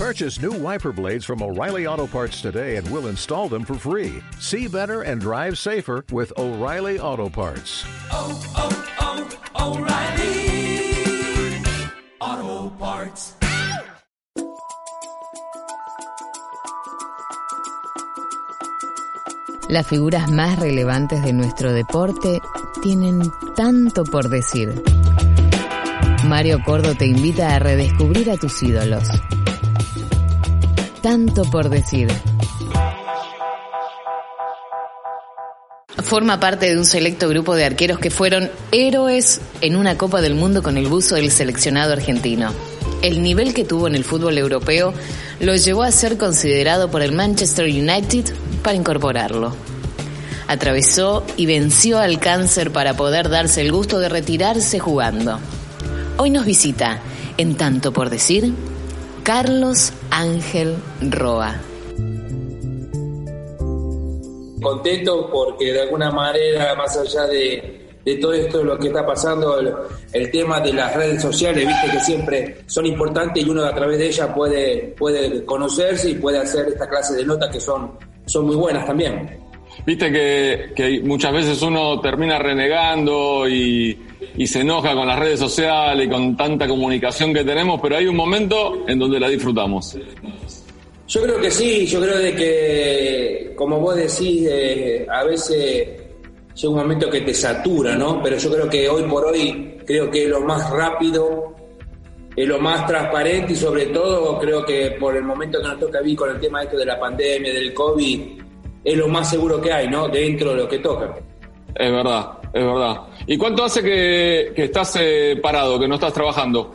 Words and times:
Purchase 0.00 0.40
new 0.40 0.52
wiper 0.52 0.92
blades 0.92 1.26
from 1.26 1.42
O'Reilly 1.42 1.86
Auto 1.86 2.06
Parts 2.06 2.40
today 2.40 2.76
and 2.76 2.90
we'll 2.90 3.08
install 3.08 3.50
them 3.50 3.66
for 3.66 3.74
free. 3.74 4.22
See 4.38 4.66
better 4.66 5.02
and 5.02 5.20
drive 5.20 5.58
safer 5.58 6.06
with 6.10 6.32
O'Reilly 6.38 6.98
Auto 6.98 7.28
Parts. 7.28 7.84
oh, 8.10 8.40
oh, 8.56 9.28
oh 9.58 9.76
O'Reilly 9.76 11.62
Auto 12.18 12.70
Parts. 12.78 13.34
Las 19.68 19.86
figuras 19.86 20.30
más 20.30 20.58
relevantes 20.58 21.22
de 21.22 21.34
nuestro 21.34 21.74
deporte 21.74 22.40
tienen 22.82 23.20
tanto 23.54 24.04
por 24.04 24.30
decir. 24.30 24.82
Mario 26.24 26.62
Cordo 26.64 26.94
te 26.94 27.04
invita 27.04 27.54
a 27.54 27.58
redescubrir 27.58 28.30
a 28.30 28.38
tus 28.38 28.62
ídolos. 28.62 29.06
Tanto 31.02 31.44
por 31.44 31.70
decir. 31.70 32.08
Forma 36.02 36.38
parte 36.38 36.68
de 36.68 36.76
un 36.76 36.84
selecto 36.84 37.26
grupo 37.30 37.54
de 37.54 37.64
arqueros 37.64 37.98
que 37.98 38.10
fueron 38.10 38.50
héroes 38.70 39.40
en 39.62 39.76
una 39.76 39.96
Copa 39.96 40.20
del 40.20 40.34
Mundo 40.34 40.62
con 40.62 40.76
el 40.76 40.88
buzo 40.88 41.14
del 41.14 41.30
seleccionado 41.30 41.94
argentino. 41.94 42.52
El 43.00 43.22
nivel 43.22 43.54
que 43.54 43.64
tuvo 43.64 43.86
en 43.86 43.94
el 43.94 44.04
fútbol 44.04 44.36
europeo 44.36 44.92
lo 45.40 45.56
llevó 45.56 45.84
a 45.84 45.90
ser 45.90 46.18
considerado 46.18 46.90
por 46.90 47.00
el 47.00 47.12
Manchester 47.12 47.64
United 47.64 48.34
para 48.62 48.76
incorporarlo. 48.76 49.56
Atravesó 50.48 51.24
y 51.38 51.46
venció 51.46 51.98
al 51.98 52.18
cáncer 52.18 52.72
para 52.72 52.94
poder 52.94 53.30
darse 53.30 53.62
el 53.62 53.72
gusto 53.72 54.00
de 54.00 54.10
retirarse 54.10 54.78
jugando. 54.80 55.38
Hoy 56.18 56.28
nos 56.28 56.44
visita, 56.44 57.00
en 57.38 57.54
tanto 57.54 57.92
por 57.94 58.10
decir, 58.10 58.52
Carlos 59.32 59.92
Ángel 60.10 60.74
Roa. 61.08 61.54
contento 64.60 65.30
porque 65.30 65.72
de 65.72 65.82
alguna 65.82 66.10
manera, 66.10 66.74
más 66.74 66.98
allá 66.98 67.28
de, 67.28 67.92
de 68.04 68.16
todo 68.16 68.32
esto, 68.32 68.64
lo 68.64 68.76
que 68.76 68.88
está 68.88 69.06
pasando, 69.06 69.60
el, 69.60 69.72
el 70.14 70.32
tema 70.32 70.58
de 70.58 70.72
las 70.72 70.96
redes 70.96 71.22
sociales, 71.22 71.64
viste 71.64 71.92
que 71.92 72.00
siempre 72.00 72.56
son 72.66 72.86
importantes 72.86 73.46
y 73.46 73.48
uno 73.48 73.62
a 73.62 73.72
través 73.72 73.98
de 73.98 74.08
ellas 74.08 74.30
puede, 74.34 74.96
puede 74.98 75.44
conocerse 75.44 76.10
y 76.10 76.14
puede 76.14 76.38
hacer 76.38 76.66
esta 76.66 76.88
clase 76.88 77.14
de 77.14 77.24
notas 77.24 77.50
que 77.52 77.60
son, 77.60 77.92
son 78.26 78.46
muy 78.46 78.56
buenas 78.56 78.84
también. 78.84 79.30
Viste 79.86 80.10
que, 80.10 80.72
que 80.74 81.00
muchas 81.04 81.32
veces 81.32 81.62
uno 81.62 82.00
termina 82.00 82.36
renegando 82.36 83.48
y, 83.48 83.96
y 84.36 84.46
se 84.46 84.60
enoja 84.60 84.94
con 84.94 85.06
las 85.06 85.18
redes 85.18 85.40
sociales 85.40 86.06
y 86.06 86.10
con 86.10 86.36
tanta 86.36 86.66
comunicación 86.68 87.34
que 87.34 87.44
tenemos, 87.44 87.80
pero 87.80 87.96
hay 87.96 88.06
un 88.06 88.16
momento 88.16 88.84
en 88.86 88.98
donde 88.98 89.20
la 89.20 89.28
disfrutamos. 89.28 89.96
Yo 91.08 91.22
creo 91.22 91.40
que 91.40 91.50
sí, 91.50 91.86
yo 91.86 92.00
creo 92.00 92.18
de 92.18 92.34
que, 92.34 93.52
como 93.56 93.80
vos 93.80 93.96
decís, 93.96 94.46
eh, 94.48 95.06
a 95.10 95.24
veces 95.24 95.88
llega 96.54 96.70
un 96.70 96.76
momento 96.76 97.10
que 97.10 97.22
te 97.22 97.34
satura, 97.34 97.96
¿no? 97.96 98.22
Pero 98.22 98.36
yo 98.38 98.52
creo 98.52 98.68
que 98.68 98.88
hoy 98.88 99.02
por 99.04 99.24
hoy, 99.26 99.78
creo 99.84 100.10
que 100.10 100.24
es 100.24 100.28
lo 100.28 100.40
más 100.40 100.70
rápido, 100.70 101.56
es 102.36 102.46
lo 102.46 102.60
más 102.60 102.86
transparente 102.86 103.54
y 103.54 103.56
sobre 103.56 103.86
todo 103.86 104.38
creo 104.38 104.64
que 104.64 104.92
por 104.92 105.16
el 105.16 105.24
momento 105.24 105.60
que 105.60 105.68
nos 105.68 105.80
toca 105.80 106.00
vivir 106.00 106.16
con 106.16 106.30
el 106.30 106.40
tema 106.40 106.62
esto 106.62 106.76
de 106.76 106.86
la 106.86 106.98
pandemia, 106.98 107.52
del 107.52 107.74
COVID, 107.74 108.20
es 108.84 108.96
lo 108.96 109.08
más 109.08 109.28
seguro 109.28 109.60
que 109.60 109.72
hay, 109.72 109.88
¿no? 109.88 110.08
Dentro 110.08 110.50
de 110.50 110.56
lo 110.56 110.68
que 110.68 110.78
toca. 110.78 111.16
Es 111.74 111.90
verdad, 111.90 112.38
es 112.52 112.64
verdad. 112.64 113.09
¿Y 113.26 113.36
cuánto 113.36 113.64
hace 113.64 113.82
que, 113.82 114.52
que 114.54 114.64
estás 114.64 114.96
eh, 115.00 115.38
parado, 115.42 115.78
que 115.78 115.88
no 115.88 115.94
estás 115.96 116.12
trabajando? 116.12 116.74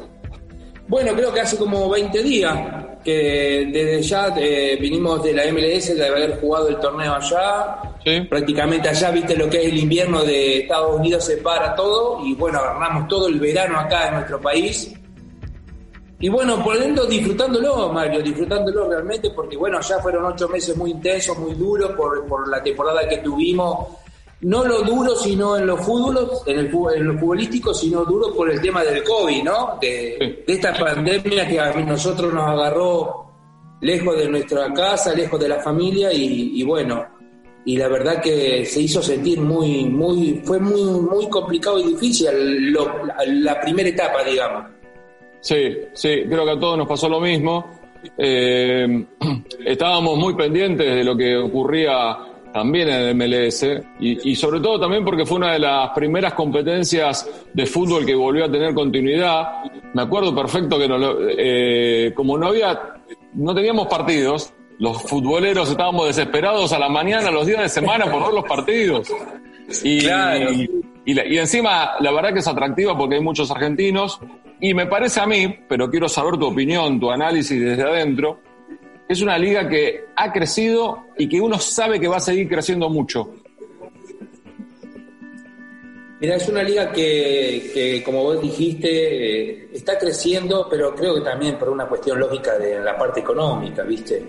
Bueno, 0.87 1.13
creo 1.13 1.33
que 1.33 1.41
hace 1.41 1.57
como 1.57 1.89
20 1.89 2.23
días 2.23 2.85
que 3.05 3.69
desde 3.71 4.01
ya 4.01 4.33
eh, 4.35 4.77
vinimos 4.81 5.23
de 5.23 5.31
la 5.31 5.43
MLS, 5.51 5.95
de 5.95 6.07
haber 6.07 6.39
jugado 6.39 6.69
el 6.69 6.77
torneo 6.77 7.13
allá. 7.13 7.79
Sí. 8.03 8.21
Prácticamente 8.21 8.89
allá, 8.89 9.11
viste 9.11 9.35
lo 9.35 9.47
que 9.47 9.61
es 9.61 9.71
el 9.71 9.77
invierno 9.77 10.23
de 10.23 10.59
Estados 10.59 10.99
Unidos, 10.99 11.23
se 11.23 11.37
para 11.37 11.75
todo 11.75 12.25
y 12.25 12.33
bueno, 12.33 12.59
agarramos 12.59 13.07
todo 13.07 13.27
el 13.27 13.39
verano 13.39 13.79
acá 13.79 14.07
en 14.07 14.15
nuestro 14.15 14.41
país. 14.41 14.91
Y 16.19 16.29
bueno, 16.29 16.63
por 16.63 16.79
dentro 16.79 17.05
disfrutándolo, 17.05 17.91
Mario, 17.93 18.23
disfrutándolo 18.23 18.89
realmente, 18.89 19.29
porque 19.29 19.55
bueno, 19.55 19.79
ya 19.81 19.99
fueron 19.99 20.25
ocho 20.25 20.49
meses 20.49 20.75
muy 20.75 20.89
intensos, 20.89 21.37
muy 21.37 21.53
duros 21.53 21.91
por, 21.91 22.25
por 22.25 22.47
la 22.47 22.63
temporada 22.63 23.07
que 23.07 23.17
tuvimos. 23.17 23.87
No 24.41 24.63
lo 24.65 24.81
duro, 24.81 25.15
sino 25.15 25.57
en 25.57 25.65
los 25.65 25.79
fútbol, 25.81 26.29
en 26.45 26.59
el 26.59 26.65
en 26.95 27.07
lo 27.07 27.17
futbolístico, 27.17 27.73
sino 27.73 28.03
duro 28.03 28.33
por 28.33 28.49
el 28.51 28.61
tema 28.61 28.83
del 28.83 29.03
COVID, 29.03 29.43
¿no? 29.43 29.77
De, 29.81 30.43
de 30.45 30.53
esta 30.53 30.73
pandemia 30.73 31.47
que 31.47 31.59
a 31.59 31.73
nosotros 31.73 32.33
nos 32.33 32.47
agarró 32.47 33.25
lejos 33.81 34.17
de 34.17 34.29
nuestra 34.29 34.71
casa, 34.73 35.13
lejos 35.15 35.39
de 35.39 35.49
la 35.49 35.59
familia 35.61 36.11
y, 36.13 36.51
y 36.59 36.63
bueno, 36.63 37.05
y 37.65 37.77
la 37.77 37.87
verdad 37.87 38.21
que 38.21 38.65
se 38.65 38.81
hizo 38.81 39.01
sentir 39.01 39.39
muy, 39.41 39.85
muy, 39.85 40.41
fue 40.43 40.59
muy, 40.59 40.83
muy 40.83 41.27
complicado 41.29 41.79
y 41.79 41.83
difícil 41.93 42.27
lo- 42.71 43.05
la, 43.05 43.15
la 43.25 43.59
primera 43.61 43.89
etapa, 43.89 44.23
digamos. 44.23 44.65
Sí, 45.39 45.77
sí, 45.93 46.23
creo 46.27 46.43
que 46.45 46.51
a 46.51 46.59
todos 46.59 46.77
nos 46.77 46.87
pasó 46.87 47.07
lo 47.09 47.19
mismo. 47.19 47.65
Eh, 48.17 49.05
estábamos 49.65 50.17
muy 50.17 50.35
pendientes 50.35 50.93
de 50.93 51.03
lo 51.03 51.15
que 51.17 51.35
ocurría 51.37 52.17
también 52.55 52.87
en 52.87 53.01
el 53.01 53.15
MLS 53.15 53.63
y, 53.99 54.31
y 54.31 54.35
sobre 54.37 54.61
todo 54.61 54.79
también 54.79 55.03
porque 55.03 55.25
fue 55.25 55.39
una 55.39 55.51
de 55.51 55.59
las 55.59 55.89
primeras 55.89 56.33
competencias 56.33 57.29
de 57.53 57.65
fútbol 57.65 58.05
que 58.05 58.15
volvió 58.15 58.45
a 58.45 58.49
tener 58.51 58.73
continuidad. 58.73 59.45
Me 59.93 60.01
acuerdo 60.03 60.33
perfecto 60.33 60.79
que 60.79 60.87
no 60.87 60.97
lo- 60.97 61.17
eh, 61.37 62.13
como 62.15 62.37
no 62.37 62.47
había, 62.47 62.79
no 63.33 63.53
teníamos 63.53 63.87
partidos, 63.87 64.53
los 64.79 65.01
futboleros 65.03 65.69
estábamos 65.69 66.07
desesperados 66.07 66.71
a 66.71 66.79
la 66.79 66.87
mañana, 66.87 67.29
los 67.29 67.45
días 67.45 67.61
de 67.61 67.67
semana 67.69 68.05
por 68.09 68.23
ver 68.23 68.33
los 68.33 68.45
partidos. 68.45 69.11
Y, 69.83 69.99
Claro. 69.99 70.51
y, 70.53 70.69
y 71.05 71.13
la- 71.13 71.25
y 71.27 71.37
encima, 71.37 71.91
la 71.99 72.11
verdad 72.13 72.31
que 72.31 72.39
es 72.39 72.47
atractiva 72.47 72.97
porque 72.97 73.15
hay 73.15 73.21
muchos 73.21 73.51
argentinos. 73.51 74.17
Y 74.61 74.73
me 74.73 74.85
parece 74.85 75.19
a 75.19 75.25
mí, 75.25 75.53
pero 75.67 75.89
quiero 75.89 76.07
saber 76.07 76.37
tu 76.39 76.45
opinión, 76.47 77.01
tu 77.01 77.11
análisis 77.11 77.59
desde 77.59 77.83
adentro, 77.83 78.39
es 79.07 79.21
una 79.21 79.37
liga 79.37 79.67
que 79.67 80.05
ha 80.15 80.31
crecido 80.31 81.05
y 81.17 81.29
que 81.29 81.39
uno 81.39 81.59
sabe 81.59 81.99
que 81.99 82.07
va 82.07 82.17
a 82.17 82.21
seguir 82.21 82.47
creciendo 82.49 82.89
mucho. 82.89 83.33
Mira, 86.19 86.37
es 86.37 86.47
una 86.47 86.63
liga 86.63 86.91
que, 86.91 88.01
como 88.03 88.23
vos 88.23 88.41
dijiste, 88.41 88.87
eh, 88.89 89.69
está 89.73 89.97
creciendo, 89.97 90.67
pero 90.69 90.95
creo 90.95 91.15
que 91.15 91.21
también 91.21 91.57
por 91.57 91.69
una 91.69 91.85
cuestión 91.87 92.19
lógica 92.19 92.57
de 92.57 92.79
la 92.79 92.97
parte 92.97 93.19
económica, 93.19 93.83
¿viste? 93.83 94.23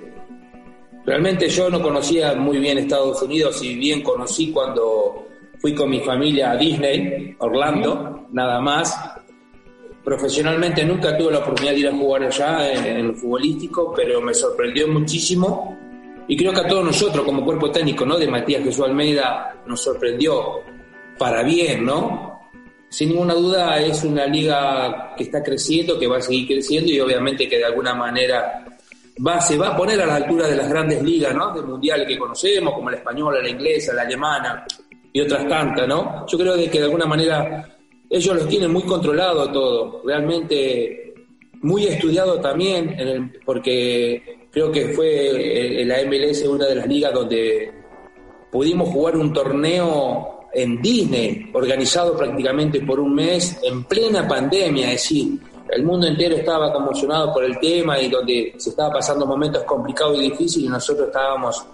Realmente 1.06 1.48
yo 1.48 1.70
no 1.70 1.81
conocía 1.81 2.34
muy 2.34 2.58
bien 2.58 2.78
Estados 2.78 3.22
Unidos, 3.22 3.60
si 3.60 3.76
bien 3.76 4.03
conocí 4.03 4.50
cuando 4.50 5.28
fui 5.58 5.75
con 5.75 5.88
mi 5.88 6.00
familia 6.00 6.50
a 6.50 6.56
Disney, 6.56 7.37
Orlando, 7.38 8.26
nada 8.32 8.60
más. 8.60 9.16
Profesionalmente 10.06 10.84
nunca 10.84 11.19
tuve 11.19 11.33
la 11.33 11.41
oportunidad 11.41 11.72
de 11.72 11.81
ir 11.81 11.89
a 11.89 11.93
jugar 11.93 12.22
allá 12.22 12.72
en, 12.72 12.87
en 12.87 13.17
futbolístico, 13.17 13.93
pero 13.93 14.21
me 14.21 14.33
sorprendió 14.33 14.87
muchísimo. 14.87 15.77
Y 16.28 16.37
creo 16.37 16.53
que 16.53 16.61
a 16.61 16.69
todos 16.69 16.84
nosotros, 16.84 17.25
como 17.25 17.44
cuerpo 17.44 17.72
técnico, 17.72 18.06
¿no? 18.06 18.17
De 18.17 18.28
Matías 18.28 18.62
Jesús 18.62 18.84
Almeida, 18.84 19.56
nos 19.67 19.83
sorprendió 19.83 20.61
para 21.19 21.43
bien, 21.43 21.84
¿no? 21.84 22.50
Sin 22.89 23.09
ninguna 23.09 23.34
duda 23.34 23.81
es 23.81 24.05
una 24.05 24.27
liga 24.27 25.12
que 25.17 25.25
está 25.25 25.43
creciendo, 25.43 25.99
que 25.99 26.06
va 26.06 26.19
a 26.19 26.23
seguir 26.23 26.47
creciendo 26.47 26.93
y 26.93 27.00
obviamente 27.00 27.49
que 27.49 27.59
de 27.59 27.65
alguna 27.65 27.93
manera 27.93 28.65
va, 29.27 29.41
se 29.41 29.59
va 29.59 29.71
a 29.71 29.77
poner 29.77 30.00
a 30.00 30.06
la 30.06 30.15
altura 30.15 30.47
de 30.47 30.55
las 30.55 30.69
grandes 30.69 31.03
ligas, 31.03 31.34
¿no? 31.34 31.53
Del 31.53 31.65
mundial 31.65 32.06
que 32.06 32.17
conocemos, 32.17 32.75
como 32.75 32.91
la 32.91 32.99
española, 32.99 33.43
la 33.43 33.49
inglesa, 33.49 33.93
la 33.93 34.03
alemana 34.03 34.65
y 35.12 35.21
otras 35.21 35.49
tantas, 35.49 35.88
¿no? 35.88 36.25
Yo 36.28 36.38
creo 36.38 36.56
de 36.56 36.71
que 36.71 36.78
de 36.78 36.84
alguna 36.84 37.06
manera 37.06 37.75
ellos 38.11 38.37
los 38.37 38.49
tienen 38.49 38.72
muy 38.72 38.83
controlado 38.83 39.50
todo, 39.50 40.03
realmente 40.05 41.15
muy 41.62 41.87
estudiado 41.87 42.41
también, 42.41 42.91
en 42.99 43.09
el- 43.09 43.33
porque 43.44 44.49
creo 44.50 44.70
que 44.70 44.88
fue 44.88 45.82
la 45.85 46.00
MLS 46.03 46.47
una 46.47 46.67
de 46.67 46.75
las 46.76 46.87
ligas 46.87 47.12
donde 47.12 47.73
pudimos 48.50 48.88
jugar 48.91 49.17
un 49.17 49.32
torneo 49.32 50.41
en 50.53 50.81
Disney, 50.81 51.50
organizado 51.53 52.17
prácticamente 52.17 52.81
por 52.81 53.00
un 53.00 53.14
mes, 53.14 53.58
en 53.62 53.85
plena 53.85 54.26
pandemia, 54.26 54.87
es 54.87 55.02
decir, 55.02 55.38
el 55.69 55.82
mundo 55.82 56.06
entero 56.06 56.37
estaba 56.37 56.73
conmocionado 56.73 57.32
por 57.32 57.44
el 57.44 57.59
tema 57.59 58.00
y 58.00 58.09
donde 58.09 58.55
se 58.56 58.70
estaba 58.70 58.94
pasando 58.94 59.26
momentos 59.26 59.64
complicados 59.64 60.17
y 60.19 60.31
difíciles 60.31 60.69
y 60.69 60.70
nosotros 60.70 61.09
estábamos 61.09 61.67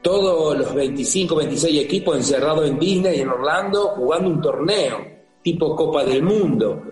todos 0.00 0.58
los 0.58 0.74
25, 0.74 1.36
26 1.36 1.84
equipos 1.84 2.16
encerrados 2.16 2.66
en 2.68 2.78
Disney, 2.78 3.20
en 3.20 3.28
Orlando, 3.28 3.88
jugando 3.90 4.30
un 4.30 4.40
torneo, 4.40 5.11
tipo 5.42 5.74
Copa 5.76 6.04
del 6.04 6.22
Mundo. 6.22 6.82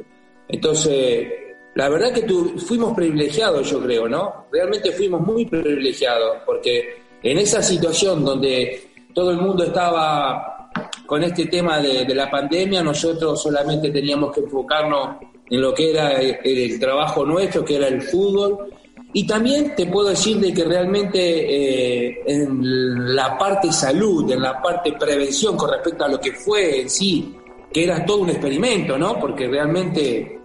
Entonces, 0.49 1.29
la 1.75 1.89
verdad 1.89 2.13
que 2.13 2.23
tu- 2.23 2.59
fuimos 2.59 2.95
privilegiados, 2.95 3.71
yo 3.71 3.81
creo, 3.81 4.09
¿no? 4.09 4.47
Realmente 4.53 4.91
fuimos 4.93 5.21
muy 5.21 5.47
privilegiados, 5.47 6.39
porque 6.45 7.03
en 7.23 7.39
esa 7.39 7.63
situación 7.63 8.25
donde 8.25 8.91
todo 9.15 9.31
el 9.31 9.39
mundo 9.39 9.65
estaba 9.65 10.71
con 11.07 11.23
este 11.23 11.47
tema 11.47 11.79
de, 11.81 12.15
la 12.15 12.31
pandemia, 12.31 12.83
nosotros 12.83 13.43
solamente 13.43 13.91
teníamos 13.91 14.33
que 14.33 14.41
enfocarnos 14.41 15.17
en 15.49 15.61
lo 15.61 15.75
que 15.75 15.91
era 15.91 16.13
el, 16.21 16.39
el 16.45 16.79
trabajo 16.79 17.25
nuestro, 17.27 17.65
que 17.65 17.77
era 17.77 17.89
el 17.89 18.01
fútbol, 18.03 18.71
Y 19.13 19.27
también 19.27 19.75
te 19.75 19.87
puedo 19.87 20.11
decir 20.11 20.39
de 20.39 20.55
que 20.55 20.63
realmente 20.65 21.19
eh, 21.21 22.23
en 22.27 23.13
la 23.17 23.37
parte 23.37 23.73
salud, 23.73 24.31
en 24.31 24.41
la 24.41 24.63
parte 24.63 24.93
prevención 24.93 25.57
con 25.57 25.69
respecto 25.71 26.05
a 26.05 26.09
lo 26.09 26.21
que 26.21 26.31
fue 26.33 26.83
en 26.83 26.89
sí, 26.89 27.35
que 27.73 27.85
era 27.85 28.05
todo 28.05 28.23
un 28.23 28.31
experimento, 28.31 28.99
¿no? 28.99 29.19
Porque 29.19 29.47
realmente 29.47 30.41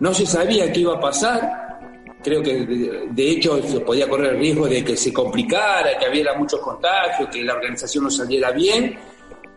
no 0.00 0.14
se 0.14 0.26
sabía 0.26 0.72
qué 0.72 0.80
iba 0.80 0.94
a 0.94 1.00
pasar. 1.00 1.70
Creo 2.22 2.42
que 2.42 2.66
de, 3.10 3.30
hecho 3.30 3.62
se 3.62 3.80
podía 3.80 4.08
correr 4.08 4.34
el 4.34 4.40
riesgo 4.40 4.66
de 4.66 4.84
que 4.84 4.96
se 4.96 5.12
complicara, 5.12 5.98
que 5.98 6.08
hubiera 6.08 6.36
muchos 6.36 6.60
contagios, 6.60 7.28
que 7.30 7.42
la 7.42 7.54
organización 7.54 8.04
no 8.04 8.10
saliera 8.10 8.50
bien. 8.50 8.94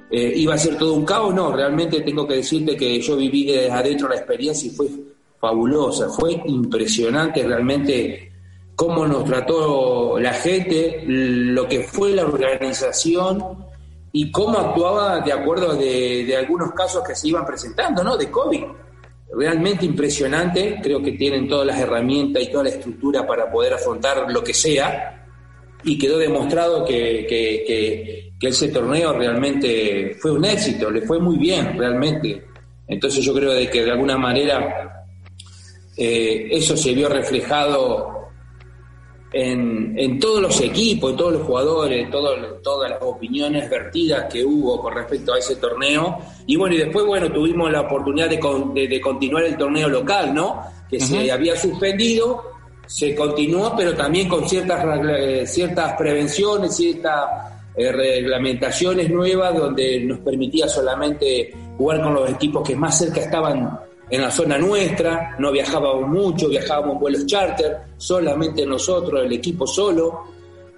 Eh, 0.09 0.33
iba 0.35 0.53
a 0.53 0.57
ser 0.57 0.77
todo 0.77 0.93
un 0.93 1.05
caos, 1.05 1.33
no, 1.33 1.51
realmente 1.51 2.01
tengo 2.01 2.27
que 2.27 2.35
decirte 2.35 2.77
que 2.77 3.01
yo 3.01 3.17
viví 3.17 3.45
desde 3.45 3.71
adentro 3.71 4.07
la 4.07 4.15
experiencia 4.15 4.67
y 4.67 4.75
fue 4.75 4.87
fabulosa, 5.39 6.07
fue 6.09 6.41
impresionante 6.45 7.43
realmente 7.43 8.31
cómo 8.75 9.07
nos 9.07 9.25
trató 9.25 10.19
la 10.19 10.33
gente, 10.33 11.03
lo 11.05 11.67
que 11.67 11.81
fue 11.81 12.11
la 12.11 12.23
organización 12.23 13.62
y 14.15 14.31
cómo 14.31 14.59
actuaba 14.59 15.19
de 15.21 15.33
acuerdo 15.33 15.75
de, 15.75 16.35
algunos 16.37 16.71
casos 16.73 17.03
que 17.03 17.15
se 17.15 17.29
iban 17.29 17.45
presentando, 17.45 18.03
¿no? 18.03 18.15
De 18.15 18.29
COVID. 18.29 18.63
Realmente 19.35 19.85
impresionante, 19.85 20.79
creo 20.81 21.01
que 21.01 21.13
tienen 21.13 21.47
todas 21.47 21.65
las 21.65 21.79
herramientas 21.79 22.43
y 22.43 22.51
toda 22.51 22.65
la 22.65 22.69
estructura 22.69 23.25
para 23.25 23.51
poder 23.51 23.73
afrontar 23.73 24.31
lo 24.31 24.43
que 24.43 24.53
sea 24.53 25.25
y 25.83 25.97
quedó 25.97 26.19
demostrado 26.19 26.85
que, 26.85 27.25
que, 27.27 27.63
que, 27.65 28.33
que 28.39 28.47
ese 28.47 28.67
torneo 28.67 29.13
realmente 29.13 30.15
fue 30.21 30.31
un 30.31 30.45
éxito, 30.45 30.91
le 30.91 31.01
fue 31.01 31.19
muy 31.19 31.37
bien 31.37 31.75
realmente. 31.75 32.45
Entonces 32.87 33.25
yo 33.25 33.33
creo 33.33 33.53
de 33.53 33.67
que 33.67 33.83
de 33.83 33.91
alguna 33.91 34.19
manera 34.19 35.07
eh, 35.97 36.49
eso 36.51 36.77
se 36.77 36.93
vio 36.93 37.09
reflejado 37.09 38.22
en, 39.33 39.93
en, 39.97 40.19
todos 40.19 40.41
los 40.41 40.61
equipos, 40.61 41.11
en 41.11 41.17
todos 41.17 41.33
los 41.33 41.41
jugadores, 41.41 42.09
todo, 42.11 42.35
todas 42.61 42.91
las 42.91 43.01
opiniones 43.01 43.67
vertidas 43.69 44.31
que 44.31 44.45
hubo 44.45 44.79
con 44.79 44.93
respecto 44.93 45.33
a 45.33 45.39
ese 45.39 45.55
torneo. 45.55 46.19
Y 46.45 46.55
bueno, 46.55 46.75
y 46.75 46.77
después, 46.77 47.05
bueno, 47.05 47.31
tuvimos 47.31 47.71
la 47.71 47.81
oportunidad 47.81 48.29
de, 48.29 48.39
de, 48.73 48.87
de 48.87 49.01
continuar 49.01 49.43
el 49.43 49.57
torneo 49.57 49.89
local, 49.89 50.33
¿no? 50.33 50.61
Que 50.89 50.97
uh 50.97 50.99
-huh. 50.99 51.23
se 51.23 51.31
había 51.31 51.55
suspendido, 51.55 52.43
se 52.85 53.15
continuó, 53.15 53.73
pero 53.75 53.95
también 53.95 54.27
con 54.29 54.47
ciertas, 54.47 54.85
eh, 55.09 55.47
ciertas 55.47 55.93
prevenciones, 55.97 56.75
ciertas 56.75 57.25
eh, 57.75 57.91
reglamentaciones 57.91 59.09
nuevas, 59.09 59.57
donde 59.57 59.99
nos 60.01 60.19
permitía 60.19 60.67
solamente 60.67 61.51
jugar 61.75 62.03
con 62.03 62.13
los 62.13 62.29
equipos 62.29 62.67
que 62.67 62.75
más 62.75 62.99
cerca 62.99 63.19
estaban 63.21 63.79
en 64.09 64.21
la 64.21 64.31
zona 64.31 64.57
nuestra, 64.57 65.35
no 65.39 65.51
viajábamos 65.51 66.07
mucho, 66.07 66.49
viajábamos 66.49 66.99
vuelos 66.99 67.25
charter, 67.25 67.77
solamente 67.97 68.65
nosotros, 68.65 69.23
el 69.23 69.33
equipo 69.33 69.65
solo, 69.65 70.23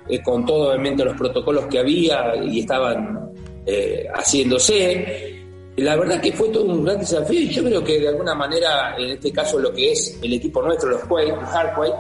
eh, 0.08 0.22
con 0.22 0.46
todos 0.46 0.70
obviamente 0.70 1.04
los 1.04 1.18
protocolos 1.18 1.66
que 1.66 1.80
había 1.80 2.36
y 2.44 2.60
estaban 2.60 3.32
eh, 3.66 4.08
haciéndose. 4.14 5.34
La 5.78 5.96
verdad 5.96 6.22
que 6.22 6.32
fue 6.32 6.50
todo 6.50 6.66
un 6.66 6.86
gran 6.86 7.00
desafío 7.00 7.40
y 7.42 7.50
yo 7.50 7.64
creo 7.64 7.84
que 7.84 8.00
de 8.00 8.10
alguna 8.10 8.36
manera, 8.36 8.96
en 8.98 9.12
este 9.12 9.32
caso 9.32 9.60
lo 9.60 9.74
que 9.74 9.92
es 9.92 10.18
el 10.22 10.34
equipo 10.34 10.62
nuestro, 10.62 10.92
los 10.92 11.04
Quay, 11.04 11.30
los 11.30 11.44
Hardway, 11.44 11.92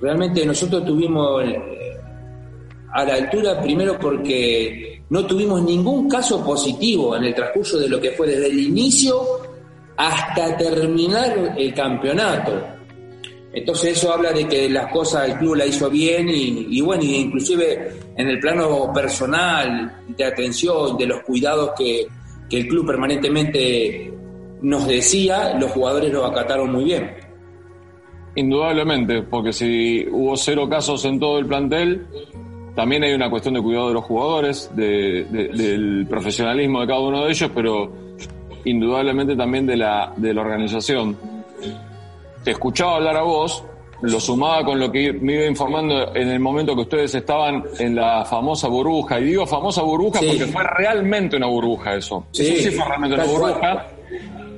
realmente 0.00 0.44
nosotros 0.44 0.84
tuvimos 0.84 1.42
eh, 1.42 1.98
a 2.92 3.04
la 3.04 3.14
altura 3.14 3.60
primero 3.60 3.98
porque 3.98 5.02
no 5.08 5.26
tuvimos 5.26 5.62
ningún 5.62 6.08
caso 6.08 6.44
positivo 6.44 7.16
en 7.16 7.24
el 7.24 7.34
transcurso 7.34 7.78
de 7.78 7.88
lo 7.88 8.00
que 8.00 8.10
fue 8.12 8.26
desde 8.28 8.46
el 8.46 8.58
inicio 8.58 9.45
hasta 9.96 10.56
terminar 10.56 11.54
el 11.56 11.74
campeonato. 11.74 12.52
Entonces 13.52 13.96
eso 13.96 14.12
habla 14.12 14.32
de 14.32 14.46
que 14.46 14.68
las 14.68 14.92
cosas 14.92 15.28
el 15.30 15.38
club 15.38 15.54
la 15.54 15.64
hizo 15.64 15.88
bien 15.88 16.28
y, 16.28 16.80
bueno, 16.82 17.02
inclusive 17.02 17.92
en 18.14 18.28
el 18.28 18.38
plano 18.38 18.92
personal, 18.92 20.02
de 20.08 20.24
atención, 20.24 20.98
de 20.98 21.06
los 21.06 21.22
cuidados 21.22 21.70
que, 21.76 22.06
que 22.50 22.58
el 22.58 22.68
club 22.68 22.86
permanentemente 22.86 24.12
nos 24.60 24.86
decía, 24.86 25.54
los 25.58 25.70
jugadores 25.70 26.12
lo 26.12 26.26
acataron 26.26 26.70
muy 26.70 26.84
bien. 26.84 27.10
Indudablemente, 28.34 29.22
porque 29.22 29.54
si 29.54 30.06
hubo 30.10 30.36
cero 30.36 30.68
casos 30.68 31.02
en 31.06 31.18
todo 31.18 31.38
el 31.38 31.46
plantel, 31.46 32.06
también 32.74 33.04
hay 33.04 33.14
una 33.14 33.30
cuestión 33.30 33.54
de 33.54 33.62
cuidado 33.62 33.88
de 33.88 33.94
los 33.94 34.04
jugadores, 34.04 34.70
de, 34.76 35.24
del 35.24 36.06
profesionalismo 36.10 36.82
de 36.82 36.86
cada 36.86 37.00
uno 37.00 37.24
de 37.24 37.30
ellos, 37.30 37.50
pero 37.54 37.90
indudablemente 38.66 39.34
también 39.34 39.66
de 39.66 39.76
la, 39.76 40.12
de 40.16 40.34
la 40.34 40.40
organización. 40.42 41.16
Te 42.44 42.50
escuchaba 42.50 42.96
hablar 42.96 43.16
a 43.16 43.22
vos, 43.22 43.64
lo 44.02 44.20
sumaba 44.20 44.64
con 44.64 44.78
lo 44.78 44.92
que 44.92 45.12
me 45.12 45.34
iba 45.34 45.46
informando 45.46 46.14
en 46.14 46.28
el 46.28 46.38
momento 46.38 46.74
que 46.74 46.82
ustedes 46.82 47.14
estaban 47.14 47.64
en 47.78 47.94
la 47.94 48.24
famosa 48.24 48.68
burbuja. 48.68 49.18
Y 49.20 49.24
digo 49.24 49.46
famosa 49.46 49.82
burbuja 49.82 50.20
sí. 50.20 50.26
porque 50.28 50.46
fue 50.46 50.62
realmente 50.64 51.36
una 51.36 51.46
burbuja 51.46 51.94
eso. 51.94 52.26
Sí, 52.32 52.46
eso 52.46 52.70
sí 52.70 52.76
fue 52.76 52.84
realmente 52.86 53.14
una 53.14 53.24
burbuja. 53.24 53.86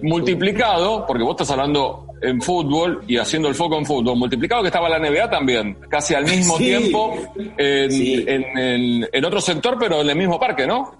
Multiplicado, 0.02 1.04
porque 1.06 1.22
vos 1.22 1.32
estás 1.32 1.50
hablando 1.50 2.08
en 2.20 2.40
fútbol 2.40 3.02
y 3.06 3.16
haciendo 3.16 3.48
el 3.48 3.54
foco 3.54 3.78
en 3.78 3.86
fútbol, 3.86 4.16
multiplicado 4.16 4.62
que 4.62 4.68
estaba 4.68 4.88
la 4.88 4.98
NBA 4.98 5.30
también, 5.30 5.76
casi 5.88 6.14
al 6.14 6.24
mismo 6.24 6.56
sí. 6.58 6.64
tiempo 6.64 7.14
en, 7.56 8.58
en, 8.58 9.08
en, 9.12 9.24
otro 9.24 9.40
sector, 9.40 9.76
pero 9.78 10.00
en 10.00 10.10
el 10.10 10.16
mismo 10.16 10.38
parque, 10.38 10.66
¿no? 10.66 10.94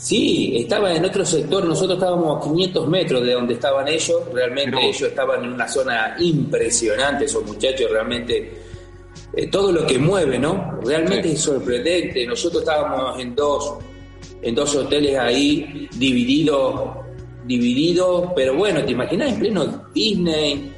Sí, 0.00 0.54
estaba 0.56 0.94
en 0.94 1.04
otro 1.04 1.26
sector, 1.26 1.62
nosotros 1.62 1.98
estábamos 1.98 2.38
a 2.38 2.48
500 2.48 2.88
metros 2.88 3.22
de 3.22 3.34
donde 3.34 3.52
estaban 3.52 3.86
ellos, 3.86 4.22
realmente 4.32 4.70
Pero... 4.70 4.88
ellos 4.88 5.02
estaban 5.02 5.44
en 5.44 5.52
una 5.52 5.68
zona 5.68 6.16
impresionante, 6.18 7.26
esos 7.26 7.44
muchachos 7.44 7.90
realmente, 7.90 8.50
eh, 9.36 9.46
todo 9.48 9.70
lo 9.70 9.86
que 9.86 9.98
mueve, 9.98 10.38
¿no? 10.38 10.80
Realmente 10.82 11.28
sí. 11.28 11.34
es 11.34 11.42
sorprendente, 11.42 12.26
nosotros 12.26 12.62
estábamos 12.62 13.20
en 13.20 13.34
dos, 13.34 13.74
en 14.40 14.54
dos 14.54 14.74
hoteles 14.74 15.18
ahí, 15.18 15.86
divididos, 15.94 16.96
divididos, 17.44 18.30
pero 18.34 18.56
bueno, 18.56 18.82
te 18.82 18.92
imaginas 18.92 19.34
en 19.34 19.38
pleno 19.38 19.84
Disney, 19.92 20.72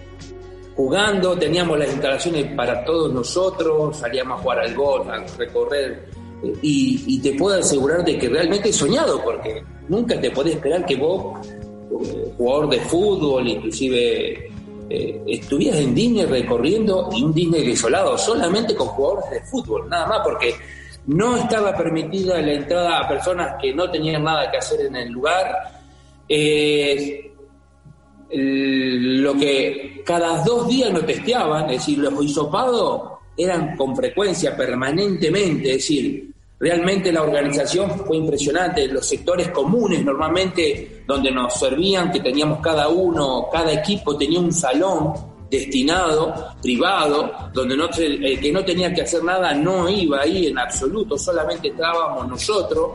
jugando, 0.74 1.38
teníamos 1.38 1.78
las 1.78 1.92
instalaciones 1.92 2.52
para 2.56 2.84
todos 2.84 3.12
nosotros, 3.12 3.96
salíamos 3.96 4.40
a 4.40 4.42
jugar 4.42 4.58
al 4.58 4.74
golf, 4.74 5.08
a 5.08 5.24
recorrer 5.38 6.21
y, 6.62 7.04
y, 7.06 7.20
te 7.20 7.32
puedo 7.34 7.58
asegurar 7.58 8.04
de 8.04 8.18
que 8.18 8.28
realmente 8.28 8.70
he 8.70 8.72
soñado, 8.72 9.22
porque 9.22 9.62
nunca 9.88 10.20
te 10.20 10.30
podés 10.30 10.56
esperar 10.56 10.84
que 10.84 10.96
vos, 10.96 11.46
eh, 11.46 12.32
jugador 12.36 12.68
de 12.70 12.80
fútbol, 12.80 13.46
inclusive 13.46 14.50
eh, 14.90 15.22
estuvieras 15.26 15.80
en 15.80 15.94
Disney 15.94 16.26
recorriendo 16.26 17.08
un 17.08 17.32
Disney 17.32 17.66
desolado, 17.66 18.18
solamente 18.18 18.74
con 18.74 18.88
jugadores 18.88 19.30
de 19.30 19.40
fútbol, 19.42 19.88
nada 19.88 20.06
más, 20.06 20.20
porque 20.24 20.54
no 21.06 21.36
estaba 21.36 21.76
permitida 21.76 22.40
la 22.40 22.52
entrada 22.52 23.00
a 23.00 23.08
personas 23.08 23.54
que 23.60 23.72
no 23.72 23.90
tenían 23.90 24.24
nada 24.24 24.50
que 24.50 24.58
hacer 24.58 24.86
en 24.86 24.96
el 24.96 25.08
lugar. 25.10 25.80
Eh, 26.28 27.32
lo 28.34 29.34
que 29.34 30.02
cada 30.04 30.42
dos 30.42 30.66
días 30.68 30.90
nos 30.92 31.04
testeaban, 31.04 31.70
es 31.70 31.78
decir, 31.78 31.98
los 31.98 32.24
hisopados 32.24 33.12
eran 33.36 33.76
con 33.76 33.94
frecuencia, 33.94 34.56
permanentemente, 34.56 35.70
es 35.70 35.76
decir, 35.76 36.31
Realmente 36.62 37.10
la 37.10 37.24
organización 37.24 37.90
fue 37.90 38.18
impresionante, 38.18 38.86
los 38.86 39.04
sectores 39.04 39.48
comunes 39.48 40.04
normalmente 40.04 41.02
donde 41.04 41.32
nos 41.32 41.58
servían, 41.58 42.12
que 42.12 42.20
teníamos 42.20 42.60
cada 42.60 42.88
uno, 42.88 43.48
cada 43.52 43.72
equipo 43.72 44.16
tenía 44.16 44.38
un 44.38 44.52
salón 44.52 45.12
destinado, 45.50 46.54
privado, 46.62 47.32
donde 47.52 47.76
no, 47.76 47.90
el 47.98 48.38
que 48.38 48.52
no 48.52 48.64
tenía 48.64 48.94
que 48.94 49.02
hacer 49.02 49.24
nada 49.24 49.52
no 49.54 49.88
iba 49.88 50.20
ahí 50.20 50.46
en 50.46 50.56
absoluto, 50.56 51.18
solamente 51.18 51.66
estábamos 51.66 52.28
nosotros, 52.28 52.90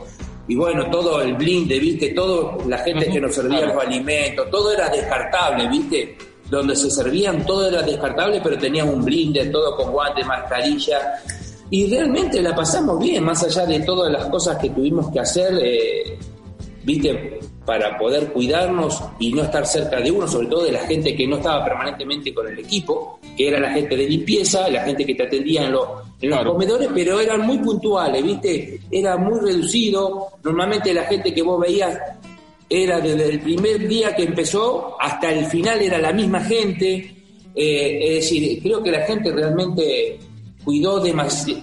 y 0.48 0.56
bueno, 0.56 0.88
todo 0.90 1.20
el 1.20 1.34
blinde, 1.34 1.78
viste, 1.78 2.14
todo 2.14 2.56
la 2.66 2.78
gente 2.78 3.10
que 3.10 3.20
nos 3.20 3.34
servía 3.34 3.66
los 3.66 3.84
alimentos, 3.84 4.48
todo 4.50 4.72
era 4.72 4.88
descartable, 4.88 5.68
viste, 5.68 6.16
donde 6.48 6.74
se 6.74 6.90
servían 6.90 7.44
todo 7.44 7.68
era 7.68 7.82
descartable, 7.82 8.40
pero 8.42 8.56
tenía 8.56 8.82
un 8.82 9.04
blinde, 9.04 9.44
todo 9.50 9.76
con 9.76 9.92
guantes, 9.92 10.26
mascarilla, 10.26 11.22
y 11.70 11.86
realmente 11.90 12.40
la 12.40 12.54
pasamos 12.54 12.98
bien, 12.98 13.24
más 13.24 13.42
allá 13.44 13.66
de 13.66 13.80
todas 13.80 14.10
las 14.10 14.26
cosas 14.26 14.56
que 14.58 14.70
tuvimos 14.70 15.10
que 15.10 15.20
hacer, 15.20 15.58
eh, 15.62 16.18
viste, 16.82 17.40
para 17.66 17.98
poder 17.98 18.32
cuidarnos 18.32 19.02
y 19.18 19.30
no 19.32 19.42
estar 19.42 19.66
cerca 19.66 20.00
de 20.00 20.10
uno, 20.10 20.26
sobre 20.26 20.46
todo 20.46 20.64
de 20.64 20.72
la 20.72 20.80
gente 20.80 21.14
que 21.14 21.26
no 21.26 21.36
estaba 21.36 21.62
permanentemente 21.62 22.32
con 22.32 22.48
el 22.48 22.58
equipo, 22.58 23.20
que 23.36 23.48
era 23.48 23.60
la 23.60 23.70
gente 23.70 23.94
de 23.94 24.08
limpieza, 24.08 24.70
la 24.70 24.84
gente 24.84 25.04
que 25.04 25.14
te 25.14 25.24
atendía 25.24 25.64
en 25.64 25.72
los, 25.72 25.86
en 26.22 26.30
los 26.30 26.38
claro. 26.38 26.52
comedores, 26.54 26.88
pero 26.94 27.20
eran 27.20 27.46
muy 27.46 27.58
puntuales, 27.58 28.24
viste, 28.24 28.80
era 28.90 29.18
muy 29.18 29.38
reducido, 29.40 30.28
normalmente 30.42 30.94
la 30.94 31.04
gente 31.04 31.34
que 31.34 31.42
vos 31.42 31.60
veías 31.60 31.98
era 32.70 33.00
desde 33.00 33.28
el 33.28 33.40
primer 33.40 33.86
día 33.86 34.16
que 34.16 34.24
empezó 34.24 34.96
hasta 34.98 35.30
el 35.30 35.44
final 35.44 35.82
era 35.82 35.98
la 35.98 36.14
misma 36.14 36.40
gente, 36.40 37.14
eh, 37.54 37.98
es 38.00 38.14
decir, 38.14 38.62
creo 38.62 38.82
que 38.82 38.90
la 38.90 39.00
gente 39.00 39.30
realmente 39.30 40.18
cuidó 40.64 41.00
de 41.00 41.14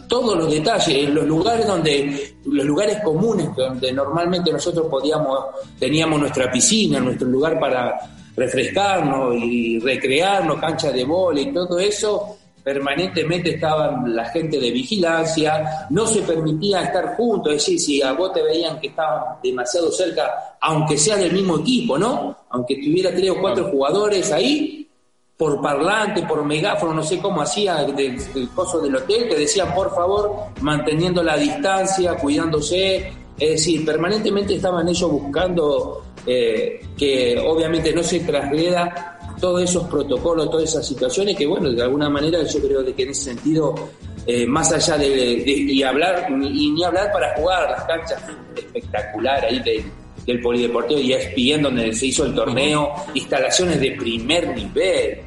todos 0.07 0.37
los 0.37 0.51
detalles, 0.51 1.07
en 1.07 1.15
los 1.15 1.25
lugares 1.25 1.67
donde, 1.67 2.35
los 2.45 2.65
lugares 2.65 2.99
comunes 3.03 3.47
donde 3.55 3.91
normalmente 3.91 4.51
nosotros 4.51 4.87
podíamos, 4.87 5.39
teníamos 5.79 6.19
nuestra 6.19 6.51
piscina, 6.51 6.99
nuestro 6.99 7.27
lugar 7.27 7.59
para 7.59 7.99
refrescarnos 8.35 9.35
y 9.35 9.79
recrearnos, 9.79 10.59
cancha 10.59 10.91
de 10.91 11.03
bola 11.05 11.41
y 11.41 11.53
todo 11.53 11.79
eso, 11.79 12.37
permanentemente 12.63 13.51
estaban 13.51 14.15
la 14.15 14.25
gente 14.25 14.59
de 14.59 14.71
vigilancia, 14.71 15.85
no 15.91 16.07
se 16.07 16.23
permitía 16.23 16.81
estar 16.81 17.15
juntos, 17.15 17.53
es 17.53 17.61
decir, 17.61 17.79
si 17.79 18.01
a 18.01 18.13
vos 18.13 18.33
te 18.33 18.41
veían 18.41 18.79
que 18.79 18.87
estaban 18.87 19.35
demasiado 19.43 19.91
cerca, 19.91 20.57
aunque 20.59 20.97
sea 20.97 21.15
del 21.15 21.31
mismo 21.31 21.59
equipo, 21.59 21.95
¿no? 21.95 22.35
Aunque 22.49 22.75
tuviera 22.77 23.11
tres 23.11 23.29
o 23.29 23.39
cuatro 23.39 23.65
jugadores 23.69 24.31
ahí, 24.31 24.84
por 25.37 25.61
parlante, 25.61 26.23
por 26.23 26.43
megáfono, 26.45 26.93
no 26.93 27.03
sé 27.03 27.19
cómo 27.19 27.41
hacía 27.41 27.83
del, 27.83 27.95
del 27.95 28.49
coso 28.49 28.79
del 28.79 28.95
hotel, 28.95 29.27
te 29.29 29.35
decían, 29.35 29.73
por 29.73 29.93
favor, 29.93 30.33
manteniendo 30.61 31.21
la 31.21 31.35
distancia, 31.35 32.15
cuidándose, 32.15 33.11
es 33.37 33.49
decir, 33.49 33.85
permanentemente 33.85 34.55
estaban 34.55 34.87
ellos 34.87 35.11
buscando 35.11 36.05
eh, 36.25 36.81
que 36.97 37.37
obviamente 37.45 37.93
no 37.93 38.01
se 38.01 38.21
traslada 38.21 39.19
todos 39.39 39.61
esos 39.61 39.83
protocolos, 39.87 40.49
todas 40.49 40.69
esas 40.69 40.87
situaciones 40.87 41.35
que, 41.35 41.45
bueno, 41.45 41.69
de 41.69 41.81
alguna 41.83 42.09
manera 42.09 42.41
yo 42.43 42.59
creo 42.61 42.81
de 42.81 42.93
que 42.93 43.03
en 43.03 43.09
ese 43.09 43.23
sentido, 43.25 43.75
eh, 44.25 44.45
más 44.47 44.71
allá 44.71 44.97
de, 44.97 45.43
y 45.45 45.83
hablar, 45.83 46.27
y 46.29 46.71
ni 46.71 46.83
hablar 46.83 47.11
para 47.11 47.35
jugar 47.35 47.69
las 47.69 47.83
canchas 47.83 48.23
espectacular 48.55 49.43
ahí 49.43 49.59
del 50.25 50.41
polideportivo 50.41 50.99
y 50.99 51.13
ESPN 51.13 51.63
donde 51.63 51.93
se 51.93 52.07
hizo 52.07 52.25
el 52.25 52.33
torneo, 52.33 52.93
instalaciones 53.13 53.79
de 53.79 53.91
primer 53.91 54.55
nivel. 54.55 55.19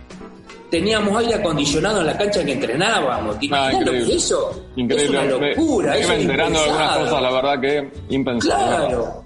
Teníamos 0.70 1.16
aire 1.18 1.34
acondicionado 1.34 2.00
en 2.00 2.06
la 2.06 2.18
cancha 2.18 2.44
que 2.44 2.52
entrenábamos. 2.52 3.36
Ah, 3.50 3.72
lo 3.72 3.90
que 3.90 4.14
eso? 4.14 4.64
Increíble. 4.76 5.04
Es 5.04 5.10
una 5.10 5.24
locura. 5.24 5.92
Me, 5.92 6.00
eso 6.00 6.12
es 6.12 6.20
enterando 6.20 6.58
de 6.58 6.64
algunas 6.66 6.98
cosas, 6.98 7.22
la 7.22 7.30
verdad 7.30 7.60
que 7.60 7.90
impensable. 8.10 8.86
Claro. 8.86 9.24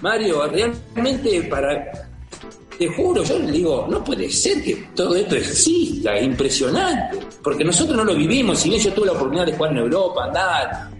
Mario, 0.00 0.46
realmente 0.46 1.42
para... 1.44 2.08
Te 2.78 2.88
juro, 2.88 3.22
yo 3.22 3.38
le 3.38 3.52
digo, 3.52 3.86
no 3.90 4.02
puede 4.02 4.30
ser 4.30 4.64
que 4.64 4.74
todo 4.94 5.14
esto 5.14 5.36
exista, 5.36 6.14
es 6.14 6.24
impresionante, 6.24 7.18
porque 7.42 7.62
nosotros 7.62 7.94
no 7.94 8.04
lo 8.04 8.14
vivimos, 8.14 8.58
si 8.58 8.70
bien 8.70 8.80
yo 8.80 8.90
tuve 8.94 9.04
la 9.04 9.12
oportunidad 9.12 9.44
de 9.44 9.52
jugar 9.52 9.72
en 9.72 9.78
Europa, 9.78 10.24
andar, 10.24 10.90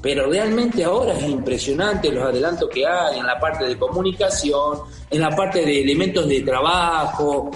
pero 0.00 0.30
realmente 0.30 0.82
ahora 0.82 1.12
es 1.12 1.24
impresionante 1.24 2.10
los 2.10 2.24
adelantos 2.24 2.70
que 2.70 2.86
hay 2.86 3.18
en 3.18 3.26
la 3.26 3.38
parte 3.38 3.66
de 3.66 3.76
comunicación, 3.76 4.78
en 5.10 5.20
la 5.20 5.28
parte 5.36 5.62
de 5.62 5.82
elementos 5.82 6.26
de 6.26 6.40
trabajo, 6.40 7.50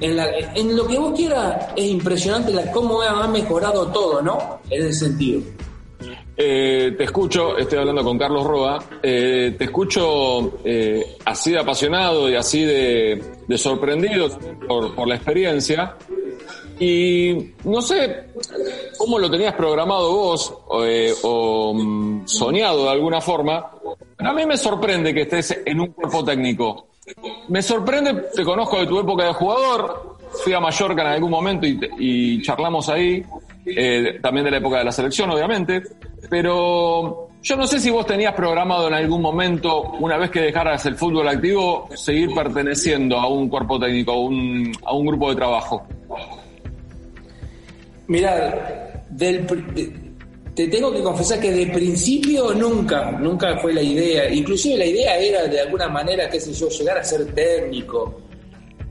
en, 0.00 0.16
la- 0.16 0.30
en 0.54 0.76
lo 0.76 0.86
que 0.86 0.98
vos 0.98 1.12
quieras, 1.16 1.68
es 1.76 1.86
impresionante 1.86 2.52
la, 2.52 2.70
cómo 2.72 3.02
ha 3.02 3.26
mejorado 3.28 3.88
todo, 3.88 4.22
¿no? 4.22 4.60
En 4.70 4.82
ese 4.86 5.06
sentido. 5.06 5.40
Eh, 6.40 6.94
te 6.96 7.02
escucho, 7.04 7.56
estoy 7.58 7.78
hablando 7.80 8.04
con 8.04 8.16
Carlos 8.16 8.44
Roa, 8.44 8.78
eh, 9.02 9.56
te 9.58 9.64
escucho 9.64 10.60
eh, 10.64 11.16
así 11.24 11.50
de 11.50 11.58
apasionado 11.58 12.30
y 12.30 12.36
así 12.36 12.62
de, 12.64 13.20
sorprendido 13.56 14.28
por, 14.68 14.94
por 14.94 15.08
la 15.08 15.16
experiencia. 15.16 15.96
Y 16.78 17.54
no 17.64 17.82
sé 17.82 18.26
cómo 18.96 19.18
lo 19.18 19.28
tenías 19.28 19.54
programado 19.54 20.12
vos 20.12 20.54
eh, 20.84 21.12
o 21.24 21.74
mm, 21.74 22.28
soñado 22.28 22.84
de 22.84 22.90
alguna 22.90 23.20
forma. 23.20 23.72
pero 24.16 24.30
A 24.30 24.32
mí 24.32 24.46
me 24.46 24.56
sorprende 24.56 25.12
que 25.12 25.22
estés 25.22 25.60
en 25.66 25.80
un 25.80 25.88
cuerpo 25.88 26.24
técnico. 26.24 26.87
Me 27.48 27.62
sorprende, 27.62 28.14
te 28.34 28.44
conozco 28.44 28.78
de 28.80 28.86
tu 28.86 29.00
época 29.00 29.24
de 29.24 29.32
jugador, 29.32 30.18
fui 30.44 30.52
a 30.52 30.60
Mallorca 30.60 31.02
en 31.02 31.08
algún 31.08 31.30
momento 31.30 31.66
y, 31.66 31.80
y 31.98 32.42
charlamos 32.42 32.88
ahí, 32.88 33.22
eh, 33.64 34.18
también 34.22 34.44
de 34.44 34.50
la 34.50 34.58
época 34.58 34.78
de 34.78 34.84
la 34.84 34.92
selección, 34.92 35.30
obviamente, 35.30 35.82
pero 36.28 37.28
yo 37.42 37.56
no 37.56 37.66
sé 37.66 37.80
si 37.80 37.90
vos 37.90 38.04
tenías 38.06 38.34
programado 38.34 38.88
en 38.88 38.94
algún 38.94 39.22
momento, 39.22 39.92
una 40.00 40.16
vez 40.16 40.30
que 40.30 40.40
dejaras 40.40 40.84
el 40.86 40.96
fútbol 40.96 41.28
activo, 41.28 41.88
seguir 41.94 42.34
perteneciendo 42.34 43.18
a 43.18 43.28
un 43.28 43.48
cuerpo 43.48 43.78
técnico, 43.78 44.12
a 44.12 44.20
un, 44.20 44.72
a 44.84 44.92
un 44.92 45.06
grupo 45.06 45.30
de 45.30 45.36
trabajo. 45.36 45.86
Mira, 48.08 49.04
del, 49.10 49.46
te 50.58 50.66
tengo 50.66 50.92
que 50.92 51.00
confesar 51.00 51.38
que 51.38 51.52
de 51.52 51.68
principio 51.68 52.52
nunca, 52.52 53.12
nunca 53.12 53.56
fue 53.58 53.72
la 53.72 53.80
idea. 53.80 54.28
Inclusive 54.28 54.76
la 54.76 54.86
idea 54.86 55.16
era 55.16 55.46
de 55.46 55.60
alguna 55.60 55.86
manera, 55.88 56.28
qué 56.28 56.40
sé 56.40 56.52
yo, 56.52 56.68
llegar 56.68 56.98
a 56.98 57.04
ser 57.04 57.32
técnico. 57.32 58.22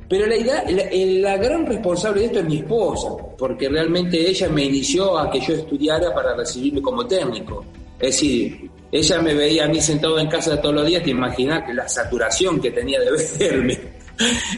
Pero 0.08 0.28
la, 0.28 0.38
idea, 0.38 0.64
la, 0.70 0.86
la 1.30 1.38
gran 1.38 1.66
responsable 1.66 2.22
de 2.22 2.28
esto 2.28 2.40
es 2.40 2.46
mi 2.46 2.60
esposa, 2.60 3.10
porque 3.38 3.68
realmente 3.68 4.18
ella 4.30 4.48
me 4.48 4.64
inició 4.64 5.18
a 5.18 5.30
que 5.30 5.42
yo 5.42 5.56
estudiara 5.56 6.16
para 6.16 6.38
recibirme 6.38 6.82
como 6.82 7.06
técnico. 7.06 7.66
Es 8.00 8.16
decir, 8.16 8.72
ella 8.90 9.22
me 9.22 9.34
veía 9.34 9.66
a 9.66 9.68
mí 9.68 9.82
sentado 9.82 10.18
en 10.20 10.30
casa 10.30 10.62
todos 10.62 10.74
los 10.74 10.88
días, 10.88 11.04
te 11.04 11.10
imaginas 11.10 11.64
la 11.76 11.90
saturación 11.90 12.62
que 12.62 12.72
tenía 12.72 13.02
de 13.02 13.12
verme. 13.40 13.78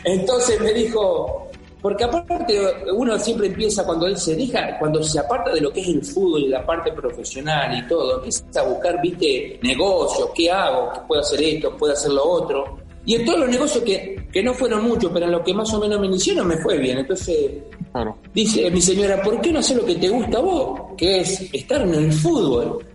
Entonces 0.03 0.61
me 0.61 0.75
dijo, 0.75 1.48
porque 1.81 2.03
aparte 2.03 2.59
uno 2.93 3.17
siempre 3.17 3.47
empieza 3.47 3.85
cuando 3.85 4.05
él 4.07 4.17
se 4.17 4.35
deja, 4.35 4.77
cuando 4.79 5.01
se 5.03 5.19
aparta 5.19 5.53
de 5.53 5.61
lo 5.61 5.71
que 5.71 5.79
es 5.81 5.87
el 5.87 6.03
fútbol 6.03 6.41
y 6.43 6.47
la 6.49 6.65
parte 6.65 6.91
profesional 6.91 7.77
y 7.77 7.87
todo, 7.87 8.17
empieza 8.17 8.43
a 8.59 8.63
buscar, 8.63 9.01
viste, 9.01 9.59
negocios, 9.63 10.29
qué 10.35 10.51
hago, 10.51 10.91
¿Qué 10.93 10.99
puedo 11.07 11.21
hacer 11.21 11.41
esto, 11.41 11.75
puedo 11.77 11.93
hacer 11.93 12.11
lo 12.11 12.23
otro. 12.23 12.79
Y 13.05 13.15
en 13.15 13.25
todos 13.25 13.39
los 13.39 13.49
negocios 13.49 13.83
que, 13.83 14.27
que 14.31 14.43
no 14.43 14.53
fueron 14.53 14.83
muchos, 14.83 15.09
pero 15.13 15.25
en 15.25 15.31
lo 15.31 15.43
que 15.43 15.53
más 15.53 15.73
o 15.73 15.79
menos 15.79 15.99
me 15.99 16.07
iniciaron 16.07 16.47
me 16.47 16.57
fue 16.57 16.77
bien. 16.77 16.97
Entonces 16.99 17.51
Claro. 17.91 18.17
dice 18.33 18.69
mi 18.69 18.81
señora, 18.81 19.21
¿por 19.21 19.39
qué 19.41 19.51
no 19.51 19.59
hacer 19.59 19.77
lo 19.77 19.85
que 19.85 19.95
te 19.95 20.09
gusta 20.09 20.37
a 20.37 20.41
vos? 20.41 20.81
Que 20.97 21.21
es 21.21 21.49
estar 21.53 21.81
en 21.81 21.93
el 21.93 22.11
fútbol. 22.13 22.85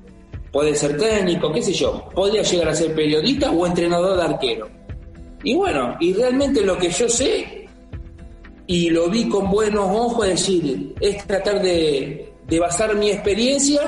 Puede 0.52 0.74
ser 0.76 0.96
técnico, 0.98 1.50
qué 1.50 1.62
sé 1.62 1.72
yo. 1.72 2.08
Podría 2.14 2.42
llegar 2.42 2.68
a 2.68 2.74
ser 2.74 2.94
periodista 2.94 3.50
o 3.50 3.66
entrenador 3.66 4.16
de 4.16 4.22
arquero. 4.22 4.68
Y 5.42 5.56
bueno, 5.56 5.96
y 5.98 6.12
realmente 6.12 6.60
lo 6.60 6.78
que 6.78 6.90
yo 6.90 7.08
sé, 7.08 7.63
y 8.66 8.90
lo 8.90 9.08
vi 9.08 9.28
con 9.28 9.50
buenos 9.50 9.86
ojos, 9.90 10.26
es 10.26 10.40
decir, 10.40 10.94
es 11.00 11.26
tratar 11.26 11.60
de, 11.60 12.32
de 12.46 12.60
basar 12.60 12.94
mi 12.94 13.10
experiencia 13.10 13.80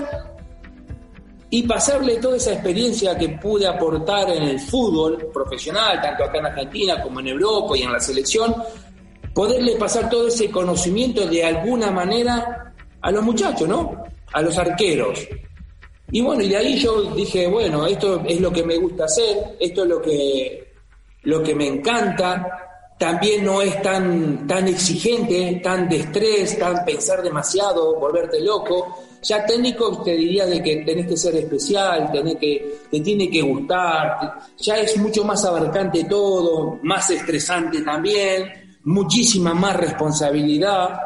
y 1.48 1.62
pasarle 1.62 2.16
toda 2.16 2.36
esa 2.36 2.52
experiencia 2.52 3.16
que 3.16 3.30
pude 3.30 3.66
aportar 3.66 4.28
en 4.30 4.42
el 4.42 4.60
fútbol 4.60 5.30
profesional, 5.32 6.00
tanto 6.02 6.24
acá 6.24 6.38
en 6.38 6.46
Argentina 6.46 7.02
como 7.02 7.20
en 7.20 7.28
Europa 7.28 7.76
y 7.76 7.82
en 7.82 7.92
la 7.92 8.00
selección, 8.00 8.54
poderle 9.32 9.76
pasar 9.76 10.10
todo 10.10 10.28
ese 10.28 10.50
conocimiento 10.50 11.26
de 11.26 11.44
alguna 11.44 11.90
manera 11.90 12.74
a 13.00 13.10
los 13.10 13.22
muchachos, 13.22 13.68
¿no? 13.68 14.04
A 14.32 14.42
los 14.42 14.58
arqueros. 14.58 15.26
Y 16.10 16.20
bueno, 16.20 16.42
y 16.42 16.48
de 16.48 16.56
ahí 16.56 16.78
yo 16.78 17.02
dije, 17.14 17.46
bueno, 17.46 17.86
esto 17.86 18.22
es 18.26 18.40
lo 18.40 18.52
que 18.52 18.64
me 18.64 18.76
gusta 18.76 19.04
hacer, 19.04 19.56
esto 19.60 19.82
es 19.82 19.88
lo 19.88 20.00
que, 20.00 20.72
lo 21.22 21.42
que 21.42 21.54
me 21.54 21.66
encanta, 21.66 22.65
también 22.98 23.44
no 23.44 23.60
es 23.60 23.80
tan, 23.82 24.46
tan 24.46 24.66
exigente, 24.68 25.60
tan 25.62 25.88
de 25.88 25.96
estrés, 25.96 26.58
tan 26.58 26.84
pensar 26.84 27.22
demasiado, 27.22 27.98
volverte 28.00 28.40
loco. 28.40 29.04
Ya 29.22 29.44
técnico 29.44 30.02
te 30.02 30.12
diría 30.12 30.46
de 30.46 30.62
que 30.62 30.76
tenés 30.76 31.06
que 31.06 31.16
ser 31.16 31.34
especial, 31.36 32.10
tenés 32.12 32.36
que, 32.36 32.78
te 32.90 33.00
tiene 33.00 33.28
que 33.28 33.42
gustar, 33.42 34.38
ya 34.58 34.78
es 34.78 34.96
mucho 34.98 35.24
más 35.24 35.44
abarcante 35.44 36.04
todo, 36.04 36.78
más 36.82 37.10
estresante 37.10 37.82
también, 37.82 38.78
muchísima 38.84 39.52
más 39.52 39.76
responsabilidad 39.76 41.00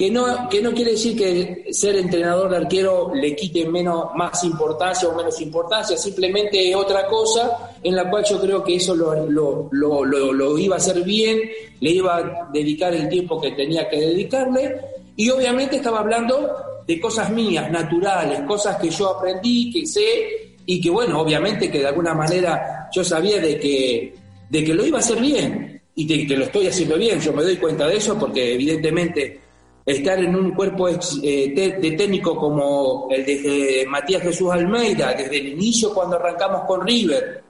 que 0.00 0.10
no, 0.10 0.48
que 0.48 0.62
no 0.62 0.72
quiere 0.72 0.92
decir 0.92 1.14
que 1.14 1.74
ser 1.74 1.94
entrenador 1.96 2.48
de 2.48 2.56
arquero 2.56 3.12
le 3.14 3.36
quite 3.36 3.66
menos, 3.68 4.06
más 4.16 4.42
importancia 4.44 5.06
o 5.06 5.14
menos 5.14 5.38
importancia, 5.42 5.94
simplemente 5.98 6.70
es 6.70 6.74
otra 6.74 7.06
cosa 7.06 7.74
en 7.82 7.94
la 7.94 8.08
cual 8.08 8.24
yo 8.24 8.40
creo 8.40 8.64
que 8.64 8.76
eso 8.76 8.94
lo, 8.96 9.14
lo, 9.28 9.68
lo, 9.70 10.32
lo- 10.32 10.56
iba 10.58 10.76
a 10.76 10.78
hacer 10.78 11.02
bien, 11.02 11.38
le 11.80 11.90
iba 11.90 12.16
a 12.16 12.48
dedicar 12.50 12.94
el 12.94 13.10
tiempo 13.10 13.38
que 13.42 13.50
tenía 13.50 13.90
que 13.90 14.00
dedicarle. 14.00 14.74
Y 15.16 15.28
obviamente 15.28 15.76
estaba 15.76 16.00
hablando 16.00 16.48
de 16.86 16.98
cosas 16.98 17.28
mías, 17.28 17.70
naturales, 17.70 18.40
cosas 18.48 18.78
que 18.78 18.88
yo 18.88 19.10
aprendí, 19.18 19.70
que 19.70 19.84
sé 19.86 20.56
y 20.64 20.80
que 20.80 20.88
bueno, 20.88 21.20
obviamente 21.20 21.70
que 21.70 21.80
de 21.80 21.88
alguna 21.88 22.14
manera 22.14 22.88
yo 22.90 23.04
sabía 23.04 23.38
de 23.38 23.60
que, 23.60 24.14
de 24.48 24.64
que 24.64 24.72
lo 24.72 24.86
iba 24.86 24.96
a 24.96 25.00
hacer 25.00 25.20
bien 25.20 25.82
y 25.94 26.06
que 26.26 26.34
lo 26.38 26.46
estoy 26.46 26.68
haciendo 26.68 26.96
bien, 26.96 27.20
yo 27.20 27.34
me 27.34 27.42
doy 27.42 27.58
cuenta 27.58 27.86
de 27.86 27.98
eso 27.98 28.18
porque 28.18 28.54
evidentemente 28.54 29.49
estar 29.84 30.18
en 30.18 30.34
un 30.34 30.52
cuerpo 30.52 30.88
eh, 30.88 31.52
de 31.54 31.90
técnico 31.92 32.36
como 32.36 33.08
el 33.10 33.24
de 33.24 33.82
eh, 33.82 33.86
Matías 33.86 34.22
Jesús 34.22 34.50
Almeida, 34.50 35.14
desde 35.14 35.38
el 35.38 35.48
inicio 35.48 35.92
cuando 35.94 36.16
arrancamos 36.16 36.62
con 36.66 36.86
River, 36.86 37.42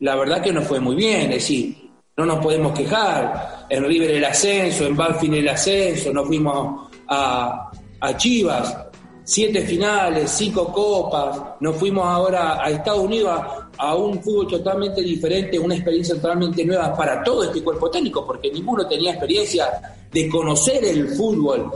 la 0.00 0.16
verdad 0.16 0.42
que 0.42 0.52
nos 0.52 0.66
fue 0.66 0.80
muy 0.80 0.96
bien, 0.96 1.22
es 1.32 1.36
decir, 1.36 1.76
no 2.16 2.26
nos 2.26 2.38
podemos 2.38 2.72
quejar. 2.72 3.66
En 3.68 3.84
River 3.84 4.10
el 4.10 4.24
ascenso, 4.24 4.86
en 4.86 4.96
Banfield 4.96 5.34
el 5.34 5.48
ascenso, 5.48 6.12
nos 6.12 6.26
fuimos 6.26 6.88
a, 7.08 7.70
a 8.00 8.16
Chivas, 8.16 8.87
siete 9.30 9.60
finales, 9.66 10.30
cinco 10.30 10.72
copas, 10.72 11.38
nos 11.60 11.76
fuimos 11.76 12.06
ahora 12.06 12.64
a 12.64 12.70
Estados 12.70 13.00
Unidos 13.00 13.30
a, 13.30 13.68
a 13.76 13.94
un 13.94 14.22
fútbol 14.22 14.46
totalmente 14.48 15.02
diferente, 15.02 15.58
una 15.58 15.74
experiencia 15.74 16.14
totalmente 16.14 16.64
nueva 16.64 16.94
para 16.96 17.22
todo 17.22 17.44
este 17.44 17.62
cuerpo 17.62 17.90
técnico, 17.90 18.24
porque 18.24 18.50
ninguno 18.50 18.86
tenía 18.88 19.10
experiencia 19.12 19.66
de 20.10 20.28
conocer 20.30 20.82
el 20.82 21.08
fútbol 21.08 21.70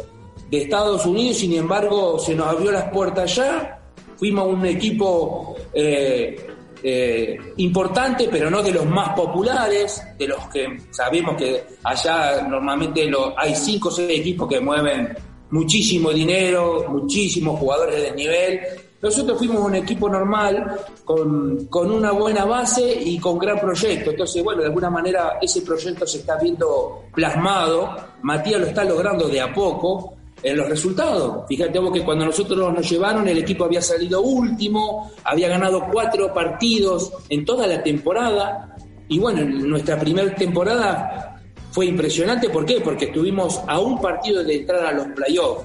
de 0.50 0.62
Estados 0.62 1.04
Unidos, 1.04 1.37
sin 1.37 1.52
embargo 1.52 2.18
se 2.18 2.35
nos 2.35 2.47
abrió 2.47 2.73
las 2.73 2.90
puertas 2.90 3.37
ya, 3.37 3.78
fuimos 4.16 4.47
un 4.49 4.64
equipo 4.64 5.54
eh, 5.75 6.47
eh, 6.82 7.37
importante, 7.59 8.28
pero 8.32 8.49
no 8.50 8.62
de 8.62 8.73
los 8.73 8.87
más 8.87 9.11
populares, 9.11 10.02
de 10.18 10.26
los 10.26 10.49
que 10.49 10.78
sabemos 10.90 11.37
que 11.37 11.64
allá 11.85 12.47
normalmente 12.49 13.04
lo- 13.04 13.38
hay 13.38 13.54
cinco 13.54 13.88
o 13.88 13.92
seis 13.92 14.21
equipos 14.21 14.49
que 14.49 14.59
mueven 14.59 15.14
muchísimo 15.52 16.11
dinero, 16.11 16.87
muchísimos 16.88 17.59
jugadores 17.59 17.97
de 17.97 18.02
desnivel. 18.02 18.61
Nosotros 19.00 19.38
fuimos 19.38 19.64
un 19.64 19.75
equipo 19.75 20.09
normal, 20.09 20.78
con, 21.04 21.66
con, 21.66 21.90
una 21.90 22.12
buena 22.12 22.44
base 22.44 23.00
y 23.04 23.18
con 23.18 23.38
gran 23.38 23.59
proyecto. 23.59 24.11
Entonces, 24.11 24.42
bueno, 24.42 24.62
de 24.62 24.68
alguna 24.68 24.90
manera 24.90 25.38
ese 25.40 25.62
proyecto 25.62 26.06
se 26.06 26.18
está 26.18 26.37
viendo 26.38 27.04
plasmado. 27.14 27.97
Matías 28.23 28.61
lo 28.61 28.66
está 28.66 28.85
logrando 28.85 29.28
de 29.28 29.40
a 29.40 29.52
poco 29.52 30.14
en 30.42 30.56
los 30.56 30.68
resultados. 30.68 31.44
Fíjate 31.49 31.78
vos 31.78 31.92
que 31.92 32.04
cuando 32.04 32.25
nosotros 32.25 32.73
nos 32.73 32.88
llevaron, 32.88 33.26
el 33.28 33.38
equipo 33.38 33.64
había 33.64 33.82
salido 33.82 34.23
último, 34.23 35.11
había 35.25 35.49
ganado 35.49 35.87
cuatro 35.92 36.32
partidos 36.32 37.12
en 37.28 37.44
toda 37.44 37.66
la 37.66 37.82
temporada. 37.82 38.76
Y 39.09 39.18
bueno, 39.18 39.44
nuestra 39.44 39.99
primera 39.99 40.35
temporada 40.35 41.31
fue 41.72 41.86
impresionante. 41.86 42.50
¿Por 42.50 42.64
qué? 42.64 42.80
Porque 42.80 43.06
estuvimos 43.06 43.60
a 43.66 43.80
un 43.80 44.00
partido 44.00 44.44
de 44.44 44.56
entrar 44.56 44.86
a 44.86 44.92
los 44.92 45.06
playoffs. 45.08 45.64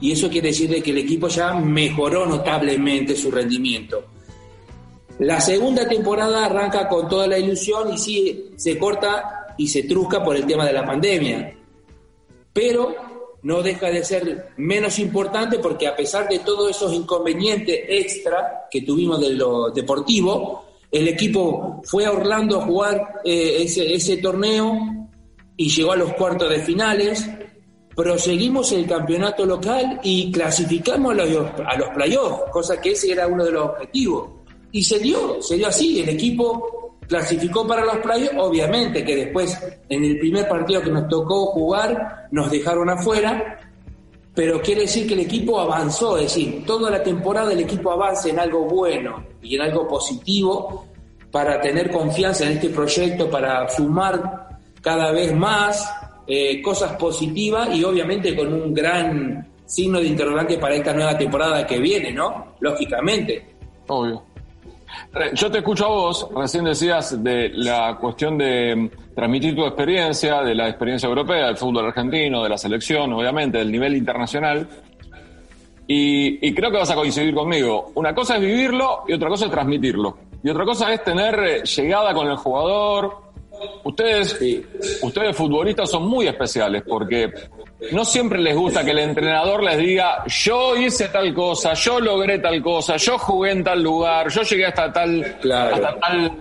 Y 0.00 0.12
eso 0.12 0.28
quiere 0.28 0.48
decir 0.48 0.82
que 0.82 0.90
el 0.90 0.98
equipo 0.98 1.28
ya 1.28 1.54
mejoró 1.54 2.26
notablemente 2.26 3.16
su 3.16 3.30
rendimiento. 3.30 4.04
La 5.20 5.40
segunda 5.40 5.88
temporada 5.88 6.44
arranca 6.44 6.88
con 6.88 7.08
toda 7.08 7.26
la 7.26 7.38
ilusión 7.38 7.94
y 7.94 7.98
sí 7.98 8.50
se 8.56 8.76
corta 8.76 9.54
y 9.56 9.66
se 9.66 9.84
trusca 9.84 10.22
por 10.22 10.36
el 10.36 10.44
tema 10.44 10.66
de 10.66 10.72
la 10.74 10.84
pandemia. 10.84 11.56
Pero 12.52 12.94
no 13.42 13.62
deja 13.62 13.90
de 13.90 14.04
ser 14.04 14.48
menos 14.58 14.98
importante 14.98 15.58
porque 15.58 15.86
a 15.86 15.96
pesar 15.96 16.28
de 16.28 16.40
todos 16.40 16.70
esos 16.70 16.92
inconvenientes 16.92 17.80
extra 17.88 18.66
que 18.70 18.82
tuvimos 18.82 19.20
de 19.20 19.30
lo 19.30 19.70
deportivo, 19.70 20.66
el 20.90 21.08
equipo 21.08 21.80
fue 21.84 22.04
a 22.04 22.12
Orlando 22.12 22.60
a 22.60 22.64
jugar 22.66 23.20
eh, 23.24 23.62
ese 23.64 24.16
torneo 24.18 24.93
y 25.56 25.68
llegó 25.68 25.92
a 25.92 25.96
los 25.96 26.12
cuartos 26.14 26.50
de 26.50 26.60
finales, 26.60 27.28
proseguimos 27.94 28.72
el 28.72 28.86
campeonato 28.86 29.46
local 29.46 30.00
y 30.02 30.32
clasificamos 30.32 31.12
a 31.12 31.24
los, 31.24 31.50
a 31.66 31.76
los 31.76 31.88
playoffs, 31.90 32.50
cosa 32.50 32.80
que 32.80 32.92
ese 32.92 33.12
era 33.12 33.26
uno 33.26 33.44
de 33.44 33.52
los 33.52 33.70
objetivos. 33.70 34.30
Y 34.72 34.82
se 34.82 34.98
dio, 34.98 35.40
se 35.40 35.56
dio 35.56 35.68
así, 35.68 36.00
el 36.00 36.08
equipo 36.08 36.98
clasificó 37.06 37.66
para 37.66 37.84
los 37.84 37.98
playoffs, 37.98 38.36
obviamente 38.38 39.04
que 39.04 39.16
después 39.16 39.56
en 39.88 40.04
el 40.04 40.18
primer 40.18 40.48
partido 40.48 40.82
que 40.82 40.90
nos 40.90 41.08
tocó 41.08 41.46
jugar 41.46 42.28
nos 42.32 42.50
dejaron 42.50 42.90
afuera, 42.90 43.60
pero 44.34 44.60
quiere 44.60 44.82
decir 44.82 45.06
que 45.06 45.14
el 45.14 45.20
equipo 45.20 45.60
avanzó, 45.60 46.16
es 46.16 46.34
decir, 46.34 46.64
toda 46.66 46.90
la 46.90 47.02
temporada 47.02 47.52
el 47.52 47.60
equipo 47.60 47.92
avanza 47.92 48.28
en 48.28 48.40
algo 48.40 48.64
bueno 48.64 49.24
y 49.40 49.54
en 49.54 49.62
algo 49.62 49.86
positivo 49.86 50.86
para 51.30 51.60
tener 51.60 51.90
confianza 51.90 52.44
en 52.44 52.52
este 52.52 52.70
proyecto, 52.70 53.30
para 53.30 53.68
sumar 53.68 54.53
cada 54.84 55.10
vez 55.12 55.34
más 55.34 55.90
eh, 56.26 56.60
cosas 56.60 56.92
positivas 56.96 57.74
y 57.74 57.82
obviamente 57.82 58.36
con 58.36 58.52
un 58.52 58.74
gran 58.74 59.48
signo 59.64 59.98
de 59.98 60.06
interrogante 60.06 60.58
para 60.58 60.74
esta 60.74 60.92
nueva 60.92 61.16
temporada 61.16 61.66
que 61.66 61.78
viene, 61.78 62.12
¿no? 62.12 62.54
Lógicamente. 62.60 63.46
Obvio. 63.88 64.22
Yo 65.32 65.50
te 65.50 65.58
escucho 65.58 65.86
a 65.86 65.88
vos, 65.88 66.28
recién 66.36 66.64
decías 66.64 67.22
de 67.22 67.48
la 67.54 67.96
cuestión 67.96 68.36
de 68.36 68.76
mm, 68.76 69.14
transmitir 69.14 69.56
tu 69.56 69.64
experiencia, 69.64 70.42
de 70.42 70.54
la 70.54 70.68
experiencia 70.68 71.08
europea, 71.08 71.46
del 71.46 71.56
fútbol 71.56 71.86
argentino, 71.86 72.42
de 72.42 72.50
la 72.50 72.58
selección, 72.58 73.12
obviamente, 73.12 73.58
del 73.58 73.72
nivel 73.72 73.96
internacional. 73.96 74.68
Y, 75.86 76.46
y, 76.46 76.54
creo 76.54 76.70
que 76.70 76.78
vas 76.78 76.90
a 76.90 76.94
coincidir 76.94 77.34
conmigo. 77.34 77.92
Una 77.94 78.14
cosa 78.14 78.36
es 78.36 78.40
vivirlo 78.42 79.04
y 79.08 79.14
otra 79.14 79.28
cosa 79.28 79.46
es 79.46 79.50
transmitirlo. 79.50 80.16
Y 80.42 80.50
otra 80.50 80.64
cosa 80.64 80.92
es 80.92 81.02
tener 81.02 81.38
eh, 81.40 81.62
llegada 81.62 82.12
con 82.14 82.26
el 82.28 82.36
jugador, 82.36 83.23
Ustedes, 83.84 84.38
ustedes 85.02 85.36
futbolistas 85.36 85.90
son 85.90 86.08
muy 86.08 86.26
especiales 86.26 86.82
porque 86.86 87.32
no 87.92 88.04
siempre 88.04 88.40
les 88.40 88.56
gusta 88.56 88.84
que 88.84 88.92
el 88.92 88.98
entrenador 88.98 89.62
les 89.62 89.78
diga 89.78 90.24
yo 90.26 90.76
hice 90.76 91.08
tal 91.08 91.34
cosa, 91.34 91.74
yo 91.74 92.00
logré 92.00 92.38
tal 92.38 92.62
cosa, 92.62 92.96
yo 92.96 93.18
jugué 93.18 93.52
en 93.52 93.64
tal 93.64 93.82
lugar, 93.82 94.30
yo 94.30 94.42
llegué 94.42 94.66
hasta 94.66 94.92
tal, 94.92 95.38
tal 95.42 96.32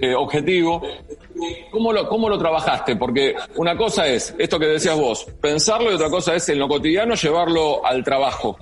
eh, 0.00 0.14
objetivo. 0.14 0.82
¿Cómo 1.70 1.92
lo, 1.92 2.08
¿Cómo 2.08 2.28
lo 2.28 2.38
trabajaste? 2.38 2.96
Porque 2.96 3.34
una 3.56 3.76
cosa 3.76 4.06
es 4.06 4.34
esto 4.38 4.58
que 4.58 4.66
decías 4.66 4.96
vos, 4.96 5.24
pensarlo 5.40 5.90
y 5.90 5.94
otra 5.94 6.10
cosa 6.10 6.34
es 6.34 6.48
en 6.48 6.58
lo 6.58 6.68
cotidiano 6.68 7.14
llevarlo 7.14 7.84
al 7.84 8.02
trabajo. 8.02 8.56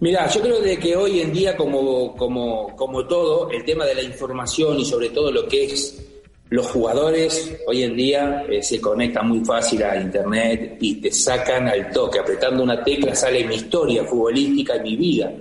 Mira, 0.00 0.28
yo 0.28 0.40
creo 0.40 0.60
de 0.60 0.78
que 0.78 0.94
hoy 0.94 1.20
en 1.20 1.32
día, 1.32 1.56
como, 1.56 2.14
como, 2.14 2.76
como 2.76 3.06
todo, 3.06 3.50
el 3.50 3.64
tema 3.64 3.84
de 3.84 3.96
la 3.96 4.02
información 4.02 4.78
y 4.78 4.84
sobre 4.84 5.10
todo 5.10 5.32
lo 5.32 5.48
que 5.48 5.64
es 5.64 6.08
los 6.50 6.66
jugadores, 6.68 7.58
hoy 7.66 7.82
en 7.82 7.96
día 7.96 8.46
eh, 8.48 8.62
se 8.62 8.80
conecta 8.80 9.22
muy 9.22 9.44
fácil 9.44 9.82
a 9.82 10.00
internet 10.00 10.78
y 10.80 11.00
te 11.00 11.10
sacan 11.10 11.68
al 11.68 11.90
toque. 11.90 12.20
Apretando 12.20 12.62
una 12.62 12.82
tecla 12.82 13.14
sale 13.14 13.44
mi 13.44 13.56
historia 13.56 14.04
futbolística 14.04 14.76
y 14.76 14.80
mi 14.80 14.96
vida. 14.96 15.32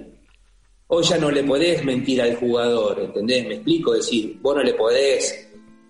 Hoy 0.87 1.03
ya 1.03 1.17
no 1.17 1.29
le 1.29 1.43
podés 1.43 1.83
mentir 1.85 2.21
al 2.21 2.35
jugador, 2.35 2.99
¿entendés? 2.99 3.45
Me 3.47 3.53
explico, 3.55 3.93
decir, 3.93 4.37
vos 4.41 4.55
no 4.55 4.63
le 4.63 4.73
podés 4.73 5.49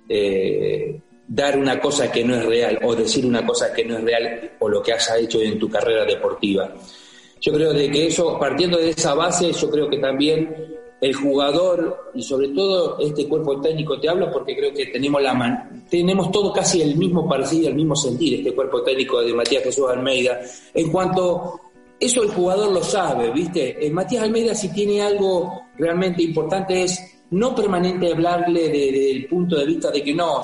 eh, 0.10 1.00
dar 1.28 1.58
una 1.58 1.80
cosa 1.80 2.12
que 2.12 2.24
no 2.24 2.36
es 2.36 2.46
real 2.46 2.80
o 2.84 2.96
decir 2.96 3.26
una 3.26 3.46
cosa 3.46 3.72
que 3.74 3.86
no 3.86 3.98
es 3.98 4.04
real 4.04 4.52
o 4.60 4.68
lo 4.68 4.84
que 4.84 4.94
has 4.94 5.10
hecho 5.18 5.42
en 5.42 5.58
tu 5.58 5.70
carrera 5.70 6.04
deportiva. 6.04 6.74
Yo 7.42 7.54
creo 7.54 7.74
de 7.74 7.90
que 7.92 8.08
eso, 8.08 8.38
partiendo 8.40 8.78
de 8.78 8.90
esa 8.90 9.14
base, 9.14 9.52
yo 9.52 9.70
creo 9.70 9.90
que 9.90 9.98
también 9.98 10.78
el 11.00 11.14
jugador 11.14 12.12
y 12.16 12.24
sobre 12.24 12.50
todo 12.50 12.98
este 13.00 13.28
cuerpo 13.28 13.62
técnico, 13.62 14.00
te 14.00 14.10
hablo 14.10 14.32
porque 14.32 14.56
creo 14.56 14.74
que 14.74 14.88
tenemos 14.88 15.22
la 15.22 15.34
man, 15.34 15.86
tenemos 15.90 16.32
todo 16.32 16.52
casi 16.52 16.82
el 16.82 16.96
mismo 16.96 17.28
parecido, 17.28 17.70
el 17.70 17.76
mismo 17.76 17.96
sentir, 17.96 18.40
este 18.40 18.54
cuerpo 18.54 18.82
técnico 18.82 19.22
de 19.22 19.34
Matías 19.34 19.64
Jesús 19.64 19.86
Almeida. 19.90 20.40
En 20.74 20.92
cuanto 20.92 21.60
eso 22.00 22.24
el 22.24 22.30
jugador 22.30 22.72
lo 22.72 22.84
sabe, 22.84 23.32
¿viste? 23.32 23.86
Eh, 23.86 23.92
Matías 23.92 24.24
Almeida 24.24 24.56
si 24.56 24.74
tiene 24.74 25.02
algo 25.02 25.68
realmente 25.78 26.24
importante 26.24 26.84
es 26.84 27.00
no 27.30 27.54
permanente 27.54 28.12
hablarle 28.12 28.70
desde 28.70 29.12
el 29.12 29.28
punto 29.28 29.58
de 29.58 29.66
vista 29.66 29.92
de 29.92 30.04
que 30.04 30.14
no, 30.14 30.42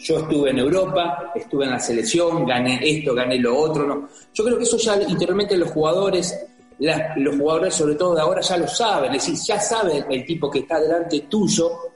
yo 0.00 0.18
estuve 0.18 0.50
en 0.50 0.58
Europa, 0.58 1.32
estuve 1.34 1.64
en 1.64 1.70
la 1.70 1.80
selección, 1.80 2.46
gané 2.46 2.80
esto, 2.82 3.14
gané 3.14 3.38
lo 3.38 3.58
otro, 3.58 3.86
no. 3.86 4.08
Yo 4.32 4.44
creo 4.44 4.58
que 4.58 4.64
eso 4.64 4.76
ya 4.76 5.00
interiormente 5.02 5.56
los 5.56 5.70
jugadores, 5.70 6.38
los 7.16 7.36
jugadores 7.36 7.74
sobre 7.74 7.94
todo 7.94 8.14
de 8.14 8.20
ahora 8.20 8.40
ya 8.40 8.56
lo 8.56 8.68
saben, 8.68 9.14
es 9.14 9.26
decir, 9.26 9.46
ya 9.46 9.60
saben 9.60 10.04
el 10.10 10.24
tipo 10.24 10.50
que 10.50 10.60
está 10.60 10.80
delante 10.80 11.20
tuyo, 11.20 11.92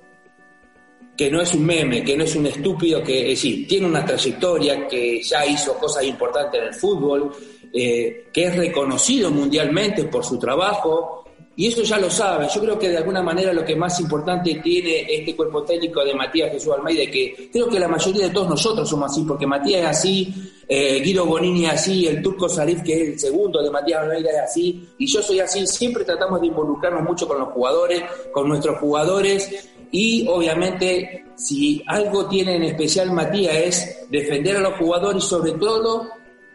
que 1.16 1.30
no 1.30 1.40
es 1.40 1.54
un 1.54 1.64
meme, 1.64 2.04
que 2.04 2.16
no 2.16 2.24
es 2.24 2.36
un 2.36 2.46
estúpido, 2.46 3.02
que 3.02 3.32
es 3.32 3.40
decir, 3.40 3.66
tiene 3.66 3.86
una 3.86 4.04
trayectoria, 4.04 4.86
que 4.86 5.22
ya 5.22 5.46
hizo 5.46 5.74
cosas 5.78 6.04
importantes 6.04 6.60
en 6.60 6.68
el 6.68 6.74
fútbol, 6.74 7.32
eh, 7.72 8.28
que 8.32 8.44
es 8.44 8.56
reconocido 8.56 9.30
mundialmente 9.30 10.04
por 10.04 10.24
su 10.24 10.38
trabajo, 10.38 11.25
y 11.56 11.68
eso 11.68 11.82
ya 11.82 11.98
lo 11.98 12.10
sabe. 12.10 12.46
Yo 12.54 12.60
creo 12.60 12.78
que 12.78 12.90
de 12.90 12.98
alguna 12.98 13.22
manera 13.22 13.52
lo 13.52 13.64
que 13.64 13.74
más 13.74 13.98
importante 13.98 14.60
tiene 14.62 15.06
este 15.08 15.34
cuerpo 15.34 15.62
técnico 15.62 16.04
de 16.04 16.14
Matías 16.14 16.52
Jesús 16.52 16.74
Almeida, 16.74 17.10
que 17.10 17.48
creo 17.50 17.66
que 17.68 17.80
la 17.80 17.88
mayoría 17.88 18.28
de 18.28 18.34
todos 18.34 18.50
nosotros 18.50 18.88
somos 18.88 19.10
así, 19.10 19.22
porque 19.22 19.46
Matías 19.46 19.80
es 19.80 19.86
así, 19.86 20.52
eh, 20.68 21.00
Guido 21.02 21.24
Bonini 21.24 21.64
es 21.64 21.72
así, 21.72 22.06
el 22.06 22.20
Turco 22.20 22.46
Sarif, 22.46 22.82
que 22.82 22.92
es 22.92 23.08
el 23.08 23.18
segundo 23.18 23.62
de 23.62 23.70
Matías 23.70 24.02
Almeida, 24.02 24.30
es 24.30 24.50
así, 24.50 24.86
y 24.98 25.06
yo 25.06 25.22
soy 25.22 25.40
así. 25.40 25.66
Siempre 25.66 26.04
tratamos 26.04 26.42
de 26.42 26.48
involucrarnos 26.48 27.02
mucho 27.02 27.26
con 27.26 27.38
los 27.38 27.48
jugadores, 27.48 28.02
con 28.32 28.48
nuestros 28.48 28.78
jugadores, 28.78 29.70
y 29.90 30.26
obviamente 30.28 31.24
si 31.36 31.82
algo 31.86 32.26
tiene 32.26 32.56
en 32.56 32.64
especial 32.64 33.12
Matías 33.12 33.56
es 33.56 34.06
defender 34.10 34.56
a 34.56 34.60
los 34.60 34.74
jugadores 34.74 35.24
y 35.24 35.26
sobre 35.26 35.52
todo 35.52 36.08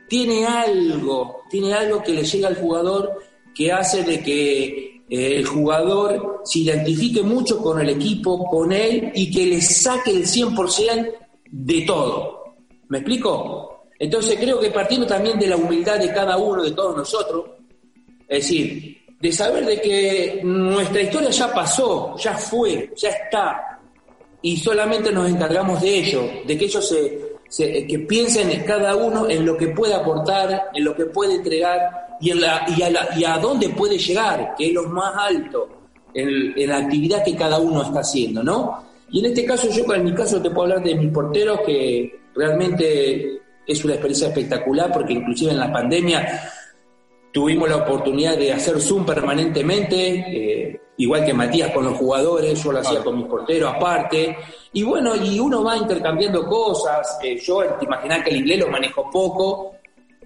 tiene 0.08 0.46
algo, 0.46 1.44
tiene 1.50 1.74
algo 1.74 2.04
que 2.04 2.12
le 2.12 2.24
llega 2.24 2.50
al 2.50 2.58
jugador 2.58 3.31
que 3.56 3.72
hace 3.72 4.04
de 4.04 4.22
que 4.22 5.02
eh, 5.10 5.38
el 5.38 5.46
jugador 5.46 6.42
se 6.44 6.60
identifique 6.60 7.22
mucho 7.22 7.58
con 7.58 7.80
el 7.80 7.90
equipo, 7.90 8.46
con 8.50 8.72
él 8.72 9.12
y 9.14 9.32
que 9.32 9.46
le 9.46 9.62
saque 9.62 10.12
el 10.12 10.26
100% 10.26 11.14
de 11.52 11.82
todo. 11.82 12.56
¿Me 12.88 13.00
explico? 13.00 13.86
Entonces 14.00 14.38
creo 14.40 14.60
que 14.60 14.72
partiendo 14.72 15.06
también 15.06 15.38
de 15.38 15.48
la 15.48 15.58
humildad 15.58 16.00
de 16.00 16.14
cada 16.14 16.38
uno, 16.38 16.64
de 16.64 16.72
todos 16.72 16.98
nosotros, 16.98 17.46
es 18.28 18.44
decir, 18.44 18.98
de 19.20 19.32
saber 19.32 19.66
de 19.66 19.82
que 19.82 20.42
nuestra 20.44 21.02
historia 21.02 21.30
ya 21.30 21.54
pasó, 21.54 22.16
ya 22.18 22.34
fue, 22.34 22.92
ya 22.96 23.10
está, 23.10 23.80
y 24.42 24.58
solamente 24.58 25.12
nos 25.12 25.30
encargamos 25.30 25.82
de 25.82 26.00
ello, 26.00 26.24
de 26.46 26.58
que 26.58 26.66
ellos 26.66 26.88
se, 27.48 27.86
que 27.86 28.00
piensen 28.00 28.64
cada 28.64 28.96
uno 28.96 29.30
en 29.30 29.46
lo 29.46 29.56
que 29.56 29.68
puede 29.68 29.94
aportar, 29.94 30.70
en 30.74 30.84
lo 30.84 30.96
que 30.96 31.06
puede 31.06 31.36
entregar 31.36 32.11
y, 32.22 32.32
en 32.32 32.42
la, 32.42 32.66
y, 32.78 32.82
a 32.82 32.90
la, 32.90 33.10
y 33.18 33.24
a 33.24 33.38
dónde 33.38 33.70
puede 33.70 33.98
llegar, 33.98 34.54
que 34.58 34.68
es 34.68 34.74
lo 34.74 34.84
más 34.84 35.14
alto 35.18 35.68
en, 36.14 36.54
en, 36.56 36.70
la 36.70 36.78
actividad 36.78 37.24
que 37.24 37.36
cada 37.36 37.60
uno 37.60 37.82
está 37.82 38.00
haciendo, 38.00 38.44
¿no? 38.44 38.84
Y 39.10 39.20
en 39.20 39.26
este 39.26 39.46
caso, 39.46 39.70
yo 39.70 39.94
en 39.94 40.06
mi 40.06 40.14
caso 40.14 40.42
te 40.42 40.50
puedo 40.50 40.64
hablar 40.64 40.84
de 40.84 40.96
mis 40.96 41.12
porteros, 41.12 41.62
que 41.66 42.22
realmente 42.34 43.42
es 43.68 43.84
una 43.84 43.94
experiencia 43.94 44.28
espectacular, 44.30 44.92
porque 44.92 45.14
inclusive 45.14 45.52
en 45.52 45.60
la 45.60 45.72
pandemia 45.72 46.42
tuvimos 47.32 47.70
la 47.70 47.78
oportunidad 47.78 48.38
de 48.38 48.54
hacer 48.54 48.80
Zoom 48.80 49.06
permanentemente, 49.06 50.08
eh, 50.08 50.82
igual 50.98 51.26
que 51.26 51.34
Matías 51.34 51.72
con 51.72 51.86
los 51.86 51.98
jugadores, 51.98 52.62
yo 52.62 52.72
lo 52.72 52.80
hacía 52.80 53.04
con 53.04 53.18
mis 53.18 53.26
porteros 53.26 53.74
aparte, 53.74 54.38
y 54.74 54.84
bueno, 54.84 55.16
y 55.16 55.40
uno 55.40 55.64
va 55.64 55.78
intercambiando 55.78 56.46
cosas, 56.46 57.20
eh, 57.24 57.38
yo 57.38 57.64
te 57.80 57.86
imaginas 57.86 58.24
que 58.24 58.30
el 58.32 58.38
inglés 58.38 58.60
lo 58.60 58.68
manejo 58.68 59.10
poco, 59.10 59.76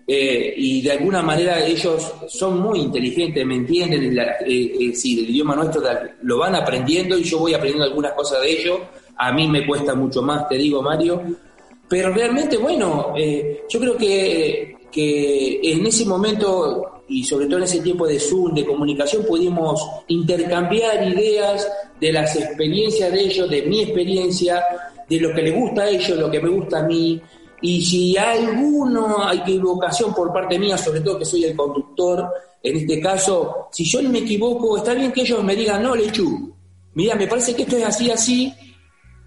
eh, 0.07 0.53
y 0.55 0.81
de 0.81 0.91
alguna 0.91 1.21
manera 1.21 1.65
ellos 1.65 2.13
son 2.27 2.61
muy 2.61 2.79
inteligentes, 2.79 3.45
me 3.45 3.55
entienden, 3.55 4.15
la, 4.15 4.23
eh, 4.45 4.73
el 4.79 5.29
idioma 5.29 5.55
nuestro 5.55 5.81
lo 6.21 6.37
van 6.37 6.55
aprendiendo 6.55 7.17
y 7.17 7.23
yo 7.23 7.39
voy 7.39 7.53
aprendiendo 7.53 7.85
algunas 7.85 8.13
cosas 8.13 8.41
de 8.41 8.51
ellos, 8.51 8.79
a 9.17 9.31
mí 9.31 9.47
me 9.47 9.65
cuesta 9.65 9.95
mucho 9.95 10.21
más, 10.21 10.47
te 10.47 10.55
digo 10.55 10.81
Mario, 10.81 11.21
pero 11.87 12.13
realmente 12.13 12.57
bueno, 12.57 13.13
yo 13.69 13.79
creo 13.79 13.97
que, 13.97 14.77
que 14.91 15.59
en 15.63 15.85
ese 15.85 16.05
momento 16.05 16.95
y 17.07 17.23
sobre 17.23 17.45
todo 17.45 17.57
en 17.57 17.63
ese 17.63 17.81
tiempo 17.81 18.07
de 18.07 18.19
Zoom, 18.19 18.53
de 18.53 18.65
comunicación, 18.65 19.25
pudimos 19.25 19.81
intercambiar 20.07 21.07
ideas 21.07 21.67
de 21.99 22.11
las 22.11 22.35
experiencias 22.35 23.11
de 23.11 23.21
ellos, 23.21 23.49
de 23.49 23.61
mi 23.63 23.83
experiencia, 23.83 24.63
de 25.07 25.19
lo 25.19 25.33
que 25.33 25.43
les 25.43 25.55
gusta 25.55 25.83
a 25.83 25.89
ellos, 25.89 26.17
lo 26.17 26.31
que 26.31 26.39
me 26.39 26.49
gusta 26.49 26.79
a 26.79 26.83
mí. 26.83 27.21
Y 27.61 27.83
si 27.83 28.17
alguno, 28.17 29.25
hay 29.25 29.39
equivocación 29.39 30.13
por 30.13 30.31
parte 30.33 30.59
mía, 30.59 30.77
sobre 30.77 31.01
todo 31.01 31.19
que 31.19 31.25
soy 31.25 31.45
el 31.45 31.55
conductor, 31.55 32.29
en 32.61 32.77
este 32.77 32.99
caso, 32.99 33.67
si 33.71 33.85
yo 33.85 34.01
me 34.03 34.19
equivoco, 34.19 34.77
está 34.77 34.93
bien 34.93 35.11
que 35.11 35.21
ellos 35.21 35.43
me 35.43 35.55
digan, 35.55 35.83
no, 35.83 35.95
Lechu, 35.95 36.53
mira, 36.93 37.15
me 37.15 37.27
parece 37.27 37.55
que 37.55 37.63
esto 37.63 37.77
es 37.77 37.85
así, 37.85 38.11
así, 38.11 38.53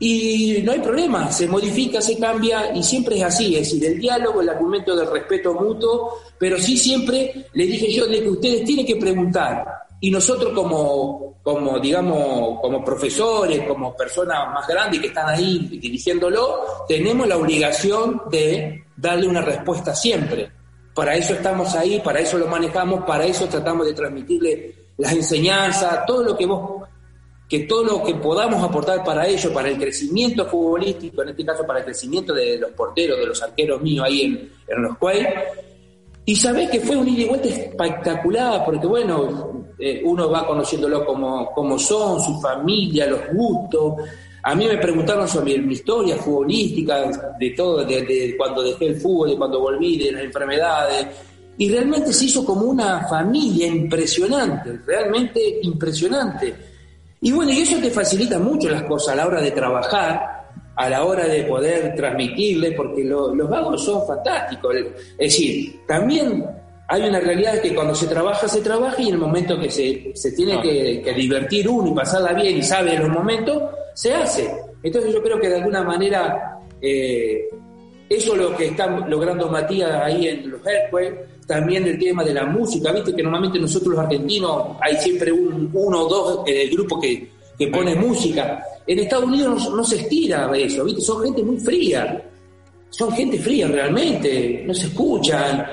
y 0.00 0.60
no 0.62 0.72
hay 0.72 0.80
problema, 0.80 1.30
se 1.32 1.48
modifica, 1.48 2.00
se 2.00 2.18
cambia 2.18 2.72
y 2.74 2.82
siempre 2.82 3.18
es 3.18 3.24
así, 3.24 3.56
es 3.56 3.70
decir, 3.70 3.84
el 3.84 3.98
diálogo, 3.98 4.40
el 4.40 4.48
argumento 4.48 4.94
del 4.94 5.10
respeto 5.10 5.54
mutuo, 5.54 6.14
pero 6.38 6.58
sí 6.58 6.76
siempre 6.76 7.46
le 7.52 7.66
dije 7.66 7.92
yo 7.92 8.06
de 8.06 8.22
que 8.22 8.28
ustedes 8.28 8.64
tienen 8.64 8.86
que 8.86 8.96
preguntar 8.96 9.66
y 10.00 10.10
nosotros 10.10 10.52
como, 10.52 11.40
como 11.42 11.78
digamos, 11.80 12.60
como 12.60 12.84
profesores, 12.84 13.66
como 13.66 13.96
personas 13.96 14.52
más 14.52 14.66
grandes 14.66 15.00
que 15.00 15.08
están 15.08 15.28
ahí 15.28 15.78
dirigiéndolo, 15.80 16.84
tenemos 16.86 17.26
la 17.26 17.36
obligación 17.36 18.22
de 18.30 18.84
darle 18.96 19.26
una 19.26 19.42
respuesta 19.42 19.94
siempre. 19.94 20.50
Para 20.94 21.14
eso 21.14 21.34
estamos 21.34 21.74
ahí, 21.74 22.00
para 22.00 22.20
eso 22.20 22.38
lo 22.38 22.46
manejamos, 22.46 23.04
para 23.04 23.24
eso 23.24 23.46
tratamos 23.46 23.86
de 23.86 23.94
transmitirle 23.94 24.74
las 24.98 25.12
enseñanzas, 25.12 26.04
todo 26.06 26.22
lo 26.22 26.36
que 26.36 26.46
vos 26.46 26.88
que 27.48 27.60
todo 27.60 27.82
lo 27.82 28.04
que 28.04 28.14
podamos 28.14 28.62
aportar 28.62 29.02
para 29.02 29.26
ello, 29.26 29.52
para 29.54 29.68
el 29.68 29.78
crecimiento 29.78 30.44
futbolístico, 30.44 31.22
en 31.22 31.30
este 31.30 31.46
caso 31.46 31.66
para 31.66 31.78
el 31.78 31.86
crecimiento 31.86 32.34
de 32.34 32.58
los 32.58 32.72
porteros, 32.72 33.18
de 33.18 33.26
los 33.26 33.42
arqueros 33.42 33.80
míos 33.80 34.04
ahí 34.06 34.50
en, 34.68 34.82
los 34.82 34.98
Cuey. 34.98 35.26
Y 36.26 36.36
sabés 36.36 36.68
que 36.68 36.80
fue 36.80 36.94
un 36.96 37.08
ida 37.08 37.22
y 37.22 37.28
vuelta 37.28 37.48
espectacular, 37.48 38.66
porque 38.66 38.86
bueno, 38.86 39.57
eh, 39.78 40.02
uno 40.04 40.30
va 40.30 40.46
conociéndolo 40.46 41.04
como, 41.04 41.50
como 41.52 41.78
son, 41.78 42.20
su 42.20 42.40
familia, 42.40 43.06
los 43.06 43.20
gustos. 43.32 43.94
A 44.42 44.54
mí 44.54 44.66
me 44.66 44.78
preguntaron 44.78 45.28
sobre 45.28 45.58
mi 45.58 45.74
historia 45.74 46.16
futbolística, 46.16 47.10
de 47.38 47.50
todo, 47.50 47.84
de, 47.84 48.34
cuando 48.36 48.62
dejé 48.62 48.86
el 48.86 49.00
fútbol, 49.00 49.30
de 49.30 49.36
cuando 49.36 49.60
volví, 49.60 49.98
de 49.98 50.12
las 50.12 50.22
enfermedades. 50.22 51.06
Y 51.58 51.70
realmente 51.70 52.12
se 52.12 52.26
hizo 52.26 52.44
como 52.44 52.62
una 52.62 53.06
familia 53.08 53.66
impresionante, 53.66 54.80
realmente 54.86 55.58
impresionante 55.62 56.54
y 57.20 57.32
bueno, 57.32 57.50
y 57.52 57.60
eso 57.60 57.78
te 57.80 57.90
facilita 57.90 58.38
mucho 58.38 58.68
las 58.68 58.84
cosas 58.84 59.14
a 59.14 59.16
la 59.16 59.26
hora 59.26 59.40
de 59.40 59.50
trabajar, 59.50 60.46
a 60.76 60.88
la 60.88 61.04
hora 61.04 61.26
de 61.26 61.42
poder 61.44 61.94
transmitirle, 61.96 62.72
porque 62.72 63.02
los 63.02 63.48
vagos 63.48 63.84
son 63.84 64.06
fantásticos. 64.06 64.76
Es 64.76 65.32
decir, 65.32 65.80
también 65.86 66.44
hay 66.88 67.02
una 67.02 67.20
realidad 67.20 67.60
que 67.60 67.74
cuando 67.74 67.94
se 67.94 68.06
trabaja, 68.06 68.48
se 68.48 68.62
trabaja 68.62 69.00
y 69.00 69.08
en 69.08 69.14
el 69.14 69.20
momento 69.20 69.60
que 69.60 69.70
se, 69.70 70.10
se 70.14 70.32
tiene 70.32 70.60
que, 70.62 71.12
divertir 71.14 71.68
uno 71.68 71.90
y 71.90 71.94
pasarla 71.94 72.32
bien 72.32 72.56
y 72.56 72.62
sabe 72.62 72.94
en 72.94 73.02
los 73.02 73.10
momentos, 73.10 73.62
se 73.94 74.14
hace. 74.14 74.50
Entonces 74.82 75.12
yo 75.12 75.22
creo 75.22 75.38
que 75.38 75.48
de 75.48 75.56
alguna 75.56 75.82
manera 75.82 76.60
eh, 76.80 77.48
eso 78.08 78.32
es 78.34 78.40
lo 78.40 78.56
que 78.56 78.68
está 78.68 78.86
logrando 78.86 79.48
Matías 79.48 79.90
ahí 80.02 80.28
en 80.28 80.50
los 80.50 80.66
Earthquakes 80.66 81.38
también 81.48 81.86
el 81.86 81.98
tema 81.98 82.22
de 82.22 82.34
la 82.34 82.44
música, 82.44 82.92
viste 82.92 83.14
que 83.14 83.22
normalmente 83.22 83.58
nosotros 83.58 83.94
los 83.94 84.00
argentinos 84.00 84.76
hay 84.82 84.96
siempre 84.96 85.32
un, 85.32 85.70
uno 85.72 86.02
o 86.02 86.08
dos 86.08 86.42
en 86.46 86.58
el 86.58 86.70
grupo 86.70 87.00
que, 87.00 87.26
que 87.58 87.68
pone 87.68 87.94
música. 87.94 88.62
En 88.86 88.98
Estados 88.98 89.24
Unidos 89.24 89.70
no, 89.74 89.82
se 89.82 89.96
estira 89.96 90.50
eso, 90.54 90.84
viste, 90.84 91.00
son 91.00 91.24
gente 91.24 91.42
muy 91.42 91.56
fría, 91.56 92.22
son 92.90 93.10
gente 93.12 93.38
fría 93.38 93.66
realmente, 93.66 94.62
no 94.66 94.74
se 94.74 94.88
escuchan. 94.88 95.66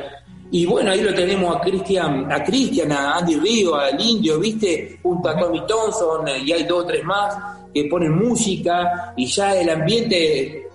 Y 0.51 0.65
bueno, 0.65 0.91
ahí 0.91 1.01
lo 1.01 1.13
tenemos 1.13 1.55
a 1.55 1.59
Cristian, 1.59 2.31
a 2.31 2.43
Cristian, 2.43 2.91
a 2.91 3.17
Andy 3.17 3.35
Río, 3.35 3.75
al 3.75 3.99
Indio, 3.99 4.39
viste, 4.39 4.99
junto 5.01 5.29
a 5.29 5.37
Tommy 5.37 5.65
Thompson, 5.65 6.27
y 6.45 6.51
hay 6.51 6.63
dos 6.63 6.83
o 6.83 6.85
tres 6.85 7.03
más 7.03 7.35
que 7.73 7.85
ponen 7.85 8.15
música, 8.15 9.13
y 9.17 9.25
ya 9.25 9.55
el 9.55 9.69
ambiente 9.69 10.67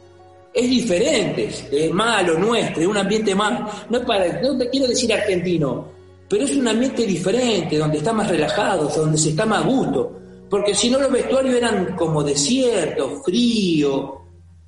es 0.53 0.69
diferente, 0.69 1.49
es 1.71 1.93
malo, 1.93 2.37
nuestro, 2.39 2.83
es 2.83 2.89
un 2.89 2.97
ambiente 2.97 3.35
más, 3.35 3.87
no, 3.89 4.01
para, 4.05 4.41
no 4.43 4.59
te 4.59 4.69
quiero 4.69 4.89
decir 4.89 5.13
argentino, 5.13 5.87
pero 6.29 6.45
es 6.45 6.57
un 6.57 6.67
ambiente 6.67 7.07
diferente, 7.07 7.79
donde 7.79 7.99
está 7.99 8.13
más 8.13 8.29
relajado, 8.29 8.89
donde 8.89 9.17
se 9.17 9.31
está 9.31 9.47
más 9.47 9.65
a 9.65 9.67
gusto, 9.69 10.13
porque 10.51 10.75
si 10.75 10.91
no 10.91 10.99
los 10.99 11.13
vestuarios 11.13 11.55
eran 11.55 11.95
como 11.97 12.25
desiertos, 12.25 13.23
frío, 13.25 14.21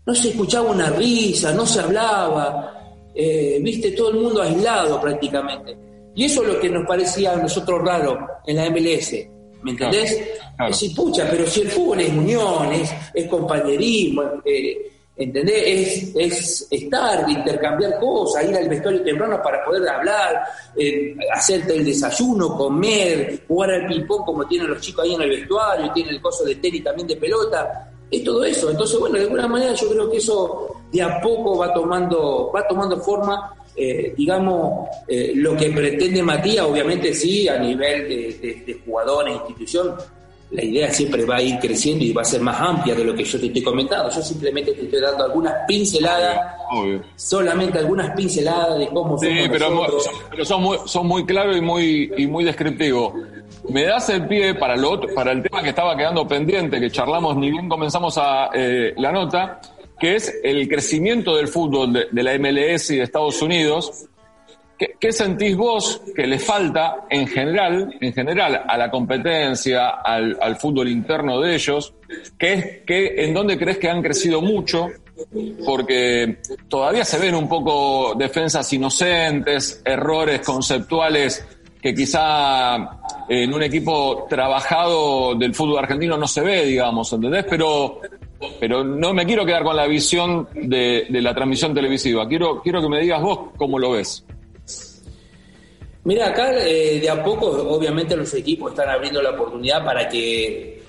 no 0.07 0.15
se 0.15 0.31
escuchaba 0.31 0.71
una 0.71 0.91
risa, 0.91 1.53
no 1.53 1.67
se 1.67 1.81
hablaba, 1.81 2.82
eh, 3.15 3.59
viste, 3.63 3.93
todo 3.93 4.11
el 4.11 4.17
mundo 4.17 4.43
aislado 4.43 5.01
prácticamente. 5.01 5.77
Y 6.15 6.25
eso 6.25 6.43
es 6.43 6.49
lo 6.49 6.61
que 6.61 6.69
nos 6.69 6.87
parecía 6.87 7.33
a 7.33 7.37
nosotros 7.37 7.81
raro 7.83 8.27
en 8.47 8.57
la 8.57 8.71
MLS, 8.71 9.13
¿me 9.63 9.71
entendés? 9.71 10.13
Es 10.13 10.69
decir, 10.69 10.95
pucha, 10.95 11.27
pero 11.31 11.47
si 11.47 11.63
el 11.63 11.69
fútbol 11.69 12.01
es 12.01 12.11
unión, 12.11 12.73
es, 12.73 13.27
compañerismo, 13.29 14.23
eh, 14.45 14.93
¿Entendés? 15.15 15.63
Es, 15.67 16.17
es 16.17 16.69
estar, 16.71 17.29
intercambiar 17.29 18.01
cosas, 18.01 18.49
ir 18.49 18.57
al 18.57 18.69
vestuario 18.69 19.03
temprano 19.03 19.41
para 19.43 19.63
poder 19.63 19.87
hablar, 19.87 20.43
eh, 20.77 21.15
hacerte 21.35 21.75
el 21.77 21.85
desayuno, 21.85 22.57
comer, 22.57 23.43
jugar 23.47 23.73
al 23.73 23.87
ping-pong 23.87 24.25
como 24.25 24.47
tienen 24.47 24.71
los 24.71 24.81
chicos 24.81 25.05
ahí 25.05 25.15
en 25.15 25.23
el 25.23 25.29
vestuario, 25.29 25.93
tienen 25.93 26.15
el 26.15 26.23
coso 26.23 26.45
de 26.45 26.55
tenis 26.57 26.83
también 26.83 27.07
de 27.07 27.17
pelota, 27.17 27.93
es 28.11 28.25
todo 28.25 28.43
eso. 28.43 28.71
Entonces, 28.71 28.99
bueno, 28.99 29.17
de 29.17 29.25
alguna 29.25 29.47
manera 29.47 29.75
yo 29.75 29.91
creo 29.91 30.11
que 30.11 30.17
eso 30.17 30.82
de 30.93 31.03
a 31.03 31.21
poco 31.21 31.59
va 31.59 31.73
tomando, 31.73 32.53
va 32.55 32.67
tomando 32.69 32.99
forma, 32.99 33.55
eh, 33.75 34.13
digamos, 34.17 34.89
eh, 35.09 35.33
lo 35.35 35.57
que 35.57 35.71
pretende 35.71 36.23
Matías, 36.23 36.67
obviamente 36.67 37.15
sí, 37.15 37.49
a 37.49 37.59
nivel 37.59 38.09
de, 38.09 38.39
de, 38.41 38.63
de 38.67 38.81
jugadores, 38.85 39.35
institución, 39.35 39.95
la 40.53 40.63
idea 40.63 40.93
siempre 40.93 41.25
va 41.25 41.37
a 41.37 41.43
ir 41.43 41.59
creciendo 41.59 42.05
y 42.05 42.13
va 42.13 42.23
a 42.23 42.27
ser 42.27 42.43
más 42.43 42.61
amplia 42.61 42.95
de 42.95 43.05
lo 43.05 43.15
que 43.15 43.25
yo 43.25 43.41
te 43.41 43.47
estoy 43.47 43.63
comentando. 43.63 44.11
Yo 44.11 44.21
simplemente 44.21 44.73
te 44.73 44.83
estoy 44.83 45.01
dando 45.01 45.25
algunas 45.25 45.55
pinceladas, 45.67 46.39
solamente 47.17 47.79
algunas 47.79 48.15
pinceladas 48.15 48.79
de 48.79 48.89
cómo 48.89 49.17
sí, 49.19 49.29
pero, 49.51 49.87
pero 50.31 50.45
son 50.45 50.63
muy, 50.63 50.79
son 50.85 51.07
muy 51.07 51.25
claros 51.25 51.57
y 51.57 51.63
muy, 51.63 52.13
y 52.19 52.27
muy 52.27 52.45
descriptivos. 52.45 53.15
Me 53.71 53.85
das 53.85 54.09
el 54.11 54.27
pie 54.27 54.55
para, 54.55 54.77
lo 54.77 55.01
para 55.15 55.33
el 55.33 55.43
tema 55.43 55.63
que 55.63 55.71
estaba 55.71 55.97
quedando 55.97 56.27
pendiente, 56.27 56.81
que 56.81 56.91
charlamos 56.91 57.37
ni 57.37 57.51
bien 57.51 57.69
comenzamos 57.69 58.19
a 58.19 58.51
eh, 58.53 58.93
la 58.99 59.11
nota, 59.11 59.61
que 60.03 60.17
es 60.17 60.41
el 60.43 60.67
crecimiento 60.67 61.37
del 61.37 61.47
fútbol 61.47 61.93
de, 61.93 62.23
la 62.25 62.37
MLS 62.37 62.91
y 62.91 62.97
de 62.97 63.05
Estados 63.05 63.41
Unidos 63.41 64.09
¿Qué, 64.99 65.13
sentís 65.13 65.57
vos 65.57 66.03
que 66.17 66.27
le 66.27 66.41
falta 66.41 67.05
en 67.09 67.29
general, 67.29 67.95
en 68.01 68.13
general 68.13 68.65
a 68.67 68.77
la 68.77 68.91
competencia, 68.91 69.91
al, 69.91 70.57
fútbol 70.57 70.89
interno 70.89 71.41
de 71.41 71.55
ellos? 71.55 71.95
¿Qué, 72.37 72.83
qué, 72.85 73.15
¿En 73.25 73.33
dónde 73.33 73.57
crees 73.57 73.79
que 73.79 73.89
han 73.89 74.03
crecido 74.03 74.43
mucho? 74.43 74.89
Porque 75.65 76.39
todavía 76.69 77.05
se 77.05 77.21
ven 77.21 77.37
un 77.37 77.49
poco 77.49 78.17
defensas 78.17 78.73
inocentes, 78.73 79.81
errores 79.85 80.41
conceptuales 80.41 81.47
que 81.81 81.95
quizá 81.95 82.99
en 83.29 83.55
un 83.55 83.63
equipo 83.63 84.27
trabajado 84.29 85.37
del 85.37 85.55
fútbol 85.55 85.79
argentino 85.79 86.17
no 86.17 86.27
se 86.27 86.41
ve, 86.41 86.65
digamos, 86.65 87.13
¿entendés? 87.13 87.45
Pero, 87.49 88.01
pero 88.61 88.85
no 88.85 89.13
me 89.13 89.27
quiero 89.27 89.45
quedar 89.45 89.63
con 89.63 89.77
la 89.77 89.87
visión 89.87 90.49
de, 90.55 91.07
la 91.11 91.35
transmisión 91.35 91.75
televisiva. 91.75 92.27
Quiero, 92.29 92.61
quiero 92.63 92.81
que 92.81 92.89
me 92.89 93.01
digas 93.01 93.23
vos 93.23 93.51
cómo 93.57 93.79
lo 93.79 93.93
ves. 93.93 94.25
Mira, 96.05 96.29
acá 96.29 96.53
eh, 96.59 96.99
de 97.01 97.09
a 97.09 97.23
poco, 97.23 97.47
obviamente, 97.47 98.17
los 98.17 98.33
equipos 98.35 98.73
están 98.73 98.89
abriendo 98.89 99.23
la 99.23 99.31
oportunidad 99.31 99.85
para 99.85 100.09
que, 100.09 100.83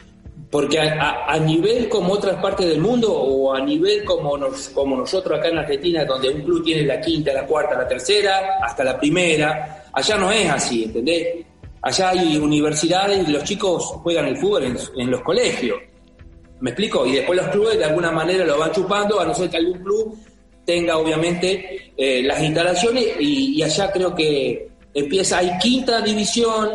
porque 0.49 0.79
a, 0.79 1.37
nivel 1.39 1.87
como 1.89 2.13
otras 2.13 2.41
partes 2.41 2.67
del 2.67 2.79
mundo 2.79 3.11
o 3.11 3.53
a 3.53 3.59
nivel 3.59 4.03
como, 4.03 4.37
nos, 4.37 4.69
como 4.69 4.97
nosotros 4.97 5.39
acá 5.39 5.49
en 5.49 5.59
Argentina, 5.59 6.05
donde 6.05 6.29
un 6.29 6.41
club 6.41 6.63
tiene 6.63 6.83
la 6.83 6.99
quinta, 6.99 7.33
la 7.33 7.45
cuarta, 7.45 7.75
la 7.75 7.87
tercera, 7.87 8.59
hasta 8.61 8.83
la 8.83 8.99
primera, 8.99 9.85
allá 9.91 10.17
no 10.17 10.31
es 10.31 10.49
así, 10.49 10.83
¿entendés? 10.83 11.45
Allá 11.81 12.09
hay 12.09 12.37
universidades 12.37 13.27
y 13.27 13.31
los 13.31 13.43
chicos 13.43 13.83
juegan 14.03 14.25
el 14.27 14.37
fútbol 14.37 14.77
en, 14.95 15.11
los 15.11 15.21
colegios. 15.21 15.79
¿Me 16.63 16.69
explico? 16.69 17.05
Y 17.05 17.17
después 17.17 17.37
los 17.37 17.49
clubes 17.49 17.77
de 17.77 17.85
alguna 17.85 18.11
manera 18.11 18.45
lo 18.45 18.57
van 18.57 18.71
chupando, 18.71 19.19
a 19.19 19.25
no 19.25 19.35
ser 19.35 19.49
que 19.49 19.57
algún 19.57 19.83
club 19.83 20.17
tenga 20.65 20.97
obviamente 20.97 21.91
eh, 21.97 22.23
las 22.23 22.41
instalaciones 22.41 23.05
y 23.19 23.61
allá 23.61 23.91
creo 23.91 24.15
que 24.15 24.69
empieza, 24.93 25.39
hay 25.39 25.57
quinta 25.59 26.01
división, 26.01 26.69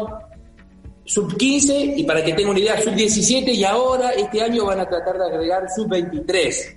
sub 1.05 1.37
15 1.37 1.95
y 1.97 2.05
para 2.05 2.23
que 2.23 2.35
tengan 2.35 2.51
una 2.51 2.61
idea, 2.61 2.81
sub 2.83 2.95
17 2.95 3.51
y 3.51 3.65
ahora 3.65 4.11
este 4.11 4.43
año 4.43 4.67
van 4.67 4.81
a 4.81 4.89
tratar 4.89 5.17
de 5.17 5.25
agregar 5.25 5.63
sub 5.75 5.89
23, 5.89 6.77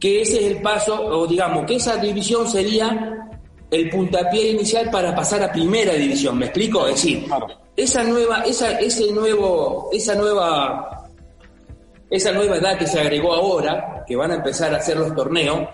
que 0.00 0.22
ese 0.22 0.38
es 0.38 0.56
el 0.56 0.62
paso, 0.62 1.00
o 1.00 1.26
digamos 1.26 1.64
que 1.66 1.76
esa 1.76 1.96
división 1.98 2.50
sería 2.50 3.28
el 3.70 3.88
puntapié 3.90 4.50
inicial 4.50 4.90
para 4.90 5.14
pasar 5.14 5.40
a 5.44 5.52
primera 5.52 5.94
división. 5.94 6.36
¿Me 6.36 6.46
explico? 6.46 6.88
Es 6.88 6.96
decir, 6.96 7.26
esa 7.76 8.02
nueva, 8.02 8.40
esa, 8.40 8.72
ese 8.80 9.12
nuevo, 9.12 9.88
esa 9.92 10.16
nueva, 10.16 10.99
esa 12.10 12.32
nueva 12.32 12.56
edad 12.56 12.76
que 12.76 12.86
se 12.86 13.00
agregó 13.00 13.32
ahora, 13.32 14.04
que 14.06 14.16
van 14.16 14.32
a 14.32 14.34
empezar 14.34 14.74
a 14.74 14.78
hacer 14.78 14.96
los 14.96 15.14
torneos, 15.14 15.68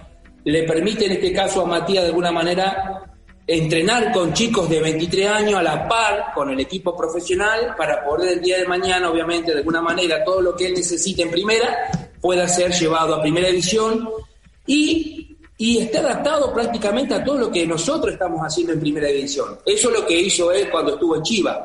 le 0.44 0.62
permite 0.64 1.06
en 1.06 1.12
este 1.12 1.32
caso 1.32 1.62
a 1.62 1.64
Matías 1.64 2.04
de 2.04 2.10
alguna 2.10 2.30
manera 2.30 3.02
entrenar 3.46 4.12
con 4.12 4.32
chicos 4.32 4.68
de 4.68 4.80
23 4.80 5.28
años 5.28 5.54
a 5.54 5.62
la 5.62 5.88
par 5.88 6.32
con 6.34 6.50
el 6.50 6.60
equipo 6.60 6.96
profesional 6.96 7.74
para 7.76 8.04
poder 8.04 8.34
el 8.34 8.40
día 8.42 8.58
de 8.58 8.66
mañana, 8.66 9.10
obviamente, 9.10 9.52
de 9.52 9.58
alguna 9.58 9.80
manera, 9.80 10.24
todo 10.24 10.42
lo 10.42 10.54
que 10.54 10.66
él 10.66 10.74
necesite 10.74 11.22
en 11.22 11.30
primera 11.30 12.10
pueda 12.20 12.46
ser 12.48 12.72
llevado 12.72 13.14
a 13.14 13.22
primera 13.22 13.48
división 13.48 14.08
y, 14.66 15.36
y 15.56 15.78
esté 15.78 15.98
adaptado 15.98 16.52
prácticamente 16.52 17.14
a 17.14 17.24
todo 17.24 17.38
lo 17.38 17.50
que 17.50 17.66
nosotros 17.66 18.12
estamos 18.12 18.40
haciendo 18.40 18.72
en 18.72 18.80
primera 18.80 19.08
división. 19.08 19.58
Eso 19.64 19.90
es 19.90 20.00
lo 20.00 20.06
que 20.06 20.20
hizo 20.20 20.50
él 20.52 20.68
cuando 20.70 20.94
estuvo 20.94 21.16
en 21.16 21.22
Chivas. 21.22 21.58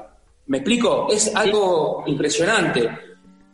¿Me 0.47 0.57
explico? 0.57 1.07
Es 1.11 1.35
algo 1.35 2.03
impresionante. 2.05 2.89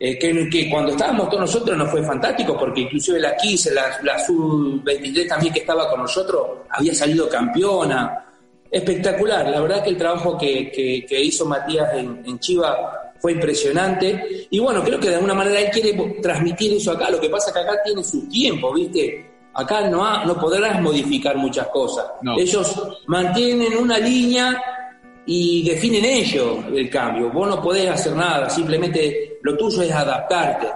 Eh, 0.00 0.16
que, 0.16 0.48
que 0.48 0.70
cuando 0.70 0.92
estábamos 0.92 1.28
todos 1.28 1.40
nosotros 1.40 1.76
nos 1.76 1.90
fue 1.90 2.02
fantástico 2.04 2.56
porque 2.56 2.82
inclusive 2.82 3.18
la 3.18 3.34
15, 3.36 3.74
la, 3.74 3.98
la 4.04 4.16
sub-23 4.24 5.28
también 5.28 5.52
que 5.52 5.60
estaba 5.60 5.90
con 5.90 6.02
nosotros 6.02 6.46
había 6.70 6.94
salido 6.94 7.28
campeona. 7.28 8.24
Espectacular, 8.70 9.48
la 9.48 9.60
verdad 9.60 9.82
que 9.82 9.90
el 9.90 9.96
trabajo 9.96 10.36
que, 10.36 10.70
que- 10.70 11.04
que 11.08 11.20
hizo 11.20 11.46
Matías 11.46 11.92
en, 11.94 12.22
en 12.26 12.38
Chivas 12.38 12.76
fue 13.18 13.32
impresionante 13.32 14.46
y 14.50 14.58
bueno, 14.60 14.84
creo 14.84 15.00
que 15.00 15.08
de 15.08 15.14
alguna 15.16 15.34
manera 15.34 15.58
él 15.58 15.70
quiere 15.72 15.94
transmitir 16.22 16.74
eso 16.74 16.92
acá, 16.92 17.10
lo 17.10 17.18
que 17.18 17.30
pasa 17.30 17.48
es 17.48 17.54
que 17.54 17.60
acá 17.60 17.72
tiene 17.84 18.04
su 18.04 18.28
tiempo, 18.28 18.72
¿viste? 18.74 19.26
Acá 19.54 19.88
no, 19.88 20.04
ha- 20.06 20.24
no 20.24 20.38
podrás 20.38 20.80
modificar 20.82 21.36
muchas 21.36 21.66
cosas. 21.68 22.04
No. 22.22 22.38
Ellos 22.38 22.76
mantienen 23.06 23.76
una 23.76 23.98
línea 23.98 24.56
y 25.30 25.62
definen 25.62 26.06
ellos 26.06 26.56
el 26.74 26.88
cambio. 26.88 27.30
Vos 27.30 27.46
no 27.46 27.62
podés 27.62 27.90
hacer 27.90 28.14
nada, 28.14 28.48
simplemente 28.48 29.38
lo 29.42 29.58
tuyo 29.58 29.82
es 29.82 29.92
adaptarte. 29.92 30.66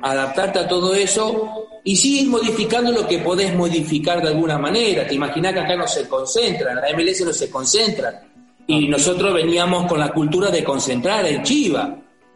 Adaptarte 0.00 0.60
a 0.60 0.66
todo 0.66 0.94
eso 0.94 1.66
y 1.84 1.94
seguir 1.94 2.28
modificando 2.28 2.90
lo 2.90 3.06
que 3.06 3.18
podés 3.18 3.54
modificar 3.54 4.22
de 4.22 4.28
alguna 4.28 4.56
manera. 4.56 5.06
Te 5.06 5.14
imaginás 5.14 5.52
que 5.52 5.60
acá 5.60 5.76
no 5.76 5.86
se 5.86 6.08
concentran, 6.08 6.76
la 6.76 6.96
MLS 6.96 7.26
no 7.26 7.32
se 7.34 7.50
concentran. 7.50 8.14
Y 8.66 8.88
nosotros 8.88 9.34
veníamos 9.34 9.86
con 9.86 10.00
la 10.00 10.10
cultura 10.10 10.50
de 10.50 10.64
concentrar 10.64 11.26
en 11.26 11.42
Chiva. 11.42 11.94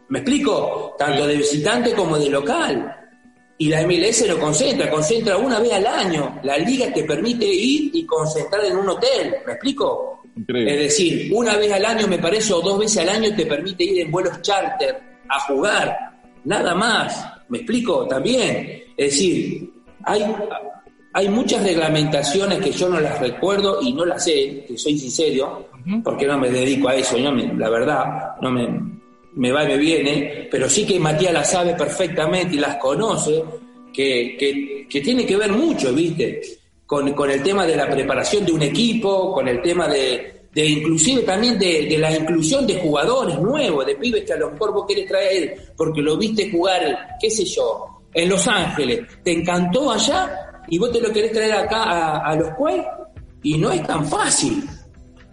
¿Me 0.09 0.19
explico? 0.19 0.93
Tanto 0.99 1.25
de 1.25 1.35
visitante 1.35 1.93
como 1.93 2.19
de 2.19 2.29
local. 2.29 2.95
Y 3.57 3.69
la 3.69 3.81
MLS 3.87 4.27
lo 4.27 4.39
concentra, 4.39 4.87
concentra 4.91 5.35
una 5.35 5.59
vez 5.59 5.73
al 5.73 5.87
año. 5.87 6.39
La 6.43 6.59
liga 6.59 6.93
te 6.93 7.03
permite 7.05 7.45
ir 7.47 7.89
y 7.91 8.05
concentrar 8.05 8.63
en 8.65 8.77
un 8.77 8.89
hotel. 8.89 9.37
¿Me 9.47 9.53
explico? 9.53 10.19
Increíble. 10.35 10.73
Es 10.73 10.79
decir, 10.81 11.31
una 11.33 11.55
vez 11.57 11.71
al 11.71 11.85
año, 11.85 12.07
me 12.07 12.17
parece, 12.19 12.53
o 12.53 12.61
dos 12.61 12.79
veces 12.79 12.99
al 12.99 13.09
año 13.09 13.35
te 13.35 13.45
permite 13.45 13.83
ir 13.83 14.01
en 14.01 14.11
vuelos 14.11 14.41
charter 14.41 14.97
a 15.27 15.39
jugar. 15.41 15.97
Nada 16.45 16.73
más. 16.75 17.25
¿Me 17.49 17.59
explico? 17.59 18.07
También. 18.07 18.83
Es 18.95 19.11
decir, 19.11 19.69
hay, 20.03 20.23
hay 21.13 21.29
muchas 21.29 21.63
reglamentaciones 21.63 22.59
que 22.59 22.71
yo 22.71 22.89
no 22.89 22.99
las 22.99 23.19
recuerdo 23.19 23.79
y 23.81 23.91
no 23.93 24.05
las 24.05 24.23
sé, 24.23 24.63
que 24.67 24.77
soy 24.77 24.97
sincero, 24.97 25.69
porque 26.03 26.27
no 26.27 26.37
me 26.37 26.49
dedico 26.49 26.87
a 26.89 26.95
eso. 26.95 27.17
yo 27.17 27.31
me- 27.31 27.53
la 27.55 27.69
verdad, 27.69 28.35
no 28.41 28.51
me, 28.51 28.67
me 29.35 29.51
va 29.51 29.63
y 29.63 29.67
me 29.67 29.77
viene, 29.77 30.47
pero 30.51 30.69
sí 30.69 30.85
que 30.85 30.99
Matías 30.99 31.33
las 31.33 31.49
sabe 31.51 31.73
perfectamente 31.75 32.55
y 32.55 32.59
las 32.59 32.75
conoce, 32.75 33.43
que, 33.93 34.35
que, 34.39 34.87
que 34.87 35.01
tiene 35.01 35.25
que 35.25 35.35
ver 35.35 35.51
mucho, 35.51 35.91
¿viste? 35.93 36.41
Con, 36.89 37.13
con 37.13 37.29
el 37.29 37.43
tema 37.43 37.67
de 37.67 37.75
la 37.75 37.87
preparación 37.87 38.43
de 38.47 38.51
un 38.51 38.63
equipo, 38.63 39.31
con 39.31 39.47
el 39.47 39.61
tema 39.61 39.87
de, 39.87 40.47
de 40.51 40.65
inclusive 40.65 41.21
también 41.21 41.59
de, 41.59 41.85
de 41.85 41.97
la 41.99 42.11
inclusión 42.11 42.65
de 42.65 42.79
jugadores 42.79 43.39
nuevos, 43.39 43.85
de 43.85 43.95
pibes 43.95 44.23
que 44.23 44.33
a 44.33 44.37
lo 44.37 44.49
mejor 44.49 44.73
vos 44.73 44.85
querés 44.87 45.07
traer 45.07 45.73
porque 45.77 46.01
lo 46.01 46.17
viste 46.17 46.49
jugar, 46.49 46.81
qué 47.21 47.29
sé 47.29 47.45
yo, 47.45 48.01
en 48.11 48.27
Los 48.27 48.47
Ángeles, 48.47 49.01
te 49.23 49.33
encantó 49.33 49.91
allá 49.91 50.63
y 50.67 50.79
vos 50.79 50.91
te 50.91 50.99
lo 50.99 51.13
querés 51.13 51.31
traer 51.31 51.53
acá 51.53 51.83
a, 51.83 52.17
a 52.31 52.35
los 52.35 52.49
Cuey 52.55 52.83
y 53.43 53.59
no 53.59 53.69
es 53.71 53.85
tan 53.85 54.07
fácil. 54.07 54.67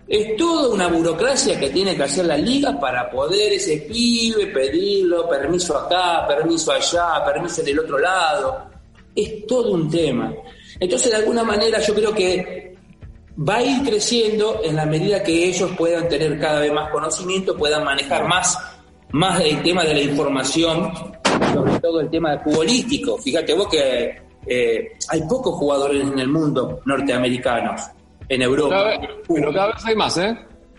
Es 0.06 0.36
toda 0.36 0.68
una 0.68 0.88
burocracia 0.88 1.58
que 1.58 1.70
tiene 1.70 1.96
que 1.96 2.02
hacer 2.04 2.26
la 2.26 2.36
liga 2.36 2.78
para 2.78 3.10
poder 3.10 3.54
ese 3.54 3.78
pibe 3.78 4.46
pedirlo, 4.48 5.26
permiso 5.28 5.76
acá, 5.76 6.26
permiso 6.28 6.70
allá, 6.70 7.24
permiso 7.24 7.62
del 7.62 7.80
otro 7.80 7.98
lado. 7.98 8.66
Es 9.14 9.46
todo 9.46 9.72
un 9.72 9.90
tema. 9.90 10.32
Entonces, 10.80 11.10
de 11.10 11.16
alguna 11.16 11.44
manera, 11.44 11.80
yo 11.80 11.94
creo 11.94 12.14
que 12.14 12.74
va 13.36 13.56
a 13.56 13.62
ir 13.62 13.82
creciendo 13.82 14.60
en 14.64 14.76
la 14.76 14.86
medida 14.86 15.22
que 15.22 15.46
ellos 15.46 15.70
puedan 15.76 16.08
tener 16.08 16.38
cada 16.38 16.60
vez 16.60 16.72
más 16.72 16.90
conocimiento, 16.90 17.56
puedan 17.56 17.84
manejar 17.84 18.26
más, 18.26 18.58
más 19.12 19.40
el 19.40 19.62
tema 19.62 19.84
de 19.84 19.94
la 19.94 20.00
información, 20.00 20.92
sobre 21.52 21.78
todo 21.80 22.00
el 22.00 22.10
tema 22.10 22.38
futbolístico. 22.38 23.18
Fíjate 23.18 23.54
vos 23.54 23.68
que 23.68 24.16
eh, 24.46 24.92
hay 25.08 25.22
pocos 25.28 25.54
jugadores 25.54 26.02
en 26.02 26.18
el 26.18 26.28
mundo 26.28 26.80
norteamericanos, 26.84 27.82
en 28.28 28.42
Europa. 28.42 28.92
Pero 29.28 29.52
cada 29.52 29.66
vez 29.68 29.84
hay 29.84 29.96
más, 29.96 30.16
¿eh? 30.18 30.36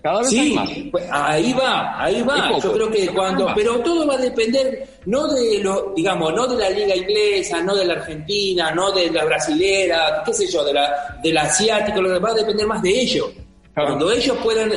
Cada 0.08 0.20
vez 0.22 0.32
hay 0.32 0.38
Sí, 0.50 0.54
más. 0.54 0.70
pues, 0.92 1.06
ahí 1.12 1.54
va, 1.54 2.02
ahí 2.04 2.22
va. 2.22 2.48
poco. 2.50 2.62
Yo 2.64 2.74
creo 2.74 2.92
que 2.92 3.08
cuando, 3.10 3.52
pero 3.54 3.80
todo 3.80 4.08
va 4.08 4.14
a 4.14 4.18
depender 4.18 4.88
no 5.06 5.28
de 5.34 5.60
lo, 5.60 5.92
digamos, 5.96 6.34
no 6.34 6.48
de 6.48 6.58
la 6.58 6.70
liga 6.70 6.96
inglesa, 6.96 7.62
no 7.62 7.76
de 7.76 7.84
la 7.86 7.94
argentina, 7.96 8.72
no 8.72 8.92
de 8.92 9.12
la 9.12 9.26
brasilera, 9.26 10.22
qué 10.26 10.34
sé 10.34 10.48
yo, 10.48 10.64
de 10.64 10.74
la, 10.74 11.18
del 11.22 11.38
asiático, 11.38 12.02
lo 12.02 12.14
que 12.14 12.20
va 12.20 12.30
a 12.30 12.36
depender 12.36 12.66
más 12.66 12.82
de 12.82 12.90
ellos. 13.02 13.28
Claro. 13.74 13.90
Cuando 13.90 14.12
ellos 14.12 14.38
puedan, 14.42 14.72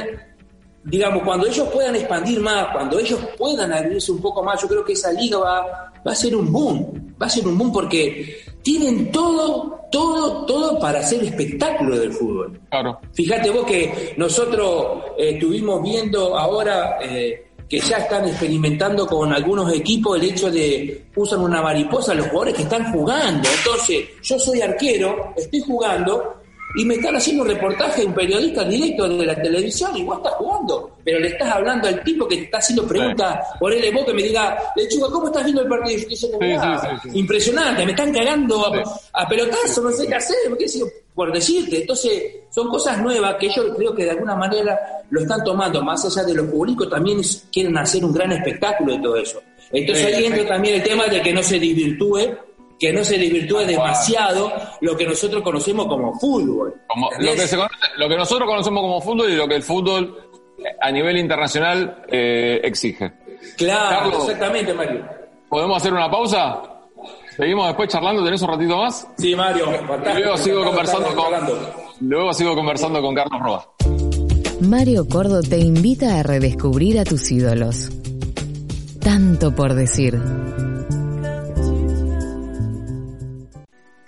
digamos, 0.85 1.23
cuando 1.23 1.47
ellos 1.47 1.69
puedan 1.69 1.95
expandir 1.97 2.41
más, 2.41 2.69
cuando 2.73 2.99
ellos 2.99 3.21
puedan 3.37 3.73
abrirse 3.73 4.13
un 4.13 4.21
poco 4.21 4.43
más, 4.43 4.61
yo 4.61 4.69
creo 4.69 4.85
que 4.85 4.93
esa 4.95 5.13
liga 5.13 5.39
va, 5.39 5.93
va 6.07 6.13
a 6.13 6.15
ser 6.15 6.35
un 6.35 6.51
boom, 6.51 7.15
va 7.21 7.27
a 7.27 7.31
ser 7.31 7.47
un 7.47 7.59
boom 7.59 7.73
porque 7.73 8.39
tienen 8.63 9.11
todo, 9.11 9.81
todo, 9.91 10.45
todo 10.47 10.79
para 10.79 11.01
hacer 11.01 11.23
espectáculo 11.25 11.99
del 11.99 12.13
fútbol. 12.13 12.61
Claro. 12.71 12.99
Fíjate 13.13 13.51
vos 13.51 13.65
que 13.65 14.15
nosotros 14.17 15.05
eh, 15.19 15.31
estuvimos 15.31 15.83
viendo 15.83 16.37
ahora 16.37 16.99
eh, 17.03 17.51
que 17.69 17.79
ya 17.79 17.99
están 17.99 18.27
experimentando 18.27 19.07
con 19.07 19.33
algunos 19.33 19.73
equipos 19.73 20.19
el 20.19 20.25
hecho 20.25 20.51
de 20.51 21.07
usan 21.15 21.41
una 21.41 21.63
mariposa 21.63 22.15
los 22.15 22.27
jugadores 22.27 22.55
que 22.55 22.63
están 22.63 22.93
jugando. 22.93 23.49
Entonces, 23.59 24.09
yo 24.23 24.39
soy 24.39 24.61
arquero, 24.61 25.33
estoy 25.37 25.61
jugando 25.61 26.40
y 26.77 26.85
me 26.85 26.95
están 26.95 27.17
haciendo 27.17 27.43
un 27.43 27.49
reportaje 27.49 28.05
un 28.05 28.15
periodista 28.15 28.65
directo 28.65 29.09
de 29.09 29.27
la 29.27 29.41
televisión 29.43 29.97
y 29.97 30.05
vos 30.05 30.19
estás 30.19 30.35
jugando, 30.35 30.91
pero 31.05 31.19
le 31.19 31.29
estás 31.29 31.49
hablando 31.51 31.89
al 31.89 32.03
tipo 32.05 32.29
que 32.29 32.37
te 32.37 32.43
está 32.45 32.59
haciendo 32.59 32.87
preguntas, 32.87 33.39
por 33.59 33.73
él 33.73 33.93
vos 33.95 34.05
que 34.05 34.15
me 34.15 34.23
diga, 34.23 34.57
lechuga, 34.77 35.09
¿cómo 35.11 35.27
estás 35.27 35.45
viendo 35.45 35.63
el 35.63 35.69
partido? 35.69 35.99
Y 36.09 36.15
yo 36.15 36.27
digo, 36.29 36.39
Sí, 36.41 36.47
"Mirá, 36.47 36.79
sí, 36.81 36.87
sí, 37.03 37.11
sí. 37.11 37.19
impresionante, 37.19 37.85
me 37.85 37.91
están 37.93 38.13
cagando 38.13 38.67
a, 38.67 38.77
Sí. 38.85 38.91
a 39.15 39.29
pelotazo, 39.29 39.81
no 39.83 39.91
sé 39.91 40.07
qué 40.07 40.15
hacer, 40.15 40.37
qué 40.59 40.69
sé 40.69 40.79
yo, 40.81 40.87
por 41.15 41.33
decirte. 41.33 41.81
Entonces, 41.81 42.23
son 42.51 42.69
cosas 42.69 42.99
nuevas 43.03 43.35
que 43.37 43.49
yo 43.49 43.75
creo 43.75 43.95
que 43.95 44.05
de 44.05 44.11
alguna 44.11 44.37
manera 44.37 44.79
lo 45.11 45.21
están 45.21 45.43
tomando, 45.45 45.83
más 45.83 46.05
allá 46.05 46.25
de 46.27 46.35
lo 46.35 46.49
público, 46.51 46.89
también 46.89 47.21
quieren 47.53 47.77
hacer 47.79 48.05
un 48.05 48.13
gran 48.13 48.31
espectáculo 48.33 48.93
de 48.95 48.99
todo 49.01 49.17
eso. 49.17 49.43
Entonces 49.73 50.07
Sí. 50.07 50.13
ahí 50.15 50.25
entra 50.27 50.47
también 50.49 50.75
el 50.77 50.83
tema 50.83 51.07
de 51.07 51.21
que 51.23 51.33
no 51.33 51.43
se 51.43 51.55
desvirtúe, 51.61 52.37
que 52.81 52.93
no 52.95 53.05
se 53.05 53.19
desvirtúe 53.19 53.59
demasiado 53.67 54.51
lo 54.81 54.97
que 54.97 55.07
nosotros 55.07 55.43
conocemos 55.43 55.87
como 55.87 56.19
fútbol. 56.19 56.75
Como 56.89 57.11
lo, 57.19 57.33
que 57.35 57.47
se 57.47 57.57
conoce- 57.59 57.77
lo 57.99 58.09
que 58.09 58.17
nosotros 58.17 58.49
conocemos 58.49 58.81
como 58.81 59.01
fútbol 59.03 59.31
y 59.31 59.37
lo 59.37 59.47
que 59.47 59.57
el 59.57 59.63
fútbol 59.63 60.17
eh, 60.59 60.63
a 60.81 60.91
nivel 60.91 61.19
internacional 61.19 62.05
eh, 62.09 62.59
exige. 62.65 63.13
Claro, 63.59 63.99
Carlos. 64.01 64.25
exactamente, 64.25 64.73
Mario. 64.73 65.05
¿Podemos 65.51 65.77
hacer 65.77 65.93
una 65.93 66.11
pausa? 66.11 66.63
¿Seguimos 67.37 67.67
después 67.69 67.89
charlando? 67.89 68.25
¿Tenés 68.25 68.41
un 68.43 68.49
ratito 68.49 68.77
más? 68.79 69.07
Sí, 69.19 69.35
Mario, 69.37 69.67
fantástico. 69.87 70.19
Luego 70.19 70.37
sigo 70.39 70.65
conversando 70.65 71.09
con, 71.15 72.09
luego 72.09 72.33
sigo 72.33 72.55
conversando 72.55 73.03
con 73.03 73.15
Carlos 73.15 73.41
Roa. 73.43 73.73
Mario 74.63 75.07
Cordo 75.09 75.43
te 75.43 75.59
invita 75.59 76.19
a 76.19 76.23
redescubrir 76.23 76.99
a 76.99 77.05
tus 77.05 77.31
ídolos. 77.31 77.89
Tanto 79.03 79.55
por 79.55 79.75
decir. 79.75 80.19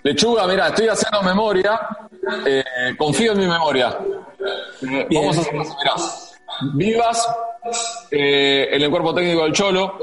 Lechuga, 0.03 0.47
mira, 0.47 0.67
estoy 0.67 0.87
haciendo 0.87 1.21
memoria. 1.23 1.79
eh, 2.45 2.63
confío 2.97 3.33
en 3.33 3.39
mi 3.39 3.47
memoria. 3.47 3.97
Eh, 4.81 5.07
vamos 5.11 5.37
a 5.37 5.41
hacer 5.41 5.53
mirá. 5.53 5.93
Vivas 6.75 7.27
eh, 8.11 8.67
en 8.71 8.81
el 8.81 8.89
cuerpo 8.89 9.13
técnico 9.13 9.43
del 9.43 9.53
Cholo, 9.53 9.93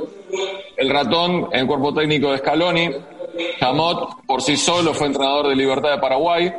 el 0.77 0.91
ratón 0.91 1.49
en 1.53 1.61
el 1.61 1.67
cuerpo 1.67 1.95
técnico 1.95 2.33
de 2.33 2.39
Scaloni, 2.39 2.91
Jamot 3.61 4.25
por 4.27 4.43
sí 4.43 4.57
solo 4.57 4.93
fue 4.93 5.07
entrenador 5.07 5.49
de 5.49 5.57
Libertad 5.57 5.93
de 5.93 5.99
Paraguay, 5.99 6.53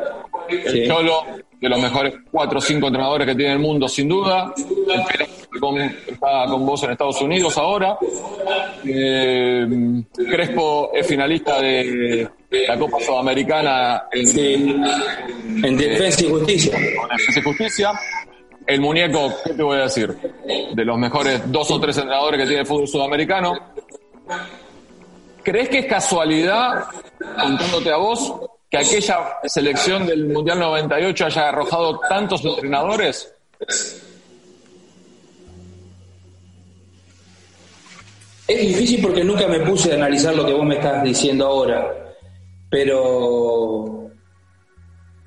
el 0.49 0.71
Sí. 0.71 0.88
Cholo 0.88 1.23
de 1.60 1.69
los 1.69 1.80
mejores 1.80 2.13
cuatro 2.32 2.58
o 2.60 2.62
cinco 2.62 2.88
entrenadores 2.88 3.27
que 3.27 3.36
tiene 3.36 3.54
el 3.54 3.60
mundo 3.60 3.88
sin 3.88 4.08
duda, 4.08 4.54
el 4.58 5.04
Pérez 5.04 5.47
está 6.08 6.45
con 6.47 6.65
vos 6.65 6.82
en 6.84 6.91
Estados 6.91 7.21
Unidos 7.21 7.58
ahora, 7.58 7.97
Eh, 8.86 9.67
Crespo 10.15 10.91
es 10.93 11.06
finalista 11.06 11.60
de 11.62 12.27
la 12.51 12.77
Copa 12.77 12.99
Sudamericana 12.99 14.03
en, 14.11 14.83
En 15.63 15.77
Defensa 15.77 16.25
y 16.25 16.29
Justicia. 16.29 16.77
con 16.99 17.09
Defensa 17.09 17.39
y 17.39 17.43
Justicia. 17.43 17.91
El 18.67 18.81
muñeco, 18.81 19.33
¿qué 19.43 19.53
te 19.53 19.63
voy 19.63 19.79
a 19.79 19.83
decir? 19.83 20.15
De 20.73 20.85
los 20.85 20.97
mejores 20.97 21.41
dos 21.51 21.71
o 21.71 21.79
tres 21.79 21.97
entrenadores 21.97 22.39
que 22.41 22.45
tiene 22.45 22.61
el 22.61 22.67
fútbol 22.67 22.87
sudamericano. 22.87 23.53
¿Crees 25.43 25.69
que 25.69 25.79
es 25.79 25.85
casualidad, 25.87 26.85
contándote 27.19 27.91
a 27.91 27.97
vos, 27.97 28.35
que 28.69 28.77
aquella 28.77 29.39
selección 29.45 30.05
del 30.05 30.27
Mundial 30.27 30.59
98 30.59 31.25
haya 31.25 31.49
arrojado 31.49 31.99
tantos 32.07 32.45
entrenadores? 32.45 33.33
Es 38.47 38.59
difícil 38.59 39.01
porque 39.01 39.23
nunca 39.23 39.47
me 39.47 39.61
puse 39.61 39.93
a 39.93 39.95
analizar 39.95 40.35
lo 40.35 40.45
que 40.45 40.53
vos 40.53 40.65
me 40.65 40.75
estás 40.75 41.03
diciendo 41.03 41.47
ahora, 41.47 42.11
pero 42.71 44.10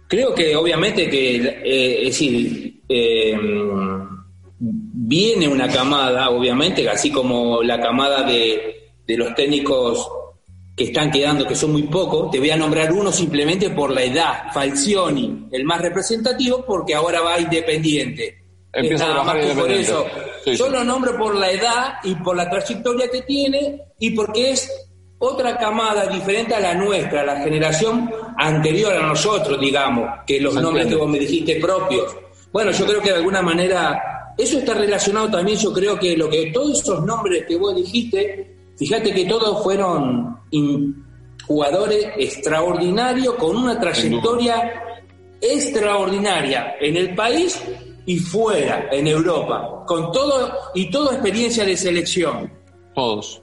creo 0.08 0.34
que 0.34 0.56
obviamente 0.56 1.08
que, 1.10 1.36
eh, 1.36 1.98
es 2.00 2.06
decir, 2.06 2.80
eh, 2.88 3.38
viene 4.58 5.46
una 5.46 5.68
camada, 5.68 6.30
obviamente, 6.30 6.88
así 6.88 7.12
como 7.12 7.62
la 7.62 7.78
camada 7.78 8.22
de, 8.22 8.92
de 9.06 9.16
los 9.18 9.34
técnicos 9.34 10.08
que 10.74 10.84
están 10.84 11.10
quedando, 11.10 11.46
que 11.46 11.54
son 11.54 11.72
muy 11.72 11.82
pocos, 11.84 12.30
te 12.30 12.38
voy 12.38 12.50
a 12.50 12.56
nombrar 12.56 12.90
uno 12.92 13.12
simplemente 13.12 13.70
por 13.70 13.90
la 13.92 14.02
edad, 14.02 14.44
Falcioni, 14.52 15.46
el 15.52 15.64
más 15.64 15.82
representativo, 15.82 16.64
porque 16.66 16.94
ahora 16.94 17.20
va 17.20 17.38
independiente. 17.38 18.38
Empieza 18.72 19.04
a 19.04 19.10
trabajar 19.10 19.36
que 19.40 19.46
por 19.48 19.70
independiente. 19.70 19.82
eso. 19.92 20.06
Sí, 20.44 20.56
Yo 20.56 20.66
sí. 20.66 20.72
lo 20.72 20.82
nombro 20.82 21.16
por 21.18 21.34
la 21.36 21.50
edad 21.50 21.94
y 22.02 22.14
por 22.16 22.36
la 22.36 22.48
trayectoria 22.50 23.08
que 23.08 23.22
tiene 23.22 23.82
y 24.00 24.10
porque 24.10 24.50
es 24.50 24.68
otra 25.18 25.56
camada 25.56 26.06
diferente 26.06 26.54
a 26.54 26.60
la 26.60 26.74
nuestra, 26.74 27.22
a 27.22 27.24
la 27.24 27.36
generación 27.40 28.10
anterior 28.36 28.92
a 28.92 29.06
nosotros, 29.06 29.58
digamos, 29.60 30.08
que 30.26 30.40
los 30.40 30.54
nombres 30.54 30.86
que 30.86 30.96
vos 30.96 31.08
me 31.08 31.18
dijiste 31.18 31.56
propios. 31.60 32.14
Bueno, 32.52 32.70
yo 32.72 32.84
creo 32.86 33.00
que 33.00 33.10
de 33.10 33.16
alguna 33.16 33.40
manera 33.42 34.34
eso 34.36 34.58
está 34.58 34.74
relacionado 34.74 35.30
también, 35.30 35.58
yo 35.58 35.72
creo 35.72 35.98
que 35.98 36.16
lo 36.16 36.28
que 36.28 36.50
todos 36.52 36.80
esos 36.80 37.04
nombres 37.04 37.44
que 37.46 37.56
vos 37.56 37.74
dijiste, 37.74 38.56
fíjate 38.76 39.12
que 39.14 39.24
todos 39.24 39.62
fueron 39.62 40.38
in- 40.50 41.04
jugadores 41.46 42.06
extraordinarios 42.16 43.34
con 43.34 43.56
una 43.56 43.78
trayectoria 43.80 44.82
extraordinaria 45.40 46.76
en 46.80 46.96
el 46.96 47.14
país 47.14 47.60
y 48.06 48.18
fuera, 48.18 48.88
en 48.90 49.06
Europa, 49.06 49.84
con 49.86 50.12
todo 50.12 50.52
y 50.74 50.90
toda 50.90 51.14
experiencia 51.14 51.64
de 51.64 51.76
selección. 51.76 52.52
Todos. 52.94 53.40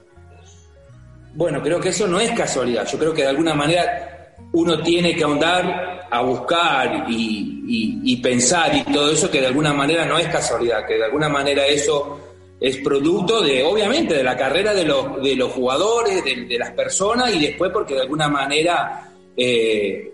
Bueno, 1.34 1.62
creo 1.62 1.80
que 1.80 1.88
eso 1.90 2.06
no 2.06 2.20
es 2.20 2.30
casualidad. 2.32 2.86
Yo 2.86 2.98
creo 2.98 3.14
que 3.14 3.22
de 3.22 3.28
alguna 3.28 3.54
manera 3.54 4.34
uno 4.52 4.82
tiene 4.82 5.14
que 5.14 5.24
ahondar 5.24 6.06
a 6.10 6.20
buscar 6.20 7.06
y, 7.08 7.62
y- 7.66 8.00
y 8.12 8.16
pensar 8.18 8.74
y 8.74 8.82
todo 8.92 9.10
eso 9.10 9.30
que 9.30 9.40
de 9.40 9.46
alguna 9.46 9.72
manera 9.72 10.04
no 10.04 10.18
es 10.18 10.28
casualidad, 10.28 10.86
que 10.86 10.94
de 10.98 11.04
alguna 11.04 11.28
manera 11.30 11.66
eso 11.66 12.18
es 12.60 12.76
producto 12.78 13.40
de, 13.40 13.64
obviamente, 13.64 14.14
de 14.14 14.22
la 14.22 14.36
carrera 14.36 14.74
de 14.74 14.84
los, 14.84 15.22
de 15.22 15.34
los 15.36 15.50
jugadores, 15.52 16.22
de, 16.24 16.44
de 16.44 16.58
las 16.58 16.72
personas 16.72 17.34
y 17.34 17.40
después 17.46 17.70
porque 17.72 17.94
de 17.94 18.02
alguna 18.02 18.28
manera 18.28 19.08
eh, 19.36 20.12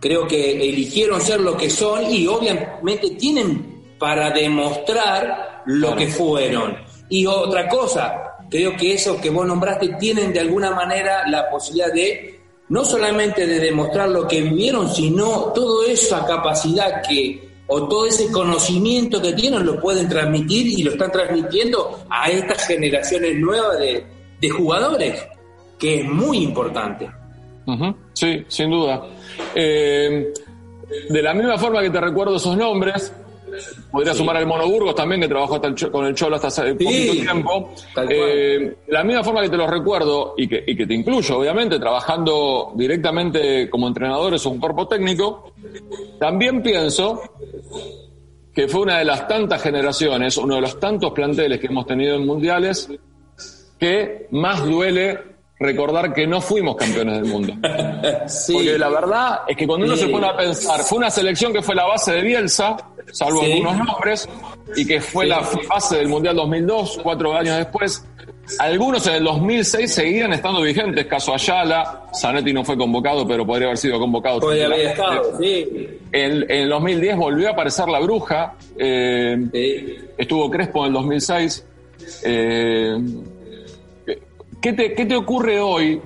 creo 0.00 0.26
que 0.26 0.52
eligieron 0.68 1.20
ser 1.20 1.40
lo 1.40 1.56
que 1.56 1.68
son 1.68 2.10
y 2.10 2.26
obviamente 2.26 3.10
tienen 3.10 3.84
para 3.98 4.30
demostrar 4.30 5.62
lo 5.66 5.94
que 5.94 6.06
fueron. 6.08 6.76
Y 7.10 7.26
otra 7.26 7.68
cosa, 7.68 8.27
creo 8.50 8.76
que 8.76 8.94
esos 8.94 9.16
que 9.18 9.30
vos 9.30 9.46
nombraste 9.46 9.88
tienen 9.98 10.32
de 10.32 10.40
alguna 10.40 10.70
manera 10.70 11.26
la 11.28 11.50
posibilidad 11.50 11.92
de 11.92 12.40
no 12.68 12.84
solamente 12.84 13.46
de 13.46 13.60
demostrar 13.60 14.08
lo 14.08 14.28
que 14.28 14.42
vivieron, 14.42 14.92
sino 14.92 15.52
toda 15.54 15.90
esa 15.90 16.24
capacidad 16.26 17.02
que 17.02 17.48
o 17.66 17.86
todo 17.86 18.06
ese 18.06 18.30
conocimiento 18.32 19.20
que 19.20 19.34
tienen 19.34 19.64
lo 19.64 19.78
pueden 19.80 20.08
transmitir 20.08 20.66
y 20.66 20.82
lo 20.82 20.92
están 20.92 21.12
transmitiendo 21.12 22.00
a 22.08 22.30
estas 22.30 22.66
generaciones 22.66 23.36
nuevas 23.36 23.78
de, 23.78 24.50
jugadores, 24.50 25.22
que 25.78 26.00
es 26.00 26.04
muy 26.06 26.38
importante. 26.38 27.10
Sí, 28.14 28.44
sin 28.48 28.70
duda. 28.70 29.06
Eh, 29.54 30.32
de 31.10 31.22
la 31.22 31.34
misma 31.34 31.58
forma 31.58 31.82
que 31.82 31.90
te 31.90 32.00
recuerdo 32.00 32.36
esos 32.36 32.56
nombres, 32.56 33.12
podría 33.90 34.14
sumar 34.14 34.36
al 34.36 34.46
Mono 34.46 34.66
Burgos 34.68 34.94
también, 34.94 35.20
que 35.20 35.28
trabajó 35.28 35.56
hasta 35.56 35.68
el 35.68 35.90
con 35.90 36.04
el 36.06 36.14
Cholo 36.14 36.36
hasta 36.36 36.48
hace 36.48 36.72
poquito 36.74 37.12
tiempo. 37.12 37.70
Eh, 38.08 38.76
de 38.86 38.92
la 38.92 39.04
misma 39.04 39.22
forma 39.24 39.42
que 39.42 39.48
te 39.50 39.56
los 39.56 39.68
recuerdo 39.70 40.34
y 40.36 40.48
que, 40.48 40.64
y 40.66 40.76
que 40.76 40.86
te 40.86 40.94
incluyo, 40.94 41.38
obviamente, 41.38 41.78
trabajando 41.78 42.72
directamente 42.74 43.68
como 43.70 43.88
entrenadores 43.88 44.44
o 44.46 44.50
un 44.50 44.58
cuerpo 44.60 44.86
técnico, 44.88 45.52
también 46.18 46.62
pienso 46.62 47.22
que 48.54 48.66
fue 48.66 48.80
una 48.82 48.98
de 48.98 49.04
las 49.04 49.28
tantas 49.28 49.62
generaciones, 49.62 50.36
uno 50.36 50.56
de 50.56 50.60
los 50.62 50.80
tantos 50.80 51.12
planteles 51.12 51.60
que 51.60 51.68
hemos 51.68 51.86
tenido 51.86 52.16
en 52.16 52.26
mundiales, 52.26 52.88
que 53.78 54.26
más 54.32 54.64
duele 54.64 55.18
recordar 55.60 56.12
que 56.12 56.26
no 56.26 56.40
fuimos 56.40 56.76
campeones 56.76 57.22
del 57.22 57.30
mundo. 57.30 57.52
Sí. 58.28 58.52
Porque 58.52 58.78
la 58.78 58.88
verdad 58.90 59.40
es 59.48 59.56
que 59.56 59.66
cuando 59.66 59.86
uno 59.86 59.96
Sí. 59.96 60.02
se 60.04 60.08
pone 60.08 60.26
a 60.28 60.36
pensar, 60.36 60.80
fue 60.80 60.98
una 60.98 61.10
selección 61.10 61.52
que 61.52 61.62
fue 61.62 61.74
la 61.74 61.84
base 61.84 62.12
de 62.12 62.22
Bielsa, 62.22 62.76
salvo 63.12 63.42
Sí. 63.42 63.52
algunos 63.52 63.76
nombres, 63.86 64.28
y 64.76 64.86
que 64.86 65.00
fue 65.00 65.24
Sí. 65.24 65.30
la 65.30 65.42
base 65.68 65.96
del 65.96 66.08
Mundial 66.08 66.36
2002, 66.36 67.00
cuatro 67.02 67.34
años 67.34 67.56
después. 67.56 68.04
Algunos 68.60 69.06
en 69.06 69.16
el 69.16 69.24
2006 69.24 69.92
seguían 69.92 70.32
estando 70.32 70.62
vigentes, 70.62 71.04
caso 71.06 71.34
Ayala, 71.34 72.04
Zanetti 72.18 72.52
no 72.52 72.64
fue 72.64 72.78
convocado, 72.78 73.26
pero 73.28 73.46
podría 73.46 73.66
haber 73.68 73.76
sido 73.78 73.98
convocado. 73.98 74.40
Puede 74.40 74.64
haber 74.64 74.80
estado, 74.86 75.38
sí. 75.38 75.66
En, 76.12 76.42
en 76.44 76.50
el 76.50 76.68
2010 76.70 77.16
volvió 77.18 77.48
a 77.48 77.52
aparecer 77.52 77.88
la 77.88 78.00
bruja, 78.00 78.54
eh, 78.78 79.36
Sí. 79.52 79.96
estuvo 80.16 80.50
Crespo 80.50 80.80
en 80.80 80.86
el 80.88 80.92
2006. 80.94 81.66
Eh, 82.24 82.96
¿qué, 84.62 84.72
te, 84.72 84.94
¿Qué 84.94 85.04
te 85.04 85.16
ocurre 85.16 85.60
hoy 85.60 86.00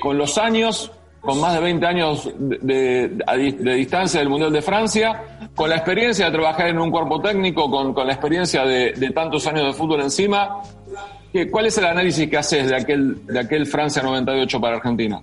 con 0.00 0.16
los 0.16 0.38
años, 0.38 0.90
con 1.20 1.40
más 1.40 1.54
de 1.54 1.60
20 1.60 1.86
años 1.86 2.30
de, 2.38 3.08
de 3.08 3.74
distancia 3.74 4.20
del 4.20 4.28
Mundial 4.30 4.52
de 4.52 4.62
Francia, 4.62 5.31
con 5.54 5.68
la 5.68 5.76
experiencia 5.76 6.26
de 6.26 6.32
trabajar 6.32 6.68
en 6.68 6.78
un 6.78 6.90
cuerpo 6.90 7.20
técnico, 7.20 7.70
con, 7.70 7.92
con 7.92 8.06
la 8.06 8.12
experiencia 8.14 8.64
de, 8.64 8.92
tantos 9.14 9.46
años 9.46 9.66
de 9.66 9.72
fútbol 9.74 10.00
encima? 10.00 10.62
¿Qué- 11.32 11.50
¿Cuál 11.50 11.66
es 11.66 11.76
el 11.78 11.84
análisis 11.86 12.28
que 12.28 12.36
haces 12.38 12.68
de 12.68 12.76
aquel, 12.76 13.26
de 13.26 13.38
aquel 13.40 13.66
Francia 13.66 14.02
98 14.02 14.60
para 14.60 14.76
Argentina? 14.76 15.20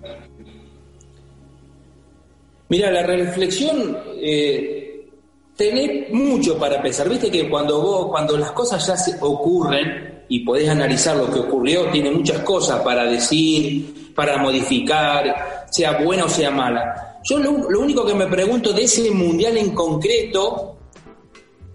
Mira, 2.70 2.92
la 2.92 3.04
reflexión, 3.04 3.98
eh, 4.22 5.08
tenés 5.56 6.12
mucho 6.12 6.58
para 6.60 6.82
pensar. 6.82 7.10
Viste 7.10 7.32
que 7.32 7.50
cuando 7.50 7.82
vos, 7.82 8.08
cuando 8.10 8.38
las 8.38 8.52
cosas 8.52 8.86
ya 8.86 8.96
se 8.96 9.16
ocurren 9.20 10.24
y 10.30 10.42
podés 10.42 10.70
analizar 10.70 11.18
lo 11.18 11.32
que 11.32 11.40
ocurrió, 11.40 11.90
tiene 11.90 12.12
muchas 12.12 12.40
cosas 12.42 12.82
para 12.82 13.06
decir, 13.06 14.14
para 14.14 14.38
modificar, 14.38 15.66
sea 15.72 15.94
buena 16.04 16.26
o 16.26 16.30
sea 16.30 16.52
mala. 16.52 17.09
Yo 17.30 17.38
lo, 17.38 17.80
único 17.80 18.04
que 18.04 18.16
me 18.16 18.26
pregunto 18.26 18.74
de 18.74 18.86
ese 18.86 19.12
mundial 19.12 19.56
en 19.56 19.76
concreto 19.76 20.80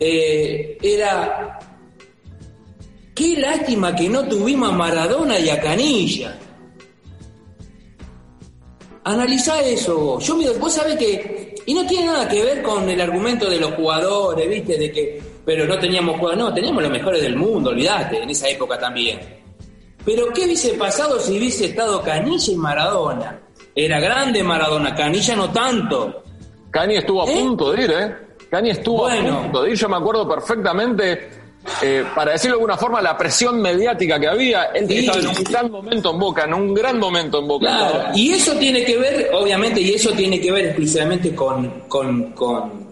eh, 0.01 0.77
era 0.83 1.61
qué 3.15 3.39
lástima 3.39 3.95
que 3.95 4.09
no 4.09 4.27
tuvimos 4.27 4.71
a 4.71 4.73
Maradona 4.73 5.39
y 5.39 5.49
a 5.51 5.61
Canilla. 5.61 6.37
Analizá 9.05 9.63
eso 9.63 9.97
vos. 9.97 10.27
Yo, 10.27 10.35
mira, 10.35 10.51
vos 10.59 10.73
sabés 10.73 10.97
que. 10.97 11.55
Y 11.67 11.73
no 11.73 11.87
tiene 11.87 12.07
nada 12.07 12.29
que 12.29 12.43
ver 12.43 12.61
con 12.61 12.91
el 12.91 13.01
argumento 13.01 13.49
de 13.49 13.61
los 13.61 13.75
jugadores, 13.75 14.49
¿viste? 14.49 14.77
De 14.77 14.91
que. 14.91 15.23
Pero 15.45 15.67
no 15.67 15.79
teníamos 15.79 16.19
jugadores. 16.19 16.45
No, 16.45 16.53
teníamos 16.53 16.83
los 16.83 16.91
mejores 16.91 17.23
del 17.23 17.37
mundo, 17.37 17.71
olvidate, 17.71 18.21
en 18.21 18.31
esa 18.31 18.49
época 18.49 18.77
también. 18.77 19.21
Pero 20.05 20.33
¿qué 20.33 20.47
hubiese 20.47 20.75
pasado 20.75 21.21
si 21.21 21.39
hubiese 21.39 21.67
estado 21.67 22.03
Canilla 22.03 22.53
y 22.53 22.57
Maradona? 22.57 23.44
Era 23.75 23.99
grande 24.01 24.43
Maradona, 24.43 24.95
Canilla 24.95 25.35
no 25.37 25.51
tanto. 25.51 26.23
Cani 26.71 26.97
estuvo 26.97 27.23
a 27.23 27.31
¿Eh? 27.31 27.35
punto 27.41 27.73
de 27.73 27.83
ir, 27.85 27.91
¿eh? 27.91 28.15
Cani 28.51 28.71
estuvo 28.71 28.99
Bueno. 29.03 29.39
a 29.39 29.43
punto 29.43 29.63
de 29.63 29.71
ir. 29.71 29.77
Yo 29.77 29.89
me 29.89 29.97
acuerdo 29.97 30.29
perfectamente, 30.29 31.29
eh, 31.83 32.05
para 32.15 32.33
decirlo 32.33 32.57
de 32.57 32.61
alguna 32.63 32.77
forma, 32.77 33.01
la 33.03 33.17
presión 33.17 33.61
mediática 33.61 34.19
que 34.21 34.29
había. 34.29 34.65
Él 34.67 34.87
Sí. 34.89 34.99
estaba 34.99 35.19
en 35.21 35.27
un 35.29 35.45
gran 35.45 35.71
momento 35.71 36.11
en 36.13 36.19
Boca, 36.19 36.45
en 36.45 36.55
un 36.55 36.75
gran 36.75 36.99
momento 36.99 37.39
en 37.41 37.49
Boca. 37.49 37.67
Claro, 37.67 38.05
y 38.15 38.33
eso 38.33 38.53
tiene 38.59 38.85
que 38.85 38.97
ver, 38.97 39.31
obviamente, 39.33 39.81
y 39.81 39.93
eso 39.95 40.11
tiene 40.13 40.41
que 40.41 40.53
ver 40.53 40.67
exclusivamente 40.67 41.35
con, 41.35 41.83
con, 41.89 42.33
con, 42.33 42.87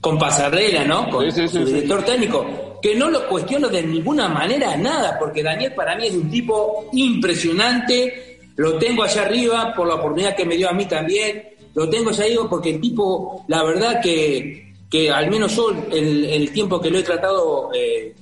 con 0.00 0.18
Pasarela, 0.18 0.84
¿no? 0.84 1.08
Con 1.10 1.30
Sí, 1.32 1.48
su 1.48 1.64
director 1.64 2.02
técnico. 2.04 2.46
Que 2.80 2.94
no 2.94 3.10
lo 3.10 3.26
cuestiono 3.28 3.68
de 3.68 3.82
ninguna 3.82 4.28
manera, 4.28 4.76
nada, 4.76 5.18
porque 5.18 5.42
Daniel 5.42 5.72
para 5.74 5.96
mí 5.96 6.06
es 6.06 6.14
un 6.14 6.30
tipo 6.30 6.88
impresionante. 6.92 8.27
Lo 8.58 8.76
tengo 8.78 9.02
allá 9.02 9.22
arriba 9.22 9.72
por 9.74 9.88
la 9.88 9.94
oportunidad 9.94 10.36
que 10.36 10.44
me 10.44 10.56
dio 10.56 10.68
a 10.68 10.72
mí 10.72 10.84
también. 10.86 11.42
Lo 11.74 11.88
tengo 11.88 12.10
allá 12.10 12.24
arriba 12.24 12.48
porque 12.50 12.70
el 12.70 12.80
tipo, 12.80 13.44
la 13.48 13.62
verdad 13.62 14.00
que, 14.02 14.74
que 14.90 15.10
al 15.10 15.30
menos 15.30 15.56
yo, 15.56 15.70
el, 15.90 16.24
el 16.26 16.52
tiempo 16.52 16.80
que 16.80 16.90
lo 16.90 16.98
he 16.98 17.02
tratado, 17.02 17.70
eh, 17.74 18.14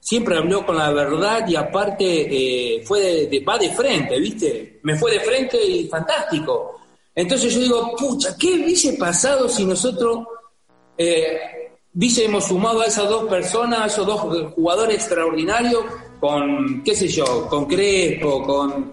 siempre 0.00 0.36
habló 0.36 0.66
con 0.66 0.76
la 0.76 0.90
verdad 0.92 1.46
y 1.46 1.54
aparte 1.54 2.04
eh, 2.76 2.82
fue 2.84 3.26
de- 3.28 3.40
va 3.40 3.56
de 3.58 3.70
frente, 3.70 4.18
¿viste? 4.18 4.80
Me 4.82 4.96
fue 4.96 5.12
de 5.12 5.20
frente 5.20 5.62
y 5.64 5.86
fantástico. 5.88 6.80
Entonces 7.14 7.54
yo 7.54 7.60
digo, 7.60 7.94
pucha, 7.96 8.34
¿qué 8.38 8.54
hubiese 8.54 8.94
pasado 8.94 9.48
si 9.48 9.64
nosotros 9.66 10.20
eh, 10.96 11.38
hubiésemos 11.94 12.44
sumado 12.46 12.80
a 12.80 12.86
esas 12.86 13.08
dos 13.08 13.24
personas, 13.28 13.80
a 13.80 13.86
esos 13.86 14.06
dos 14.06 14.20
jugadores 14.54 14.96
extraordinarios, 14.96 15.84
con, 16.18 16.82
qué 16.82 16.94
sé 16.94 17.08
yo, 17.08 17.46
con 17.48 17.66
Crespo, 17.66 18.42
con, 18.42 18.92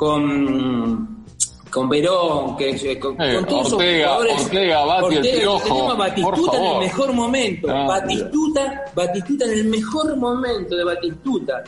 con, 0.00 1.26
con 1.68 1.88
Verón, 1.90 2.56
que, 2.56 2.98
con, 2.98 3.20
Eh, 3.20 3.34
con 3.34 3.44
todos 3.44 3.66
esos 3.66 3.72
Ortega, 3.74 4.06
jugadores. 4.06 4.44
Ortega, 4.44 4.84
Bati, 4.86 5.14
el 5.14 5.20
Piojo, 5.20 5.62
teníamos 5.62 5.92
a 5.92 5.96
Batistuta 5.96 6.50
por 6.52 6.56
en 6.56 6.64
el 6.64 6.78
mejor 6.78 7.12
momento. 7.12 7.68
Ah, 7.70 7.86
Batistuta, 7.86 8.84
Batistuta 8.94 9.44
en 9.44 9.50
el 9.52 9.64
mejor 9.66 10.16
momento 10.16 10.74
de 10.74 10.84
Batistuta. 10.84 11.64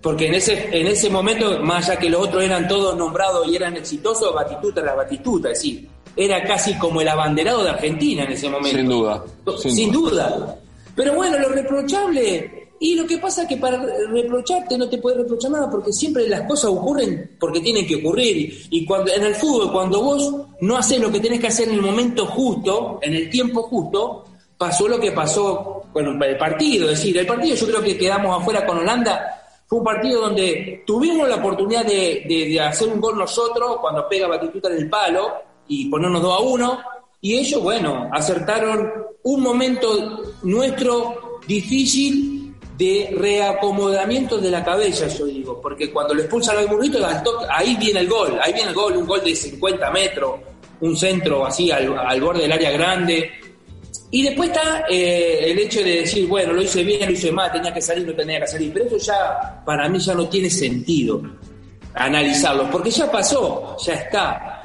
Porque 0.00 0.28
en 0.28 0.34
ese, 0.36 0.70
en 0.72 0.86
ese 0.86 1.10
momento, 1.10 1.62
más 1.62 1.86
allá 1.90 2.00
que 2.00 2.08
los 2.08 2.28
otros 2.28 2.42
eran 2.42 2.66
todos 2.66 2.96
nombrados 2.96 3.46
y 3.46 3.56
eran 3.56 3.76
exitosos, 3.76 4.34
Batistuta 4.34 4.80
era 4.80 4.94
Batistuta, 4.94 5.50
es 5.50 5.58
decir, 5.58 5.86
era 6.16 6.42
casi 6.42 6.78
como 6.78 7.02
el 7.02 7.08
abanderado 7.08 7.62
de 7.62 7.68
Argentina 7.68 8.24
en 8.24 8.32
ese 8.32 8.48
momento. 8.48 8.78
Sin 8.78 8.88
duda. 8.88 9.24
Sin, 9.58 9.92
duda. 9.92 10.56
Pero 10.96 11.12
bueno, 11.12 11.38
lo 11.38 11.50
reprochable, 11.50 12.59
y 12.82 12.94
lo 12.94 13.06
que 13.06 13.18
pasa 13.18 13.42
es 13.42 13.48
que 13.48 13.58
para 13.58 13.76
reprocharte 14.10 14.78
no 14.78 14.88
te 14.88 14.96
puedes 14.96 15.18
reprochar 15.18 15.50
nada 15.50 15.70
porque 15.70 15.92
siempre 15.92 16.26
las 16.26 16.48
cosas 16.48 16.70
ocurren 16.70 17.36
porque 17.38 17.60
tienen 17.60 17.86
que 17.86 17.96
ocurrir. 17.96 18.66
Y 18.70 18.86
cuando 18.86 19.12
en 19.12 19.22
el 19.22 19.34
fútbol, 19.34 19.70
cuando 19.70 20.02
vos 20.02 20.34
no 20.62 20.78
haces 20.78 20.98
lo 20.98 21.12
que 21.12 21.20
tenés 21.20 21.40
que 21.40 21.48
hacer 21.48 21.68
en 21.68 21.74
el 21.74 21.82
momento 21.82 22.24
justo, 22.24 22.98
en 23.02 23.14
el 23.14 23.28
tiempo 23.28 23.64
justo, 23.64 24.24
pasó 24.56 24.88
lo 24.88 24.98
que 24.98 25.12
pasó 25.12 25.82
con 25.92 26.22
el 26.22 26.38
partido. 26.38 26.90
Es 26.90 26.98
decir, 27.00 27.18
el 27.18 27.26
partido 27.26 27.54
yo 27.54 27.66
creo 27.66 27.82
que 27.82 27.98
quedamos 27.98 28.40
afuera 28.40 28.64
con 28.66 28.78
Holanda. 28.78 29.42
Fue 29.66 29.78
un 29.78 29.84
partido 29.84 30.22
donde 30.22 30.82
tuvimos 30.86 31.28
la 31.28 31.36
oportunidad 31.36 31.84
de, 31.84 32.24
de- 32.26 32.60
hacer 32.60 32.88
un 32.88 32.98
gol 33.00 33.18
nosotros 33.18 33.76
cuando 33.82 34.08
pega 34.08 34.26
Batistuta 34.26 34.68
en 34.70 34.78
el 34.78 34.88
palo 34.88 35.32
y 35.68 35.88
ponernos 35.90 36.22
2 36.22 36.32
a 36.34 36.40
1. 36.42 36.78
Y 37.20 37.36
ellos, 37.36 37.62
bueno, 37.62 38.08
acertaron 38.10 38.90
un 39.22 39.42
momento 39.42 40.22
nuestro 40.42 41.40
difícil 41.46 42.39
de 42.80 43.10
reacomodamiento 43.14 44.38
de 44.38 44.50
la 44.50 44.64
cabeza, 44.64 45.06
yo 45.06 45.26
digo, 45.26 45.60
porque 45.60 45.92
cuando 45.92 46.14
le 46.14 46.22
expulsan 46.22 46.56
al 46.56 47.22
toque, 47.22 47.44
ahí 47.50 47.76
viene 47.76 48.00
el 48.00 48.08
gol, 48.08 48.38
ahí 48.42 48.54
viene 48.54 48.70
el 48.70 48.74
gol, 48.74 48.96
un 48.96 49.06
gol 49.06 49.22
de 49.22 49.36
50 49.36 49.90
metros, 49.90 50.40
un 50.80 50.96
centro 50.96 51.44
así 51.44 51.70
al, 51.70 51.98
al 51.98 52.20
borde 52.22 52.40
del 52.40 52.52
área 52.52 52.70
grande. 52.70 53.32
Y 54.10 54.22
después 54.22 54.48
está 54.48 54.86
eh, 54.88 55.50
el 55.50 55.58
hecho 55.58 55.80
de 55.80 55.96
decir, 55.96 56.26
bueno, 56.26 56.54
lo 56.54 56.62
hice 56.62 56.82
bien, 56.82 57.04
lo 57.04 57.12
hice 57.12 57.30
mal, 57.30 57.52
tenía 57.52 57.74
que 57.74 57.82
salir, 57.82 58.06
no 58.06 58.14
tenía 58.14 58.40
que 58.40 58.46
salir, 58.46 58.72
pero 58.72 58.86
eso 58.86 58.96
ya, 58.96 59.62
para 59.62 59.86
mí 59.86 59.98
ya 59.98 60.14
no 60.14 60.26
tiene 60.26 60.48
sentido 60.48 61.20
analizarlo, 61.92 62.70
porque 62.70 62.90
ya 62.90 63.12
pasó, 63.12 63.76
ya 63.84 63.92
está. 63.92 64.62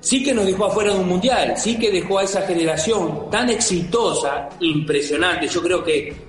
Sí 0.00 0.22
que 0.22 0.34
nos 0.34 0.44
dejó 0.44 0.66
afuera 0.66 0.92
de 0.92 1.00
un 1.00 1.08
mundial, 1.08 1.54
sí 1.56 1.78
que 1.78 1.90
dejó 1.90 2.18
a 2.18 2.24
esa 2.24 2.42
generación 2.42 3.30
tan 3.30 3.48
exitosa, 3.48 4.50
impresionante. 4.60 5.48
Yo 5.48 5.62
creo 5.62 5.82
que 5.82 6.28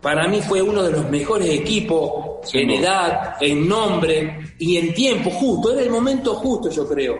para 0.00 0.26
mí 0.28 0.40
fue 0.40 0.62
uno 0.62 0.82
de 0.82 0.92
los 0.92 1.10
mejores 1.10 1.50
equipos 1.50 2.52
en 2.54 2.70
edad, 2.70 3.36
en 3.40 3.68
nombre 3.68 4.54
y 4.58 4.76
en 4.78 4.94
tiempo 4.94 5.30
justo. 5.30 5.72
Era 5.72 5.82
el 5.82 5.90
momento 5.90 6.34
justo, 6.36 6.70
yo 6.70 6.88
creo. 6.88 7.18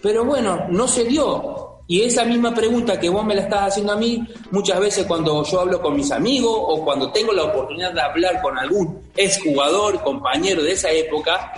Pero 0.00 0.24
bueno, 0.24 0.66
no 0.70 0.88
se 0.88 1.04
dio. 1.04 1.80
Y 1.86 2.02
esa 2.02 2.24
misma 2.24 2.54
pregunta 2.54 2.98
que 2.98 3.10
vos 3.10 3.24
me 3.24 3.34
la 3.34 3.42
estás 3.42 3.68
haciendo 3.68 3.92
a 3.92 3.96
mí, 3.96 4.26
muchas 4.50 4.80
veces 4.80 5.04
cuando 5.04 5.44
yo 5.44 5.60
hablo 5.60 5.82
con 5.82 5.94
mis 5.94 6.10
amigos 6.10 6.54
o 6.54 6.82
cuando 6.84 7.12
tengo 7.12 7.32
la 7.32 7.44
oportunidad 7.44 7.92
de 7.92 8.00
hablar 8.00 8.40
con 8.40 8.56
algún 8.56 9.00
exjugador, 9.14 10.02
compañero 10.02 10.62
de 10.62 10.72
esa 10.72 10.90
época, 10.90 11.52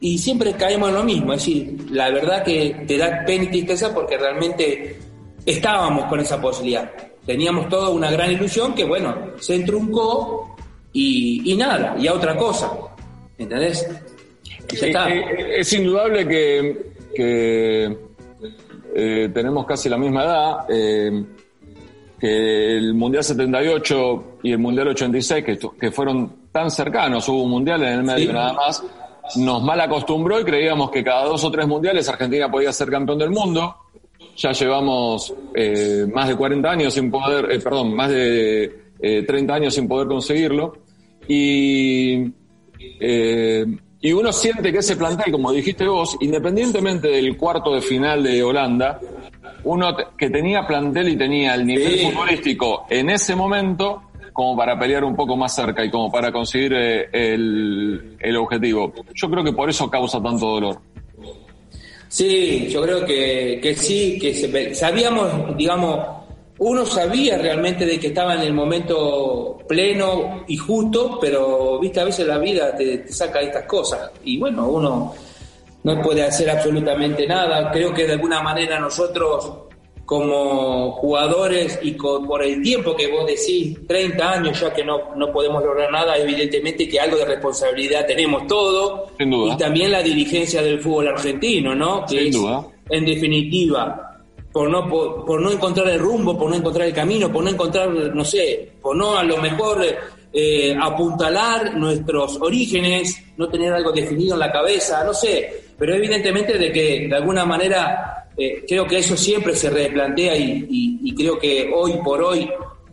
y 0.00 0.18
siempre 0.18 0.54
caemos 0.54 0.88
en 0.90 0.94
lo 0.94 1.02
mismo, 1.02 1.32
es 1.32 1.40
decir, 1.40 1.86
la 1.90 2.10
verdad 2.10 2.42
que 2.42 2.84
te 2.86 2.96
da 2.96 3.24
pena 3.26 3.44
y 3.44 3.48
tristeza 3.48 3.94
porque 3.94 4.16
realmente 4.16 4.98
estábamos 5.44 6.04
con 6.06 6.20
esa 6.20 6.40
posibilidad. 6.40 6.90
Teníamos 7.26 7.68
toda 7.68 7.90
una 7.90 8.10
gran 8.10 8.30
ilusión 8.30 8.74
que, 8.74 8.84
bueno, 8.84 9.14
se 9.38 9.56
entruncó 9.56 10.56
y, 10.92 11.52
y 11.52 11.56
nada, 11.56 11.96
y 11.98 12.06
a 12.06 12.14
otra 12.14 12.36
cosa. 12.36 12.70
¿Entendés? 13.36 13.86
Y 14.72 14.76
ya 14.76 14.86
está. 14.86 15.10
Eh, 15.10 15.18
eh, 15.18 15.60
Es 15.60 15.72
indudable 15.72 16.26
que, 16.26 16.92
que, 17.14 17.98
eh, 18.94 19.30
tenemos 19.34 19.66
casi 19.66 19.88
la 19.88 19.98
misma 19.98 20.24
edad, 20.24 20.56
eh, 20.70 21.24
que 22.18 22.76
el 22.78 22.94
Mundial 22.94 23.22
78 23.24 24.38
y 24.42 24.52
el 24.52 24.58
Mundial 24.58 24.88
86, 24.88 25.44
que, 25.44 25.58
que 25.78 25.90
fueron 25.90 26.48
tan 26.50 26.70
cercanos, 26.70 27.28
hubo 27.28 27.42
un 27.42 27.50
Mundial 27.50 27.82
en 27.82 27.92
el 27.98 28.02
medio 28.04 28.28
Sí. 28.28 28.32
nada 28.32 28.52
más, 28.54 28.82
nos 29.36 29.62
mal 29.62 29.80
acostumbró 29.80 30.40
y 30.40 30.44
creíamos 30.44 30.90
que 30.90 31.04
cada 31.04 31.24
dos 31.24 31.44
o 31.44 31.50
tres 31.50 31.66
Mundiales 31.66 32.08
Argentina 32.08 32.50
podía 32.50 32.72
ser 32.72 32.88
campeón 32.90 33.18
del 33.18 33.30
mundo. 33.30 33.76
Ya 34.36 34.52
llevamos 34.52 35.34
eh, 35.54 36.06
más 36.12 36.28
de 36.28 36.36
40 36.36 36.70
años 36.70 36.94
sin 36.94 37.10
poder, 37.10 37.50
eh, 37.50 37.58
perdón, 37.60 37.94
más 37.94 38.10
de 38.10 38.64
eh, 39.00 39.22
30 39.26 39.54
años 39.54 39.74
sin 39.74 39.88
poder 39.88 40.08
conseguirlo. 40.08 40.76
Y 41.28 42.24
eh, 43.00 43.64
y 44.00 44.12
uno 44.12 44.32
siente 44.32 44.70
que 44.72 44.78
ese 44.78 44.96
plantel, 44.96 45.32
como 45.32 45.50
dijiste 45.52 45.86
vos, 45.88 46.16
independientemente 46.20 47.08
del 47.08 47.36
cuarto 47.36 47.74
de 47.74 47.80
final 47.80 48.22
de 48.22 48.42
Holanda, 48.42 49.00
uno 49.64 49.96
que 50.16 50.30
tenía 50.30 50.66
plantel 50.66 51.08
y 51.08 51.16
tenía 51.16 51.54
el 51.54 51.66
nivel 51.66 51.92
Sí. 51.98 52.06
futbolístico 52.10 52.86
en 52.90 53.10
ese 53.10 53.34
momento 53.34 54.02
como 54.32 54.54
para 54.54 54.78
pelear 54.78 55.02
un 55.02 55.16
poco 55.16 55.34
más 55.34 55.54
cerca 55.54 55.82
y 55.82 55.90
como 55.90 56.12
para 56.12 56.30
conseguir 56.30 56.74
eh, 56.74 57.08
el, 57.10 58.16
el 58.20 58.36
objetivo. 58.36 58.92
Yo 59.14 59.30
creo 59.30 59.42
que 59.42 59.52
por 59.52 59.70
eso 59.70 59.88
causa 59.90 60.22
tanto 60.22 60.46
dolor. 60.46 60.78
Sí, 62.16 62.68
yo 62.70 62.80
creo 62.80 63.04
que, 63.04 63.60
que 63.62 63.74
sí, 63.76 64.18
que 64.18 64.32
se- 64.32 64.74
sabíamos, 64.74 65.54
digamos, 65.54 66.00
uno 66.58 66.86
sabía 66.86 67.36
realmente 67.36 67.84
de 67.84 68.00
que 68.00 68.06
estaba 68.06 68.36
en 68.36 68.40
el 68.40 68.54
momento 68.54 69.58
pleno 69.68 70.42
y 70.48 70.56
justo, 70.56 71.18
pero 71.20 71.78
viste, 71.78 72.00
a 72.00 72.04
veces 72.04 72.26
la 72.26 72.38
vida 72.38 72.74
te, 72.74 72.96
te 72.98 73.12
saca 73.12 73.40
estas 73.42 73.64
cosas. 73.64 74.10
Y 74.24 74.38
bueno, 74.38 74.66
uno 74.66 75.12
no 75.84 76.00
puede 76.00 76.22
hacer 76.24 76.48
absolutamente 76.48 77.26
nada. 77.26 77.70
Creo 77.70 77.92
que 77.92 78.06
de 78.06 78.14
alguna 78.14 78.40
manera 78.40 78.80
nosotros, 78.80 79.50
como 80.06 80.92
jugadores 80.92 81.78
y 81.82 81.92
co- 81.94 82.24
por 82.24 82.42
el 82.42 82.62
tiempo 82.62 82.94
que 82.96 83.08
vos 83.08 83.26
decís, 83.26 83.76
30 83.88 84.32
años 84.32 84.60
ya 84.60 84.72
que 84.72 84.84
no, 84.84 85.14
no 85.16 85.32
podemos 85.32 85.62
lograr 85.64 85.90
nada, 85.90 86.16
evidentemente 86.16 86.88
que 86.88 86.98
algo 87.00 87.16
de 87.16 87.24
responsabilidad 87.24 88.06
tenemos 88.06 88.46
todo. 88.46 89.08
Sin 89.18 89.30
duda. 89.30 89.54
Y 89.54 89.56
también 89.58 89.90
la 89.90 90.02
dirigencia 90.02 90.62
del 90.62 90.80
fútbol 90.80 91.08
argentino, 91.08 91.74
¿no? 91.74 92.06
Que 92.06 92.18
Sin 92.18 92.28
es, 92.28 92.36
duda. 92.36 92.66
en 92.88 93.04
definitiva, 93.04 94.20
por 94.52 94.70
no, 94.70 94.88
por, 94.88 95.24
por 95.26 95.40
no 95.40 95.50
encontrar 95.50 95.88
el 95.88 95.98
rumbo, 95.98 96.38
por 96.38 96.48
no 96.50 96.56
encontrar 96.56 96.86
el 96.86 96.94
camino, 96.94 97.30
por 97.32 97.42
no 97.44 97.50
encontrar, 97.50 97.90
no 97.90 98.24
sé, 98.24 98.70
por 98.80 98.96
no 98.96 99.18
a 99.18 99.24
lo 99.24 99.38
mejor 99.38 99.84
eh, 100.32 100.76
apuntalar 100.80 101.76
nuestros 101.76 102.40
orígenes, 102.40 103.22
no 103.36 103.48
tener 103.48 103.72
algo 103.72 103.90
definido 103.90 104.34
en 104.34 104.40
la 104.40 104.52
cabeza, 104.52 105.02
no 105.04 105.12
sé, 105.12 105.64
pero 105.76 105.94
evidentemente 105.94 106.56
de 106.56 106.72
que 106.72 107.06
de 107.08 107.14
alguna 107.16 107.44
manera 107.44 108.25
eh, 108.36 108.64
creo 108.68 108.86
que 108.86 108.98
eso 108.98 109.16
siempre 109.16 109.56
se 109.56 109.70
replantea 109.70 110.36
y, 110.36 111.14
creo 111.16 111.38
que 111.38 111.70
hoy 111.74 111.94
por 112.04 112.22
hoy 112.22 112.50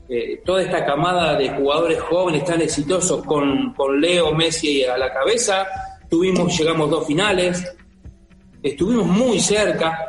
eh, 0.07 0.41
toda 0.45 0.61
esta 0.61 0.85
camada 0.85 1.37
de 1.37 1.49
jugadores 1.49 1.99
jóvenes 1.99 2.45
tan 2.45 2.61
exitosos 2.61 3.25
con, 3.25 3.73
con 3.73 3.99
Leo 3.99 4.33
Messi 4.33 4.85
a 4.85 4.97
la 4.97 5.11
cabeza, 5.11 5.67
tuvimos, 6.09 6.57
llegamos 6.57 6.89
dos 6.89 7.05
finales, 7.05 7.75
estuvimos 8.61 9.05
muy 9.05 9.39
cerca. 9.39 9.99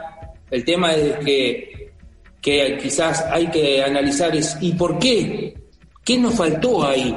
El 0.49 0.65
tema 0.65 0.95
es 0.95 1.17
que, 1.25 1.93
que 2.41 2.79
quizás 2.81 3.25
hay 3.33 3.49
que 3.49 3.83
analizar 3.83 4.35
es 4.37 4.57
¿y 4.61 4.73
por 4.75 4.99
qué? 5.01 5.55
¿Qué 6.05 6.19
nos 6.19 6.35
faltó 6.35 6.87
ahí? 6.87 7.17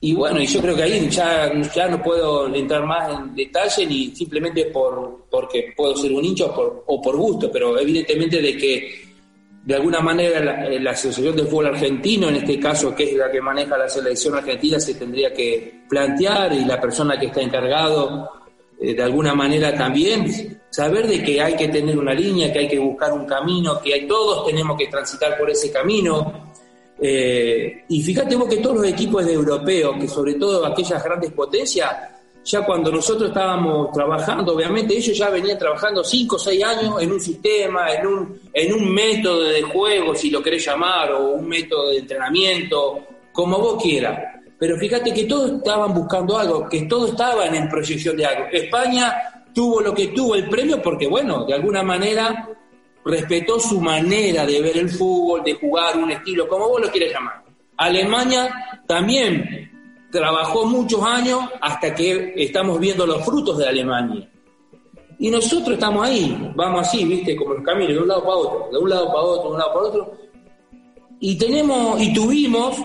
Y 0.00 0.14
bueno, 0.14 0.40
y 0.40 0.46
yo 0.46 0.60
creo 0.60 0.76
que 0.76 0.84
ahí 0.84 1.08
ya, 1.10 1.52
ya 1.74 1.88
no 1.88 2.00
puedo 2.00 2.52
entrar 2.54 2.84
más 2.86 3.18
en 3.18 3.34
detalle 3.34 3.84
ni 3.84 4.14
simplemente 4.14 4.66
por 4.66 5.26
porque 5.28 5.72
puedo 5.76 5.96
ser 5.96 6.12
un 6.12 6.24
hincha 6.24 6.46
o 6.46 6.54
por, 6.54 6.84
o 6.86 7.02
por 7.02 7.16
gusto, 7.16 7.50
pero 7.50 7.78
evidentemente 7.78 8.40
de 8.40 8.56
que 8.56 9.08
de 9.64 9.74
alguna 9.74 10.00
manera 10.00 10.40
la, 10.40 10.68
la 10.70 10.90
Asociación 10.92 11.36
del 11.36 11.48
Fútbol 11.48 11.66
Argentino, 11.66 12.28
en 12.28 12.36
este 12.36 12.60
caso 12.60 12.94
que 12.94 13.04
es 13.04 13.14
la 13.14 13.30
que 13.30 13.40
maneja 13.40 13.76
la 13.76 13.88
selección 13.88 14.36
argentina, 14.36 14.78
se 14.78 14.94
tendría 14.94 15.32
que 15.32 15.82
plantear 15.88 16.52
y 16.52 16.64
la 16.64 16.80
persona 16.80 17.18
que 17.18 17.26
está 17.26 17.42
encargado 17.42 18.30
eh, 18.80 18.94
de 18.94 19.02
alguna 19.02 19.34
manera 19.34 19.76
también 19.76 20.62
saber 20.70 21.08
de 21.08 21.22
que 21.22 21.40
hay 21.42 21.56
que 21.56 21.68
tener 21.68 21.98
una 21.98 22.14
línea, 22.14 22.52
que 22.52 22.60
hay 22.60 22.68
que 22.68 22.78
buscar 22.78 23.12
un 23.12 23.26
camino, 23.26 23.80
que 23.80 23.94
hay, 23.94 24.06
todos 24.06 24.46
tenemos 24.46 24.78
que 24.78 24.86
transitar 24.86 25.36
por 25.36 25.50
ese 25.50 25.72
camino. 25.72 26.47
Eh, 27.00 27.84
y 27.88 28.02
fíjate 28.02 28.34
vos 28.34 28.48
que 28.48 28.56
todos 28.56 28.76
los 28.76 28.86
equipos 28.86 29.24
de 29.24 29.32
europeos, 29.32 29.96
que 30.00 30.08
sobre 30.08 30.34
todo 30.34 30.66
aquellas 30.66 31.02
grandes 31.02 31.32
potencias, 31.32 31.90
ya 32.44 32.64
cuando 32.64 32.90
nosotros 32.90 33.28
estábamos 33.28 33.92
trabajando, 33.92 34.54
obviamente 34.54 34.96
ellos 34.96 35.16
ya 35.16 35.28
venían 35.28 35.58
trabajando 35.58 36.02
5 36.02 36.36
o 36.36 36.38
6 36.38 36.64
años 36.64 37.02
en 37.02 37.12
un 37.12 37.20
sistema, 37.20 37.92
en 37.92 38.06
un, 38.06 38.40
en 38.52 38.72
un 38.72 38.92
método 38.92 39.44
de 39.44 39.62
juego, 39.62 40.14
si 40.14 40.30
lo 40.30 40.42
querés 40.42 40.64
llamar, 40.64 41.12
o 41.12 41.32
un 41.32 41.46
método 41.46 41.90
de 41.90 41.98
entrenamiento, 41.98 43.00
como 43.32 43.58
vos 43.58 43.82
quieras. 43.82 44.18
Pero 44.58 44.76
fíjate 44.76 45.12
que 45.12 45.24
todos 45.24 45.52
estaban 45.52 45.94
buscando 45.94 46.38
algo, 46.38 46.68
que 46.68 46.82
todos 46.82 47.10
estaban 47.10 47.54
en 47.54 47.68
proyección 47.68 48.16
de 48.16 48.26
algo. 48.26 48.46
España 48.50 49.14
tuvo 49.54 49.80
lo 49.80 49.94
que 49.94 50.08
tuvo 50.08 50.34
el 50.34 50.48
premio 50.48 50.82
porque, 50.82 51.06
bueno, 51.06 51.44
de 51.44 51.54
alguna 51.54 51.82
manera 51.82 52.48
respetó 53.08 53.58
su 53.58 53.80
manera 53.80 54.44
de 54.44 54.60
ver 54.60 54.76
el 54.76 54.90
fútbol, 54.90 55.42
de 55.42 55.54
jugar 55.54 55.96
un 55.96 56.10
estilo, 56.10 56.46
como 56.46 56.68
vos 56.68 56.82
lo 56.82 56.90
quieras 56.90 57.14
llamar. 57.14 57.42
Alemania 57.76 58.82
también 58.86 59.70
trabajó 60.10 60.66
muchos 60.66 61.02
años 61.02 61.40
hasta 61.60 61.94
que 61.94 62.34
estamos 62.36 62.78
viendo 62.78 63.06
los 63.06 63.24
frutos 63.24 63.56
de 63.58 63.66
Alemania. 63.66 64.30
Y 65.18 65.30
nosotros 65.30 65.74
estamos 65.74 66.06
ahí, 66.06 66.52
vamos 66.54 66.86
así, 66.86 67.04
viste, 67.04 67.34
como 67.34 67.54
el 67.54 67.62
camino, 67.62 67.92
de 67.92 67.98
un 67.98 68.08
lado 68.08 68.22
para 68.22 68.36
otro, 68.36 68.68
de 68.70 68.78
un 68.78 68.90
lado 68.90 69.06
para 69.06 69.20
otro, 69.20 69.42
de 69.42 69.50
un 69.50 69.58
lado 69.58 69.72
para 69.72 69.86
otro. 69.86 70.12
Y 71.20 71.36
tenemos, 71.36 72.00
y 72.00 72.12
tuvimos, 72.12 72.76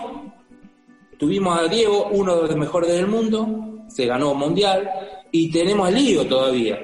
tuvimos 1.18 1.58
a 1.58 1.68
Diego, 1.68 2.08
uno 2.10 2.36
de 2.36 2.48
los 2.48 2.56
mejores 2.56 2.90
del 2.90 3.06
mundo, 3.06 3.84
se 3.88 4.06
ganó 4.06 4.34
mundial, 4.34 4.90
y 5.30 5.50
tenemos 5.50 5.86
a 5.86 5.90
Lío 5.90 6.26
todavía. 6.26 6.80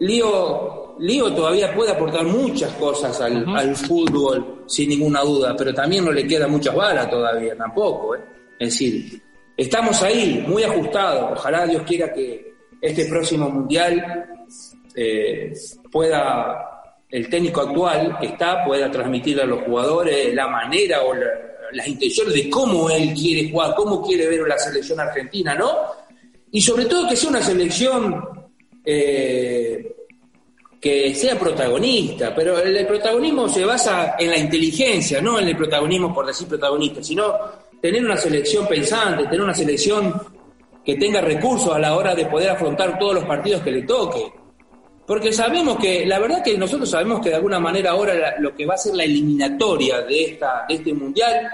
Lío, 0.00 0.85
Lío 0.98 1.32
todavía 1.32 1.74
puede 1.74 1.92
aportar 1.92 2.24
muchas 2.24 2.72
cosas 2.74 3.20
al, 3.20 3.46
al, 3.54 3.76
fútbol, 3.76 4.64
sin 4.66 4.88
ninguna 4.88 5.20
duda, 5.22 5.54
pero 5.56 5.74
también 5.74 6.04
no 6.04 6.12
le 6.12 6.26
queda 6.26 6.48
muchas 6.48 6.74
balas 6.74 7.10
todavía, 7.10 7.56
tampoco. 7.56 8.14
¿eh? 8.14 8.20
Es 8.58 8.70
decir, 8.70 9.22
estamos 9.56 10.02
ahí, 10.02 10.44
muy 10.46 10.62
ajustados. 10.62 11.32
Ojalá 11.38 11.66
Dios 11.66 11.82
quiera 11.82 12.12
que 12.12 12.54
este 12.80 13.06
próximo 13.06 13.50
mundial 13.50 14.26
eh, 14.94 15.52
pueda, 15.90 16.82
el 17.10 17.28
técnico 17.28 17.60
actual 17.60 18.16
que 18.18 18.26
está, 18.26 18.64
pueda 18.64 18.90
transmitir 18.90 19.40
a 19.40 19.44
los 19.44 19.62
jugadores 19.64 20.34
la 20.34 20.48
manera 20.48 21.02
o 21.02 21.14
la, 21.14 21.26
las 21.72 21.88
intenciones 21.88 22.34
de 22.34 22.50
cómo 22.50 22.88
él 22.90 23.12
quiere 23.14 23.50
jugar, 23.50 23.74
cómo 23.74 24.02
quiere 24.02 24.28
ver 24.28 24.40
la 24.46 24.58
selección 24.58 25.00
argentina, 25.00 25.54
¿no? 25.54 25.76
Y 26.50 26.60
sobre 26.60 26.86
todo 26.86 27.08
que 27.08 27.16
sea 27.16 27.30
una 27.30 27.42
selección 27.42 28.24
eh, 28.84 29.94
que 30.80 31.14
sea 31.14 31.38
protagonista, 31.38 32.34
pero 32.34 32.58
el 32.58 32.86
protagonismo 32.86 33.48
se 33.48 33.64
basa 33.64 34.16
en 34.18 34.30
la 34.30 34.36
inteligencia, 34.36 35.20
no 35.20 35.38
en 35.38 35.48
el 35.48 35.56
protagonismo 35.56 36.14
por 36.14 36.26
decir 36.26 36.46
protagonista, 36.46 37.02
sino 37.02 37.34
tener 37.80 38.04
una 38.04 38.16
selección 38.16 38.66
pensante, 38.66 39.24
tener 39.24 39.40
una 39.40 39.54
selección 39.54 40.14
que 40.84 40.96
tenga 40.96 41.20
recursos 41.20 41.74
a 41.74 41.78
la 41.78 41.96
hora 41.96 42.14
de 42.14 42.26
poder 42.26 42.50
afrontar 42.50 42.98
todos 42.98 43.14
los 43.14 43.24
partidos 43.24 43.62
que 43.62 43.72
le 43.72 43.82
toque. 43.82 44.32
Porque 45.06 45.32
sabemos 45.32 45.78
que, 45.78 46.04
la 46.04 46.18
verdad 46.18 46.42
que 46.42 46.58
nosotros 46.58 46.90
sabemos 46.90 47.20
que 47.20 47.30
de 47.30 47.36
alguna 47.36 47.60
manera 47.60 47.92
ahora 47.92 48.34
lo 48.38 48.54
que 48.54 48.66
va 48.66 48.74
a 48.74 48.78
ser 48.78 48.94
la 48.94 49.04
eliminatoria 49.04 50.02
de, 50.02 50.24
esta, 50.24 50.64
de 50.68 50.74
este 50.74 50.92
mundial 50.92 51.48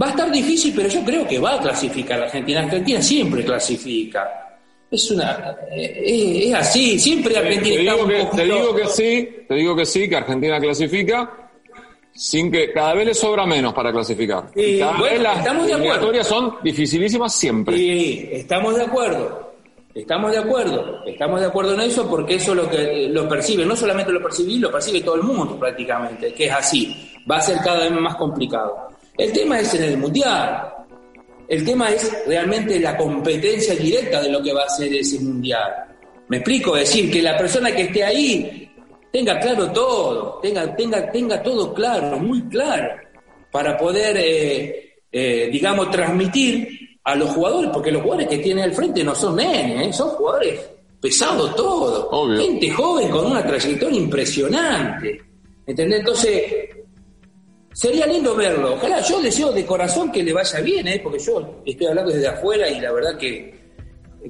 va 0.00 0.06
a 0.06 0.10
estar 0.10 0.30
difícil, 0.30 0.72
pero 0.76 0.88
yo 0.88 1.02
creo 1.04 1.26
que 1.26 1.38
va 1.38 1.54
a 1.54 1.60
clasificar 1.60 2.22
Argentina. 2.22 2.60
Argentina 2.60 3.02
siempre 3.02 3.44
clasifica. 3.44 4.49
Es 4.90 5.10
una 5.12 5.56
es, 5.70 6.46
es 6.48 6.54
así, 6.54 6.98
siempre 6.98 7.36
Argentina 7.36 7.76
te, 7.76 7.80
está 7.82 7.92
digo 7.94 8.04
un 8.04 8.10
que, 8.10 8.36
te 8.36 8.44
digo 8.44 8.74
que 8.74 8.86
sí, 8.88 9.28
te 9.46 9.54
digo 9.54 9.76
que 9.76 9.86
sí, 9.86 10.08
que 10.08 10.16
Argentina 10.16 10.58
clasifica, 10.58 11.50
sin 12.12 12.50
que 12.50 12.72
cada 12.72 12.94
vez 12.94 13.06
le 13.06 13.14
sobra 13.14 13.46
menos 13.46 13.72
para 13.72 13.92
clasificar. 13.92 14.50
Sí, 14.54 14.60
Y 14.62 14.78
cada 14.80 14.98
bueno, 14.98 15.04
vez 15.12 15.22
las 15.22 15.38
estamos 15.38 15.66
de 15.66 15.72
acuerdo. 15.74 15.84
eliminatorias 15.84 16.26
son 16.26 16.56
dificilísimas 16.64 17.34
siempre. 17.34 17.76
Sí, 17.76 18.28
estamos 18.32 18.76
de 18.76 18.82
acuerdo. 18.82 19.50
Estamos 19.94 20.32
de 20.32 20.38
acuerdo. 20.38 21.04
Estamos 21.06 21.40
de 21.40 21.46
acuerdo 21.46 21.74
en 21.74 21.80
eso 21.80 22.08
porque 22.08 22.34
eso 22.34 22.50
es 22.52 22.56
lo 22.56 22.68
que 22.70 23.08
lo 23.10 23.28
percibe. 23.28 23.64
No 23.64 23.76
solamente 23.76 24.12
lo 24.12 24.22
percibí, 24.22 24.58
lo 24.58 24.70
percibe 24.72 25.00
todo 25.02 25.16
el 25.16 25.22
mundo 25.22 25.58
prácticamente, 25.58 26.32
que 26.32 26.46
es 26.46 26.52
así. 26.52 27.12
Va 27.30 27.36
a 27.38 27.42
ser 27.42 27.58
cada 27.58 27.80
vez 27.80 27.92
más 27.92 28.16
complicado. 28.16 28.88
El 29.16 29.32
tema 29.32 29.60
es 29.60 29.72
en 29.74 29.84
el 29.84 29.98
mundial. 29.98 30.74
El 31.50 31.64
tema 31.64 31.90
es 31.90 32.08
realmente 32.28 32.78
la 32.78 32.96
competencia 32.96 33.74
directa 33.74 34.22
de 34.22 34.30
lo 34.30 34.40
que 34.40 34.52
va 34.52 34.62
a 34.62 34.68
ser 34.68 34.94
ese 34.94 35.18
mundial. 35.18 35.68
Me 36.28 36.36
explico, 36.36 36.76
es 36.76 36.88
decir, 36.88 37.10
que 37.10 37.20
la 37.20 37.36
persona 37.36 37.74
que 37.74 37.82
esté 37.82 38.04
ahí 38.04 38.70
tenga 39.12 39.36
claro 39.40 39.72
todo, 39.72 40.38
tenga, 40.40 40.76
tenga, 40.76 41.10
tenga 41.10 41.42
todo 41.42 41.74
claro, 41.74 42.20
muy 42.20 42.42
claro, 42.42 42.94
para 43.50 43.76
poder, 43.76 44.16
eh, 44.16 44.94
eh, 45.10 45.48
digamos, 45.50 45.90
transmitir 45.90 46.98
a 47.02 47.16
los 47.16 47.30
jugadores, 47.30 47.70
porque 47.72 47.90
los 47.90 48.02
jugadores 48.02 48.28
que 48.28 48.38
tiene 48.38 48.62
al 48.62 48.72
frente 48.72 49.02
no 49.02 49.12
son 49.12 49.34
nenes, 49.34 49.88
¿eh? 49.88 49.92
son 49.92 50.10
jugadores 50.10 50.60
pesados 51.00 51.56
todos, 51.56 52.38
gente 52.38 52.70
joven 52.70 53.08
con 53.08 53.26
una 53.26 53.44
trayectoria 53.44 53.98
impresionante. 53.98 55.20
¿Entendés? 55.66 55.98
Entonces, 55.98 56.44
Sería 57.72 58.06
lindo 58.06 58.34
verlo. 58.34 58.74
Ojalá, 58.74 59.00
yo 59.00 59.22
deseo 59.22 59.52
de 59.52 59.64
corazón 59.64 60.10
que 60.10 60.22
le 60.22 60.32
vaya 60.32 60.60
bien, 60.60 60.88
¿eh? 60.88 61.00
porque 61.02 61.18
yo 61.18 61.62
estoy 61.64 61.86
hablando 61.86 62.10
desde 62.10 62.28
afuera 62.28 62.68
y 62.68 62.80
la 62.80 62.92
verdad 62.92 63.16
que, 63.16 63.54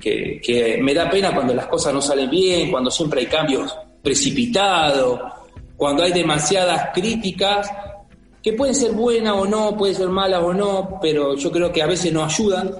que, 0.01 0.41
que 0.43 0.79
me 0.81 0.93
da 0.93 1.09
pena 1.11 1.35
cuando 1.35 1.55
las 1.55 1.67
cosas 1.67 1.95
no 1.95 2.03
salen 2.03 2.29
bien, 2.29 2.71
cuando 2.71 2.91
siempre 2.91 3.21
hay 3.21 3.27
cambios 3.27 3.77
precipitados, 4.03 5.21
cuando 5.77 6.03
hay 6.03 6.13
demasiadas 6.13 6.91
críticas, 6.93 7.71
que 8.43 8.53
pueden 8.53 8.75
ser 8.75 8.93
buenas 8.93 9.35
o 9.35 9.47
no, 9.47 9.77
pueden 9.77 9.95
ser 9.95 10.09
malas 10.09 10.43
o 10.43 10.53
no, 10.53 10.99
pero 11.01 11.37
yo 11.37 11.51
creo 11.51 11.73
que 11.73 11.83
a 11.83 11.87
veces 11.87 12.13
no 12.13 12.25
ayudan. 12.25 12.71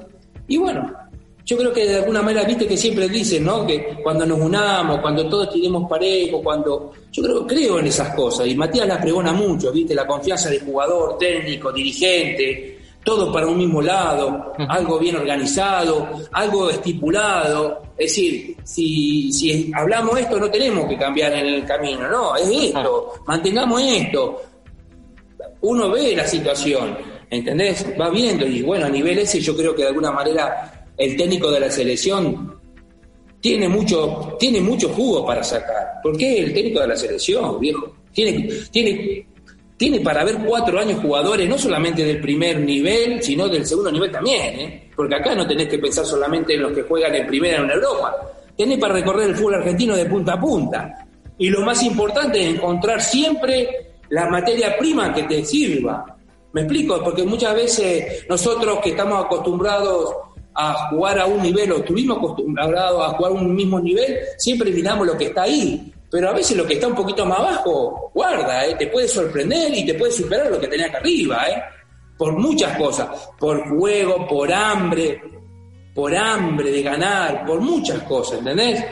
Y 0.49 0.57
bueno, 0.57 0.93
yo 1.51 1.57
creo 1.57 1.73
que 1.73 1.85
de 1.85 1.97
alguna 1.97 2.23
manera, 2.23 2.47
viste 2.47 2.65
que 2.65 2.77
siempre 2.77 3.09
dicen, 3.09 3.43
¿no? 3.45 3.67
Que 3.67 3.99
cuando 4.05 4.25
nos 4.25 4.39
unamos, 4.39 5.01
cuando 5.01 5.29
todos 5.29 5.51
tiremos 5.51 5.91
parejo, 5.91 6.41
cuando... 6.41 6.93
Yo 7.11 7.25
creo, 7.25 7.45
creo 7.45 7.81
en 7.81 7.89
esas 7.89 8.15
cosas, 8.15 8.47
y 8.47 8.55
Matías 8.55 8.87
las 8.87 8.99
pregona 8.99 9.33
mucho, 9.33 9.73
viste, 9.73 9.93
la 9.93 10.07
confianza 10.07 10.49
de 10.49 10.61
jugador, 10.61 11.19
técnico, 11.19 11.73
dirigente, 11.73 12.79
todo 13.03 13.33
para 13.33 13.49
un 13.49 13.59
mismo 13.59 13.83
lado, 13.83 14.53
algo 14.69 15.01
bien 15.01 15.17
organizado, 15.17 16.21
algo 16.31 16.71
estipulado. 16.71 17.83
Es 17.99 18.15
decir, 18.15 18.57
si, 18.63 19.33
si 19.33 19.73
hablamos 19.75 20.21
esto, 20.21 20.39
no 20.39 20.49
tenemos 20.49 20.89
que 20.89 20.97
cambiar 20.97 21.33
en 21.33 21.47
el 21.47 21.65
camino, 21.65 22.09
no, 22.09 22.37
es 22.37 22.49
esto, 22.49 23.15
mantengamos 23.27 23.83
esto. 23.83 24.41
Uno 25.63 25.91
ve 25.91 26.15
la 26.15 26.29
situación, 26.29 26.97
¿entendés? 27.29 27.85
Va 28.01 28.09
viendo, 28.09 28.47
y 28.47 28.63
bueno, 28.63 28.87
a 28.87 28.89
nivel 28.89 29.19
ese 29.19 29.41
yo 29.41 29.57
creo 29.57 29.75
que 29.75 29.83
de 29.83 29.89
alguna 29.89 30.13
manera 30.13 30.77
el 31.01 31.17
técnico 31.17 31.51
de 31.51 31.61
la 31.61 31.71
selección 31.71 32.61
tiene 33.41 33.71
mucho, 33.71 34.37
tiene 34.39 34.61
mucho 34.61 34.91
jugo 34.91 35.25
para 35.25 35.43
sacar. 35.43 35.93
¿Por 36.03 36.15
qué 36.15 36.41
el 36.41 36.53
técnico 36.53 36.81
de 36.81 36.89
la 36.89 36.97
selección, 36.97 37.59
viejo? 37.59 37.97
Tiene, 38.13 38.51
tiene, 38.71 39.27
tiene 39.79 40.01
para 40.01 40.25
ver 40.25 40.37
cuatro 40.45 40.79
años 40.79 41.01
jugadores, 41.01 41.49
no 41.49 41.57
solamente 41.57 42.05
del 42.05 42.21
primer 42.21 42.61
nivel, 42.61 43.23
sino 43.23 43.49
del 43.49 43.65
segundo 43.65 43.91
nivel 43.91 44.11
también, 44.11 44.61
¿eh? 44.61 44.91
Porque 44.95 45.15
acá 45.15 45.35
no 45.35 45.47
tenés 45.47 45.69
que 45.69 45.79
pensar 45.79 46.05
solamente 46.05 46.53
en 46.53 46.63
los 46.63 46.73
que 46.73 46.83
juegan 46.83 47.15
en 47.15 47.27
primera 47.27 47.63
en 47.63 47.71
Europa. 47.71 48.15
Tenés 48.55 48.79
para 48.79 48.93
recorrer 48.93 49.31
el 49.31 49.37
fútbol 49.37 49.55
argentino 49.55 49.97
de 49.97 50.05
punta 50.05 50.35
a 50.35 50.41
punta. 50.41 51.09
Y 51.39 51.49
lo 51.49 51.63
más 51.63 51.83
importante 51.83 52.43
es 52.43 52.57
encontrar 52.57 53.01
siempre 53.01 53.95
la 54.11 54.29
materia 54.29 54.77
prima 54.77 55.15
que 55.15 55.23
te 55.23 55.43
sirva. 55.47 56.05
¿Me 56.53 56.61
explico? 56.61 57.03
Porque 57.03 57.23
muchas 57.23 57.55
veces 57.55 58.27
nosotros 58.29 58.81
que 58.83 58.91
estamos 58.91 59.25
acostumbrados 59.25 60.15
a 60.55 60.89
jugar 60.89 61.19
a 61.19 61.27
un 61.27 61.43
nivel 61.43 61.73
o 61.73 61.79
estuvimos 61.79 62.19
acostumbrados 62.19 63.05
a 63.05 63.17
jugar 63.17 63.33
a 63.33 63.35
un 63.35 63.55
mismo 63.55 63.81
nivel, 63.81 64.19
siempre 64.37 64.71
miramos 64.71 65.07
lo 65.07 65.17
que 65.17 65.27
está 65.27 65.43
ahí. 65.43 65.93
Pero 66.11 66.29
a 66.29 66.33
veces 66.33 66.57
lo 66.57 66.67
que 66.67 66.75
está 66.75 66.89
un 66.89 66.95
poquito 66.95 67.25
más 67.25 67.39
abajo, 67.39 68.11
guarda, 68.13 68.67
¿eh? 68.67 68.75
te 68.77 68.89
puede 68.89 69.07
sorprender 69.07 69.73
y 69.73 69.87
te 69.87 69.95
puede 69.95 70.11
superar 70.11 70.51
lo 70.51 70.59
que 70.59 70.67
tenés 70.67 70.89
acá 70.89 70.99
arriba, 70.99 71.47
¿eh? 71.49 71.63
por 72.19 72.37
muchas 72.37 72.77
cosas, 72.77 73.09
por 73.39 73.67
juego, 73.69 74.27
por 74.27 74.53
hambre, 74.53 75.23
por 75.95 76.15
hambre 76.15 76.71
de 76.71 76.83
ganar, 76.83 77.47
por 77.47 77.61
muchas 77.61 78.03
cosas, 78.03 78.41
¿entendés? 78.41 78.85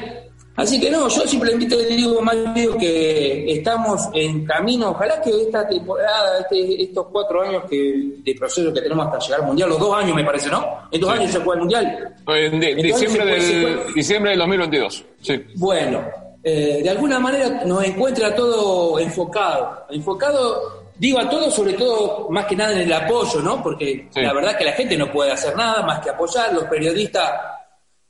Así 0.58 0.80
que 0.80 0.90
no, 0.90 1.06
yo 1.08 1.20
simplemente 1.26 1.74
le 1.76 1.86
digo 1.96 2.20
más 2.20 2.34
digo 2.52 2.76
que 2.76 3.52
estamos 3.52 4.08
en 4.12 4.44
camino, 4.44 4.90
ojalá 4.90 5.20
que 5.22 5.30
esta 5.42 5.66
temporada, 5.68 6.40
este- 6.40 6.82
estos 6.82 7.06
cuatro 7.12 7.42
años 7.42 7.62
que, 7.70 7.94
de 8.24 8.34
proceso 8.34 8.72
que 8.74 8.80
tenemos 8.80 9.06
hasta 9.06 9.18
llegar 9.20 9.40
al 9.40 9.46
mundial, 9.46 9.68
los 9.70 9.78
dos 9.78 9.94
años 9.96 10.16
me 10.16 10.24
parece, 10.24 10.50
¿no? 10.50 10.66
En 10.90 11.00
dos 11.00 11.12
Sí. 11.12 11.18
años 11.20 11.30
se 11.32 11.38
juega 11.38 11.52
el 11.54 11.60
mundial. 11.60 12.14
En 12.26 12.60
di- 12.60 12.66
Entonces, 12.66 13.00
diciembre, 13.00 13.24
del, 13.40 13.94
diciembre 13.94 14.30
del 14.32 14.38
2022. 14.40 15.04
Sí. 15.22 15.40
Bueno, 15.54 16.00
eh, 16.42 16.80
de 16.82 16.90
alguna 16.90 17.20
manera 17.20 17.62
nos 17.64 17.84
encuentra 17.84 18.34
todo 18.34 18.98
enfocado. 18.98 19.86
Enfocado, 19.90 20.82
digo 20.96 21.20
a 21.20 21.30
todos, 21.30 21.54
sobre 21.54 21.74
todo, 21.74 22.26
más 22.30 22.46
que 22.46 22.56
nada 22.56 22.72
en 22.72 22.80
el 22.80 22.92
apoyo, 22.92 23.40
¿no? 23.42 23.62
Porque 23.62 24.08
Sí. 24.10 24.20
la 24.22 24.32
verdad 24.32 24.56
que 24.58 24.64
la 24.64 24.72
gente 24.72 24.96
no 24.96 25.10
puede 25.12 25.30
hacer 25.30 25.54
nada 25.54 25.82
más 25.82 26.00
que 26.00 26.10
apoyar, 26.10 26.52
los 26.52 26.64
periodistas 26.64 27.30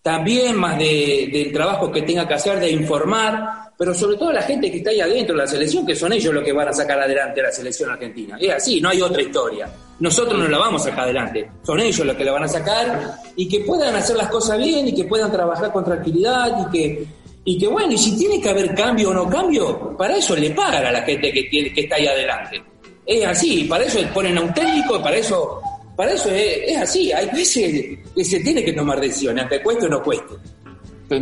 también, 0.02 0.56
más 0.56 0.78
de- 0.78 1.28
del 1.32 1.52
trabajo 1.52 1.90
que 1.90 2.02
tenga 2.02 2.26
que 2.26 2.34
hacer 2.34 2.58
de 2.60 2.70
informar, 2.70 3.72
pero 3.76 3.94
sobre 3.94 4.16
todo 4.16 4.32
la 4.32 4.42
gente 4.42 4.70
que 4.70 4.78
está 4.78 4.90
ahí 4.90 5.00
adentro 5.00 5.36
de 5.36 5.42
la 5.42 5.46
selección, 5.46 5.86
que 5.86 5.94
son 5.94 6.12
ellos 6.12 6.32
los 6.34 6.42
que 6.42 6.52
van 6.52 6.68
a 6.68 6.72
sacar 6.72 7.00
adelante 7.00 7.42
la 7.42 7.52
selección 7.52 7.90
argentina. 7.90 8.36
Es 8.40 8.50
así, 8.54 8.80
no 8.80 8.88
hay 8.88 9.00
otra 9.00 9.22
historia. 9.22 9.68
Nosotros 10.00 10.38
no 10.38 10.48
la 10.48 10.58
vamos 10.58 10.82
a 10.82 10.90
sacar 10.90 11.04
adelante, 11.04 11.50
son 11.62 11.80
ellos 11.80 12.06
los 12.06 12.16
que 12.16 12.24
la 12.24 12.32
van 12.32 12.44
a 12.44 12.48
sacar 12.48 13.16
y 13.36 13.48
que 13.48 13.60
puedan 13.60 13.94
hacer 13.94 14.16
las 14.16 14.28
cosas 14.28 14.58
bien 14.58 14.88
y 14.88 14.94
que 14.94 15.04
puedan 15.04 15.30
trabajar 15.30 15.72
con 15.72 15.84
tranquilidad 15.84 16.66
y 16.66 16.70
que, 16.72 17.04
y 17.44 17.58
que 17.58 17.66
bueno, 17.66 17.92
y 17.92 17.98
si 17.98 18.16
tiene 18.16 18.40
que 18.40 18.48
haber 18.48 18.74
cambio 18.74 19.10
o 19.10 19.14
no 19.14 19.28
cambio, 19.28 19.96
para 19.96 20.16
eso 20.16 20.34
le 20.36 20.50
pagan 20.50 20.86
a 20.86 20.92
la 20.92 21.02
gente 21.02 21.32
que, 21.32 21.44
tiene, 21.44 21.72
que 21.72 21.82
está 21.82 21.96
ahí 21.96 22.06
adelante. 22.06 22.62
Es 23.04 23.24
así, 23.26 23.64
para 23.64 23.84
eso 23.84 23.98
ponen 24.14 24.38
a 24.38 24.42
un 24.42 24.52
técnico, 24.54 25.00
para 25.02 25.16
eso, 25.16 25.60
para 25.98 26.12
eso 26.12 26.30
es, 26.30 26.70
es 26.70 26.76
así. 26.76 27.10
Hay 27.12 27.26
veces 27.26 27.98
que 28.14 28.24
se 28.24 28.38
tiene 28.38 28.64
que 28.64 28.72
tomar 28.72 29.00
decisiones, 29.00 29.42
aunque 29.42 29.60
cueste 29.60 29.86
o 29.86 29.88
no 29.88 30.00
cueste. 30.00 30.34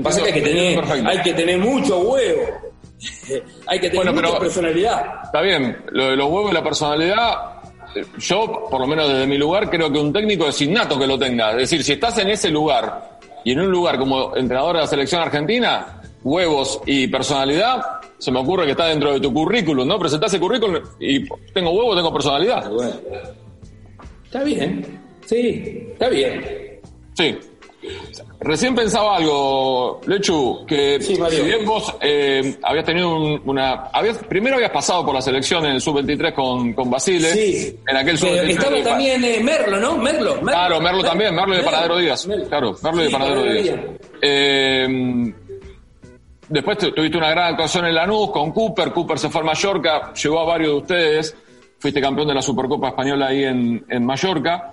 Pasa 0.02 0.20
que 0.20 0.26
hay 0.26 0.32
que 0.34 0.42
tener, 0.42 0.84
hay 1.06 1.22
que 1.22 1.32
tener 1.32 1.58
mucho 1.58 1.98
huevo. 2.00 2.42
hay 3.68 3.80
que 3.80 3.88
tener 3.88 4.04
Bueno, 4.04 4.12
mucha 4.12 4.26
pero- 4.26 4.38
personalidad. 4.40 5.02
Está 5.24 5.40
bien, 5.40 5.78
lo 5.92 6.10
de 6.10 6.16
los 6.16 6.26
huevos 6.30 6.50
y 6.50 6.54
la 6.54 6.62
personalidad, 6.62 7.32
eh, 7.94 8.04
yo, 8.18 8.66
por 8.70 8.80
lo 8.82 8.86
menos 8.86 9.08
desde 9.08 9.26
mi 9.26 9.38
lugar, 9.38 9.70
creo 9.70 9.90
que 9.90 9.98
un 9.98 10.12
técnico 10.12 10.46
es 10.46 10.60
innato 10.60 10.98
que 10.98 11.06
lo 11.06 11.18
tenga. 11.18 11.52
Es 11.52 11.56
decir, 11.70 11.82
si 11.82 11.92
estás 11.94 12.18
en 12.18 12.28
ese 12.28 12.50
lugar 12.50 13.18
y 13.46 13.52
en 13.52 13.60
un 13.60 13.70
lugar 13.70 13.96
como 13.98 14.36
entrenador 14.36 14.76
de 14.76 14.82
la 14.82 14.86
selección 14.86 15.22
argentina, 15.22 16.02
huevos 16.22 16.82
y 16.84 17.08
personalidad, 17.08 17.80
se 18.18 18.30
me 18.30 18.40
ocurre 18.40 18.66
que 18.66 18.72
está 18.72 18.88
dentro 18.88 19.14
de 19.14 19.20
tu 19.20 19.32
currículum, 19.32 19.88
¿no? 19.88 19.98
Presentás 19.98 20.34
el 20.34 20.40
currículum 20.40 20.82
y 21.00 21.26
tengo 21.54 21.70
huevos, 21.70 21.96
tengo 21.96 22.12
personalidad. 22.12 22.68
Bueno. 22.70 22.92
Está 24.36 24.44
bien. 24.44 25.00
Sí, 25.24 25.88
está 25.92 26.08
bien. 26.10 26.80
Sí. 27.14 27.38
Recién 28.40 28.74
pensaba 28.74 29.16
algo, 29.16 30.00
Lechu, 30.06 30.66
que 30.66 31.00
Sí, 31.00 31.16
si 31.30 31.42
bien 31.42 31.64
vos 31.64 31.94
eh, 32.02 32.58
habías 32.62 32.84
tenido 32.84 33.16
un- 33.16 33.40
una... 33.46 33.84
Habías, 33.92 34.18
primero 34.18 34.56
habías 34.56 34.72
pasado 34.72 35.06
por 35.06 35.14
la 35.14 35.22
selección 35.22 35.64
en 35.64 35.72
el 35.76 35.80
Sub-23 35.80 36.34
con, 36.34 36.72
con 36.74 36.90
Basile, 36.90 37.28
Sí. 37.32 37.78
en 37.88 37.96
aquel 37.96 38.16
Eh, 38.16 38.18
Sub-23. 38.18 38.48
estaba 38.50 38.82
también 38.82 39.24
eh, 39.24 39.40
Merlo, 39.42 39.78
¿no? 39.80 39.96
Merlo. 39.96 40.34
Merlo. 40.34 40.50
Claro, 40.50 40.80
Merlo 40.80 41.02
también, 41.02 41.34
Merlo 41.34 41.54
y 41.54 41.58
de 41.58 41.62
Paradero 41.64 41.96
Díaz. 41.98 42.26
Merlo. 42.26 42.46
Claro, 42.48 42.76
Merlo 42.82 43.00
y 43.00 43.04
de 43.04 43.08
Sí, 43.08 43.16
Paradero 43.16 43.42
Díaz. 43.52 43.76
Eh, 44.20 45.34
después 46.48 46.78
tu- 46.78 46.92
tuviste 46.92 47.16
una 47.16 47.30
gran 47.30 47.52
actuación 47.52 47.86
en 47.86 47.94
Lanús 47.94 48.30
con 48.32 48.52
Cooper, 48.52 48.92
Cooper 48.92 49.18
se 49.18 49.30
fue 49.30 49.40
a 49.40 49.44
Mallorca, 49.44 50.12
llegó 50.12 50.40
a 50.40 50.44
varios 50.44 50.70
de 50.72 50.76
ustedes, 50.78 51.36
fuiste 51.78 52.00
campeón 52.00 52.28
de 52.28 52.34
la 52.34 52.42
Supercopa 52.42 52.88
Española 52.88 53.26
ahí 53.28 53.44
en, 53.44 53.84
en 53.88 54.04
Mallorca. 54.04 54.72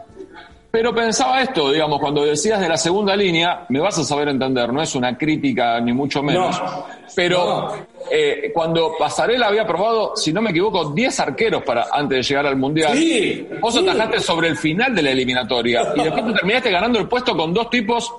Pero 0.72 0.92
pensaba 0.96 1.40
esto, 1.44 1.72
digamos, 1.72 2.00
cuando 2.00 2.26
decías 2.26 2.60
de 2.60 2.68
la 2.68 2.78
segunda 2.78 3.16
línea, 3.16 3.64
me 3.70 3.80
vas 3.80 3.96
a 4.00 4.04
saber 4.04 4.30
entender, 4.30 4.74
no 4.74 4.82
es 4.82 4.96
una 4.96 5.16
crítica 5.16 5.80
ni 5.80 5.94
mucho 5.94 6.24
menos. 6.24 6.60
No. 6.60 6.86
Pero 7.16 7.46
No. 7.46 7.74
eh, 8.10 8.50
cuando 8.52 8.96
Pasarela 8.98 9.48
había 9.50 9.68
probado, 9.68 10.16
si 10.16 10.34
no 10.34 10.42
me 10.42 10.50
equivoco, 10.50 10.90
10 10.90 11.20
arqueros 11.20 11.62
para 11.62 11.86
antes 11.92 12.18
de 12.18 12.24
llegar 12.24 12.48
al 12.48 12.56
Mundial. 12.58 12.98
Sí, 12.98 13.48
Vos 13.62 13.72
sí. 13.76 13.88
atajaste 13.88 14.20
sobre 14.20 14.48
el 14.48 14.58
final 14.58 14.96
de 14.96 15.04
la 15.04 15.12
eliminatoria 15.12 15.94
y 15.96 16.02
después 16.02 16.26
te 16.26 16.34
terminaste 16.34 16.72
ganando 16.72 16.98
el 16.98 17.08
puesto 17.08 17.38
con 17.38 17.54
dos 17.54 17.70
tipos 17.70 18.12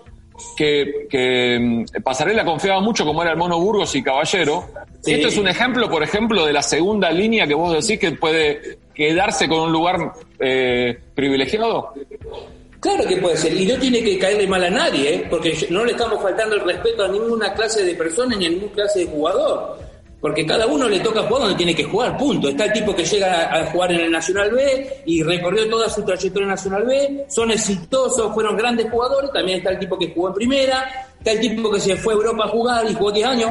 que, 0.56 1.06
que 1.08 1.58
mm, 1.60 2.02
Pasarela 2.02 2.44
confiaba 2.44 2.80
mucho, 2.80 3.04
como 3.04 3.22
era 3.22 3.32
el 3.32 3.36
Mono 3.36 3.58
Burgos 3.60 3.94
y 3.94 4.02
Caballero. 4.02 4.64
Sí. 5.00 5.14
Este 5.14 5.28
es 5.28 5.36
un 5.36 5.48
ejemplo, 5.48 5.88
por 5.88 6.02
ejemplo, 6.02 6.44
de 6.44 6.52
la 6.52 6.62
segunda 6.62 7.10
línea 7.10 7.46
que 7.46 7.54
vos 7.54 7.72
decís 7.72 7.98
que 7.98 8.12
puede 8.12 8.78
quedarse 8.94 9.48
con 9.48 9.60
un 9.60 9.72
lugar 9.72 10.12
eh, 10.38 10.98
privilegiado. 11.14 11.92
Claro 12.80 13.06
que 13.06 13.16
puede 13.16 13.36
ser, 13.36 13.58
y 13.58 13.64
no 13.64 13.78
tiene 13.78 14.02
que 14.02 14.18
caerle 14.18 14.46
mal 14.46 14.62
a 14.62 14.68
nadie, 14.68 15.14
¿eh? 15.14 15.26
porque 15.30 15.56
no 15.70 15.84
le 15.86 15.92
estamos 15.92 16.22
faltando 16.22 16.56
el 16.56 16.60
respeto 16.60 17.02
a 17.02 17.08
ninguna 17.08 17.54
clase 17.54 17.82
de 17.82 17.94
persona 17.94 18.36
ni 18.36 18.44
a 18.46 18.50
ninguna 18.50 18.72
clase 18.72 19.00
de 19.00 19.06
jugador. 19.06 19.78
Porque 20.24 20.46
cada 20.46 20.66
uno 20.66 20.88
le 20.88 21.00
toca 21.00 21.20
jugar 21.24 21.42
donde 21.42 21.54
tiene 21.58 21.74
que 21.74 21.84
jugar, 21.84 22.16
punto. 22.16 22.48
Está 22.48 22.64
el 22.64 22.72
tipo 22.72 22.96
que 22.96 23.04
llega 23.04 23.44
a 23.50 23.60
a 23.60 23.66
jugar 23.66 23.92
en 23.92 24.00
el 24.00 24.10
Nacional 24.10 24.50
B 24.52 25.02
y 25.04 25.22
recorrió 25.22 25.68
toda 25.68 25.86
su 25.90 26.02
trayectoria 26.02 26.44
en 26.44 26.48
Nacional 26.48 26.84
B, 26.84 27.26
son 27.28 27.50
exitosos, 27.50 28.32
fueron 28.32 28.56
grandes 28.56 28.90
jugadores. 28.90 29.30
También 29.32 29.58
está 29.58 29.72
el 29.72 29.78
tipo 29.80 29.98
que 29.98 30.08
jugó 30.14 30.28
en 30.28 30.34
primera, 30.34 31.08
está 31.18 31.32
el 31.32 31.40
tipo 31.40 31.70
que 31.70 31.78
se 31.78 31.94
fue 31.96 32.14
a 32.14 32.16
Europa 32.16 32.44
a 32.44 32.48
jugar 32.48 32.86
y 32.90 32.94
jugó 32.94 33.12
10 33.12 33.26
años. 33.26 33.50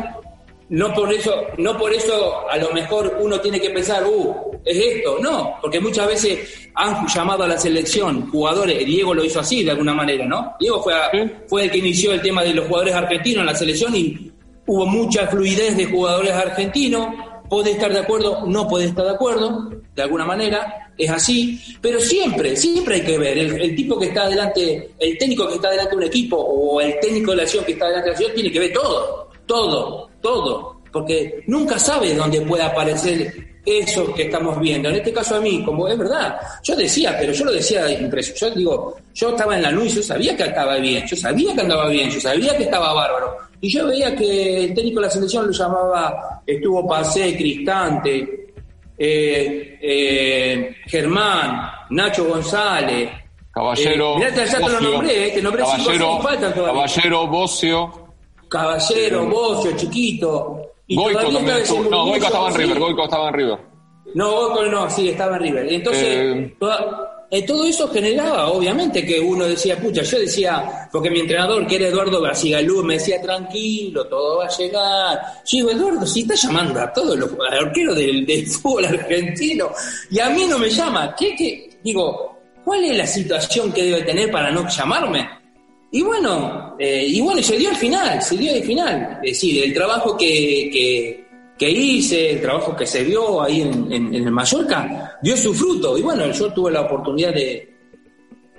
No 0.69 0.91
por 0.95 1.13
eso, 1.13 1.35
no 1.59 1.77
por 1.77 1.93
eso 1.93 2.49
a 2.49 2.57
lo 2.57 2.71
mejor 2.71 3.17
uno 3.21 3.39
tiene 3.39 3.61
que 3.61 3.69
pensar, 3.69 4.03
uh, 4.07 4.35
es 4.65 4.75
esto. 4.95 5.17
No, 5.21 5.53
porque 5.61 5.79
muchas 5.79 6.07
veces 6.07 6.69
han 6.73 7.05
llamado 7.07 7.43
a 7.43 7.47
la 7.49 7.57
selección 7.59 8.31
jugadores, 8.31 8.83
Diego 8.83 9.13
lo 9.13 9.23
hizo 9.23 9.41
así 9.41 9.63
de 9.63 9.69
alguna 9.69 9.93
manera, 9.93 10.25
¿no? 10.25 10.55
Diego 10.59 10.81
fue, 10.81 10.95
a- 10.95 11.11
Sí. 11.11 11.19
fue 11.47 11.65
el 11.65 11.71
que 11.71 11.77
inició 11.77 12.13
el 12.13 12.21
tema 12.23 12.41
de 12.43 12.55
los 12.55 12.65
jugadores 12.65 12.95
argentinos 12.95 13.41
en 13.41 13.45
la 13.45 13.55
selección 13.55 13.95
y 13.95 14.31
hubo 14.65 14.85
mucha 14.85 15.27
fluidez 15.27 15.77
de 15.77 15.85
jugadores 15.85 16.31
argentinos. 16.31 17.07
Puede 17.49 17.71
estar 17.71 17.91
de 17.91 17.99
acuerdo, 17.99 18.45
no 18.47 18.67
puede 18.67 18.85
estar 18.85 19.05
de 19.05 19.11
acuerdo, 19.11 19.69
de 19.95 20.01
alguna 20.01 20.25
manera, 20.25 20.91
es 20.97 21.09
así, 21.09 21.59
pero 21.81 21.99
siempre, 21.99 22.55
siempre 22.55 22.95
hay 22.95 23.01
que 23.01 23.17
ver, 23.17 23.37
el, 23.37 23.75
tipo 23.75 23.99
que 23.99 24.07
está 24.07 24.27
delante, 24.27 24.91
el 24.99 25.17
técnico 25.17 25.47
que 25.47 25.55
está 25.55 25.69
delante 25.69 25.91
de 25.91 25.97
un 25.97 26.03
equipo 26.03 26.37
o 26.37 26.81
el 26.81 26.99
técnico 26.99 27.31
de 27.31 27.37
la 27.37 27.43
acción 27.43 27.65
que 27.65 27.73
está 27.73 27.87
delante 27.87 28.09
de 28.09 28.11
la 28.11 28.17
acción 28.17 28.33
tiene 28.33 28.51
que 28.51 28.59
ver 28.59 28.73
todo, 28.73 29.29
todo, 29.45 30.09
todo, 30.21 30.81
porque 30.91 31.43
nunca 31.47 31.77
sabe 31.77 32.13
dónde 32.13 32.41
puede 32.41 32.63
aparecer 32.63 33.53
eso 33.65 34.13
que 34.13 34.23
estamos 34.23 34.59
viendo. 34.59 34.89
En 34.89 34.95
este 34.95 35.13
caso 35.13 35.35
a 35.35 35.41
mí, 35.41 35.63
como 35.63 35.87
es 35.87 35.97
verdad, 35.97 36.37
yo 36.63 36.75
decía, 36.75 37.15
pero 37.19 37.33
yo 37.33 37.45
lo 37.45 37.51
decía 37.51 37.91
impreso, 37.91 38.33
yo 38.35 38.51
digo, 38.51 38.95
yo 39.13 39.29
estaba 39.29 39.55
en 39.55 39.63
la 39.63 39.71
luz, 39.71 39.95
yo 39.95 40.03
sabía 40.03 40.35
que 40.35 40.43
estaba 40.43 40.77
bien, 40.77 41.05
yo 41.07 41.15
sabía 41.15 41.53
que 41.53 41.61
andaba 41.61 41.87
bien, 41.87 42.09
yo 42.09 42.19
sabía 42.19 42.55
que 42.57 42.63
estaba 42.63 42.93
bárbaro. 42.93 43.37
Y 43.63 43.69
yo 43.69 43.87
veía 43.87 44.13
que 44.13 44.65
el 44.65 44.73
técnico 44.73 44.99
de 44.99 45.05
la 45.05 45.09
selección 45.09 45.45
lo 45.47 45.51
llamaba, 45.53 46.41
estuvo 46.45 46.85
Pacé, 46.85 47.33
Cristante, 47.37 48.47
eh, 48.97 49.79
eh, 49.81 50.75
Germán, 50.85 51.71
Nacho 51.91 52.25
González. 52.25 53.09
Caballero, 53.51 54.15
Eh, 54.15 54.29
mirá, 54.31 54.45
ya 54.45 54.57
te 54.57 54.69
lo 54.69 54.79
nombré, 54.81 55.27
eh, 55.27 55.31
te 55.31 55.41
nombré 55.41 55.63
Caballero, 55.63 56.19
faltan. 56.21 56.51
Caballero, 56.51 57.27
Bocio, 57.27 58.07
Caballero, 58.49 59.25
Bocio, 59.27 59.71
Chiquito. 59.77 60.61
Y 60.87 60.97
Goico 60.97 61.21
también. 61.21 61.57
estuvo- 61.59 61.89
No, 61.89 62.05
Goico 62.07 62.25
estaba 62.25 62.49
en. 62.49 62.55
River, 62.55 62.79
Goico 62.79 63.03
estaba 63.05 63.27
en 63.29 63.33
River. 63.33 63.59
No, 64.15 64.31
Goico 64.49 64.63
no, 64.65 64.89
sí, 64.89 65.07
estaba 65.09 65.37
en 65.37 65.41
River. 65.43 65.71
Entonces, 65.71 66.03
Eh. 66.05 66.55
toda- 66.59 67.22
eh, 67.33 67.41
todo 67.41 67.65
eso 67.65 67.87
generaba, 67.87 68.49
obviamente, 68.49 69.03
que 69.03 69.19
uno 69.19 69.45
decía, 69.45 69.75
pucha, 69.81 70.03
yo 70.03 70.19
decía, 70.19 70.87
porque 70.91 71.09
mi 71.09 71.21
entrenador, 71.21 71.65
que 71.65 71.77
era 71.77 71.87
Eduardo 71.87 72.21
Garcigalú, 72.21 72.83
me 72.83 72.93
decía, 72.93 73.19
tranquilo, 73.19 74.05
todo 74.05 74.37
va 74.37 74.45
a 74.45 74.55
llegar. 74.55 75.19
Yo 75.43 75.57
digo, 75.57 75.71
Eduardo, 75.71 76.05
si 76.05 76.21
está 76.21 76.35
llamando 76.35 76.79
a 76.79 76.93
todos 76.93 77.17
los 77.17 77.31
arqueros 77.49 77.95
del, 77.95 78.45
fútbol 78.61 78.85
argentino, 78.85 79.71
y 80.11 80.19
a 80.19 80.29
mí 80.29 80.45
no 80.45 80.59
me 80.59 80.69
llama, 80.69 81.15
¿qué, 81.17 81.35
qué? 81.35 81.71
Digo, 81.83 82.37
¿cuál 82.63 82.83
es 82.83 82.95
la 82.95 83.07
situación 83.07 83.71
que 83.71 83.81
debe 83.81 84.03
tener 84.03 84.29
para 84.29 84.51
no 84.51 84.69
llamarme? 84.69 85.27
Y 85.91 86.03
bueno, 86.03 86.75
eh, 86.77 87.03
y 87.07 87.19
bueno, 87.19 87.41
se 87.41 87.57
dio 87.57 87.71
al 87.71 87.77
final, 87.77 88.21
se 88.21 88.37
dio 88.37 88.53
al 88.53 88.61
final. 88.61 89.19
Es 89.23 89.31
decir, 89.31 89.63
el 89.63 89.73
trabajo 89.73 90.15
que, 90.15 90.69
que, 90.71 91.22
que 91.63 91.71
hice, 91.71 92.31
el 92.31 92.41
trabajo 92.41 92.75
que 92.75 92.85
se 92.85 93.05
vio 93.05 93.41
ahí 93.41 93.61
en, 93.61 93.89
en, 93.89 94.13
en 94.13 94.33
Mallorca, 94.33 95.17
dio 95.21 95.37
su 95.37 95.53
fruto. 95.53 95.97
Y 95.97 96.01
bueno, 96.01 96.29
yo 96.29 96.51
tuve 96.51 96.69
la 96.71 96.81
oportunidad 96.81 97.33
de, 97.33 97.73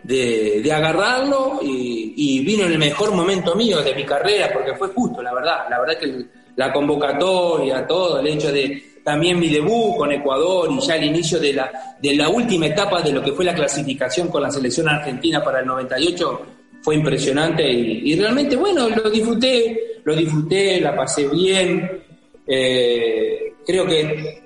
de, 0.02 0.72
agarrarlo 0.72 1.60
y, 1.62 2.40
vino 2.44 2.64
en 2.64 2.72
el 2.72 2.78
mejor 2.78 3.12
momento 3.12 3.54
mío 3.54 3.82
de 3.82 3.94
mi 3.94 4.04
carrera, 4.04 4.50
porque 4.54 4.74
fue 4.74 4.88
justo, 4.88 5.22
la 5.22 5.34
verdad. 5.34 5.66
La 5.68 5.80
verdad 5.80 5.98
que 5.98 6.24
la 6.56 6.72
convocatoria, 6.72 7.86
todo, 7.86 8.20
el 8.20 8.26
hecho 8.26 8.50
de 8.50 8.94
también 9.04 9.38
mi 9.38 9.50
debut 9.50 9.98
con 9.98 10.10
Ecuador 10.10 10.70
y 10.72 10.80
ya 10.80 10.96
el 10.96 11.04
inicio 11.04 11.38
de 11.38 11.52
la, 11.52 11.96
de 12.00 12.14
la 12.14 12.30
última 12.30 12.66
etapa 12.66 13.02
de 13.02 13.12
lo 13.12 13.22
que 13.22 13.32
fue 13.32 13.44
la 13.44 13.54
clasificación 13.54 14.28
con 14.28 14.42
la 14.42 14.50
selección 14.50 14.88
argentina 14.88 15.44
para 15.44 15.60
el 15.60 15.66
98 15.66 16.40
fue 16.80 16.94
impresionante 16.94 17.70
y 17.70 18.18
realmente, 18.18 18.56
bueno, 18.56 18.88
lo 18.88 19.10
disfruté, 19.10 20.00
lo 20.04 20.14
disfruté, 20.16 20.80
la 20.80 20.96
pasé 20.96 21.28
bien. 21.28 22.03
Eh, 22.46 23.54
creo 23.66 23.86
que 23.86 24.42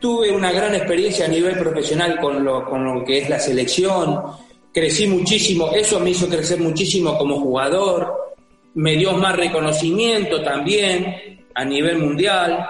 tuve 0.00 0.30
una 0.30 0.52
gran 0.52 0.74
experiencia 0.74 1.26
a 1.26 1.28
nivel 1.28 1.58
profesional 1.58 2.18
con 2.20 2.44
lo, 2.44 2.64
con 2.64 2.84
lo 2.84 3.04
que 3.04 3.18
es 3.18 3.28
la 3.28 3.38
selección, 3.38 4.22
crecí 4.72 5.06
muchísimo, 5.06 5.70
eso 5.72 5.98
me 5.98 6.10
hizo 6.10 6.28
crecer 6.28 6.60
muchísimo 6.60 7.18
como 7.18 7.40
jugador, 7.40 8.36
me 8.74 8.96
dio 8.96 9.12
más 9.14 9.34
reconocimiento 9.36 10.42
también 10.42 11.46
a 11.54 11.64
nivel 11.64 11.98
mundial, 11.98 12.66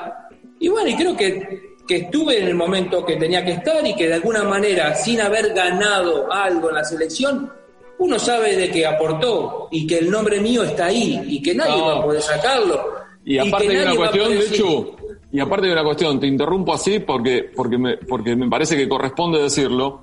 y 0.59 0.69
bueno, 0.69 0.89
y 0.89 0.95
creo 0.95 1.17
que, 1.17 1.77
que 1.87 1.97
estuve 1.97 2.41
en 2.41 2.49
el 2.49 2.55
momento 2.55 3.05
que 3.05 3.17
tenía 3.17 3.45
que 3.45 3.53
estar 3.53 3.87
y 3.87 3.95
que 3.95 4.09
de 4.09 4.15
alguna 4.15 4.43
manera, 4.45 4.95
sin 4.95 5.21
haber 5.21 5.53
ganado 5.53 6.33
algo 6.33 6.71
en 6.71 6.77
la 6.77 6.85
selección, 6.85 7.53
uno 7.99 8.19
sabe 8.19 8.57
de 8.57 8.71
que 8.71 8.87
aportó 8.87 9.69
y 9.71 9.87
que 9.87 9.99
el 9.99 10.11
nombre 10.11 10.41
mío 10.41 10.63
está 10.63 10.87
ahí 10.87 11.21
y 11.27 11.43
que 11.43 11.55
nadie 11.55 11.77
No. 11.79 11.87
va 11.87 11.99
a 11.99 12.03
poder 12.03 12.23
sacarlo. 12.23 12.98
Y 13.31 13.39
aparte 13.39 13.69
de 13.69 13.83
una 13.83 13.95
cuestión, 13.97 14.31
de 14.31 14.41
hecho, 14.41 14.97
y 15.33 15.41
aparte 15.41 15.67
de 15.67 15.73
una 15.75 15.85
cuestión, 15.85 16.19
te 16.21 16.27
interrumpo 16.27 16.73
así 16.75 16.99
porque, 17.01 17.51
porque, 17.55 17.77
me, 17.79 17.97
porque 17.99 18.35
me 18.35 18.49
parece 18.49 18.77
que 18.77 18.89
corresponde 18.89 19.43
decirlo. 19.43 20.03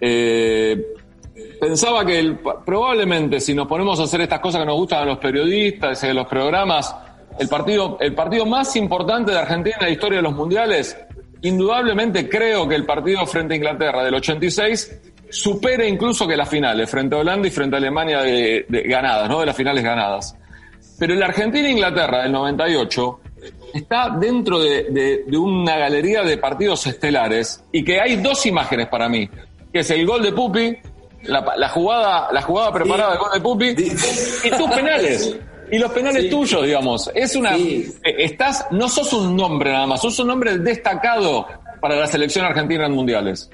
Eh, 0.00 0.80
pensaba 1.60 2.04
que 2.06 2.18
el- 2.18 2.38
probablemente 2.64 3.40
si 3.40 3.54
nos 3.54 3.66
ponemos 3.66 3.98
a 4.00 4.04
hacer 4.04 4.20
estas 4.20 4.40
cosas 4.40 4.60
que 4.60 4.66
nos 4.66 4.76
gustan 4.76 5.02
a 5.02 5.04
los 5.04 5.18
periodistas 5.18 6.02
y 6.04 6.06
a 6.08 6.14
los 6.14 6.26
programas, 6.26 6.94
el 7.38 7.48
partido, 7.48 7.96
el 8.00 8.14
partido 8.14 8.46
más 8.46 8.74
importante 8.76 9.32
de 9.32 9.38
Argentina 9.38 9.76
en 9.80 9.86
la 9.86 9.90
historia 9.92 10.18
de 10.18 10.22
los 10.22 10.34
mundiales, 10.34 10.96
indudablemente 11.42 12.28
creo 12.28 12.68
que 12.68 12.74
el 12.76 12.84
partido 12.86 13.26
frente 13.26 13.54
a 13.54 13.56
Inglaterra 13.56 14.04
del 14.04 14.14
86 14.14 15.00
supere 15.28 15.88
incluso 15.88 16.26
que 16.26 16.36
las 16.36 16.48
finales, 16.48 16.90
frente 16.90 17.14
a 17.16 17.18
Holanda 17.18 17.48
y 17.48 17.50
frente 17.50 17.76
a 17.76 17.78
Alemania 17.78 18.20
de, 18.22 18.66
de 18.68 18.82
ganadas, 18.82 19.28
¿no? 19.28 19.40
De 19.40 19.46
las 19.46 19.56
finales 19.56 19.82
ganadas. 19.82 20.36
Pero 21.00 21.14
el 21.14 21.22
Argentina-Inglaterra 21.22 22.22
del 22.22 22.30
98 22.32 23.20
está 23.74 24.10
dentro 24.20 24.58
de, 24.60 24.84
de- 24.90 25.24
de 25.26 25.36
una 25.38 25.76
galería 25.78 26.22
de 26.22 26.36
partidos 26.38 26.86
estelares 26.86 27.64
y 27.72 27.82
que 27.82 28.00
hay 28.00 28.16
dos 28.16 28.44
imágenes 28.46 28.86
para 28.88 29.08
mí, 29.08 29.28
que 29.72 29.80
es 29.80 29.90
el 29.90 30.06
gol 30.06 30.22
de 30.22 30.30
Pupi, 30.32 30.76
la, 31.24 31.54
la 31.56 31.68
jugada, 31.70 32.28
la 32.32 32.42
jugada 32.42 32.72
preparada 32.72 33.10
del 33.12 33.18
gol 33.18 33.30
de 33.34 33.40
Pupi 33.40 33.68
y 34.44 34.50
tus 34.50 34.70
penales. 34.70 35.36
Y 35.72 35.78
los 35.78 35.90
penales 35.92 36.24
Sí. 36.24 36.30
tuyos, 36.30 36.64
digamos. 36.66 37.10
Es 37.14 37.34
una. 37.36 37.54
Sí. 37.56 37.94
eh, 38.04 38.14
Estás, 38.18 38.66
no 38.72 38.88
sos 38.88 39.12
un 39.12 39.36
nombre 39.36 39.70
nada 39.72 39.86
más, 39.86 40.02
sos 40.02 40.18
un 40.18 40.26
nombre 40.26 40.58
destacado 40.58 41.46
para 41.80 41.94
la 41.96 42.06
selección 42.08 42.44
argentina 42.44 42.86
en 42.86 42.92
mundiales. 42.92 43.48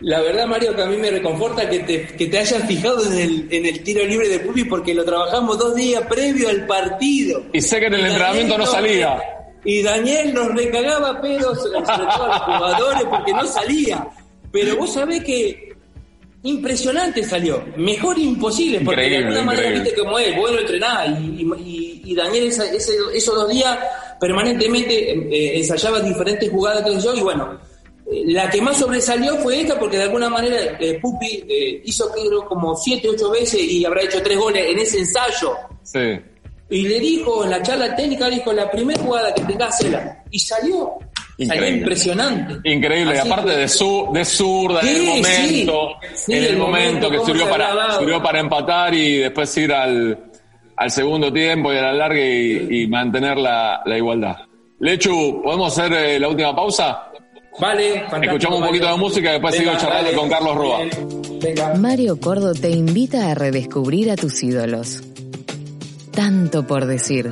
La 0.00 0.20
verdad, 0.20 0.46
Mario, 0.46 0.76
que 0.76 0.82
a 0.82 0.86
mí 0.86 0.96
me 0.96 1.10
reconforta 1.10 1.68
que 1.68 1.80
te, 1.80 2.06
que 2.06 2.26
te 2.26 2.38
hayas 2.38 2.62
fijado 2.68 3.04
en 3.04 3.18
el, 3.18 3.48
en 3.50 3.66
el 3.66 3.82
tiro 3.82 4.04
libre 4.04 4.28
de 4.28 4.38
Pupi 4.40 4.64
porque 4.64 4.94
lo 4.94 5.04
trabajamos 5.04 5.58
dos 5.58 5.74
días 5.74 6.04
previo 6.08 6.48
al 6.48 6.66
partido. 6.66 7.42
Y 7.52 7.60
sé 7.60 7.80
que 7.80 7.86
en 7.86 7.94
el 7.94 8.06
entrenamiento 8.06 8.52
Daniel 8.52 8.58
no 8.60 8.66
salía. 8.66 9.18
Y 9.64 9.82
Daniel 9.82 10.32
nos 10.34 10.54
recagaba 10.54 11.20
pedos, 11.20 11.58
sobre 11.60 11.80
todo 11.82 12.22
a 12.24 12.28
los 12.28 12.38
jugadores, 12.42 13.02
porque 13.10 13.32
no 13.32 13.44
salía. 13.46 14.06
Pero 14.52 14.76
vos 14.76 14.92
sabés 14.94 15.24
que 15.24 15.72
impresionante 16.44 17.24
salió. 17.24 17.64
Mejor 17.76 18.18
imposible, 18.18 18.80
porque 18.84 19.02
Increíble, 19.06 19.18
de 19.18 19.24
alguna 19.24 19.42
manera, 19.46 19.66
increíble. 19.66 19.90
viste 19.90 20.00
cómo 20.04 20.18
es, 20.20 20.36
vos 20.36 20.52
lo 20.52 20.60
entrenás. 20.60 21.08
Y, 21.20 21.42
y- 21.42 22.02
y 22.04 22.14
Daniel 22.14 22.44
esa- 22.46 22.70
ese- 22.72 22.94
esos 23.14 23.34
dos 23.34 23.48
días 23.48 23.76
permanentemente 24.20 25.10
eh, 25.12 25.58
ensayaba 25.58 26.00
diferentes 26.00 26.48
jugadas 26.50 26.84
que 26.84 27.00
yo. 27.00 27.14
Y 27.14 27.20
bueno, 27.20 27.58
la 28.26 28.48
que 28.48 28.60
más 28.62 28.76
sobresalió 28.78 29.36
fue 29.38 29.60
esta, 29.60 29.78
porque 29.78 29.98
de 29.98 30.04
alguna 30.04 30.28
manera 30.30 30.56
eh, 30.80 30.98
Pupi 31.00 31.44
eh, 31.48 31.82
hizo 31.84 32.10
creo 32.12 32.46
como 32.46 32.74
siete, 32.76 33.08
ocho 33.08 33.30
veces 33.30 33.60
y 33.60 33.84
habrá 33.84 34.02
hecho 34.02 34.22
tres 34.22 34.38
goles 34.38 34.64
en 34.66 34.78
ese 34.78 34.98
ensayo. 35.00 35.54
Sí. 35.82 36.18
Y 36.70 36.82
le 36.88 37.00
dijo 37.00 37.44
en 37.44 37.50
la 37.50 37.62
charla 37.62 37.94
técnica, 37.96 38.28
dijo, 38.28 38.52
la 38.52 38.70
primera 38.70 39.02
jugada 39.02 39.34
que 39.34 39.42
tengas. 39.42 39.78
Y 40.30 40.38
salió. 40.38 40.92
Salió 41.46 41.68
impresionante. 41.68 42.68
Increíble, 42.68 43.14
y 43.14 43.18
aparte 43.18 43.50
que- 43.52 43.56
de 43.58 43.68
su, 43.68 44.08
de 44.12 44.24
zurda 44.24 44.80
en 44.80 44.88
el 44.88 45.02
momento, 45.06 45.90
sí. 46.02 46.08
Sí, 46.14 46.32
en 46.32 46.38
el, 46.38 46.44
el 46.50 46.56
momento, 46.58 47.06
momento, 47.06 47.10
que 47.10 47.26
sirvió 47.26 47.48
para, 47.48 47.98
sirvió 47.98 48.22
para 48.22 48.40
empatar 48.40 48.92
y 48.94 49.18
después 49.18 49.56
ir 49.56 49.72
al, 49.72 50.18
al 50.76 50.90
segundo 50.90 51.32
tiempo 51.32 51.72
y 51.72 51.76
a 51.76 51.82
la 51.82 51.92
larga 51.92 52.20
y, 52.20 52.82
y 52.82 52.86
mantener 52.88 53.38
la, 53.38 53.80
la 53.84 53.96
igualdad. 53.96 54.36
Lechu, 54.80 55.40
¿podemos 55.42 55.76
hacer 55.78 55.92
eh, 55.92 56.20
la 56.20 56.28
última 56.28 56.54
pausa? 56.54 57.07
Vale, 57.60 58.00
fantástico, 58.02 58.24
Escuchamos 58.32 58.60
un 58.60 58.66
poquito 58.66 58.84
Mario. 58.84 58.96
de 58.98 59.02
música 59.08 59.28
y 59.28 59.32
después 59.32 59.54
sigo 59.56 59.72
charlando 59.72 60.04
dale. 60.04 60.16
con 60.16 60.28
Carlos 60.28 60.54
Roa. 60.56 60.78
Venga. 61.40 61.74
Mario 61.74 62.20
Cordo 62.20 62.52
te 62.54 62.70
invita 62.70 63.30
a 63.30 63.34
redescubrir 63.34 64.10
a 64.10 64.16
tus 64.16 64.42
ídolos. 64.42 65.02
Tanto 66.12 66.66
por 66.66 66.86
decir. 66.86 67.30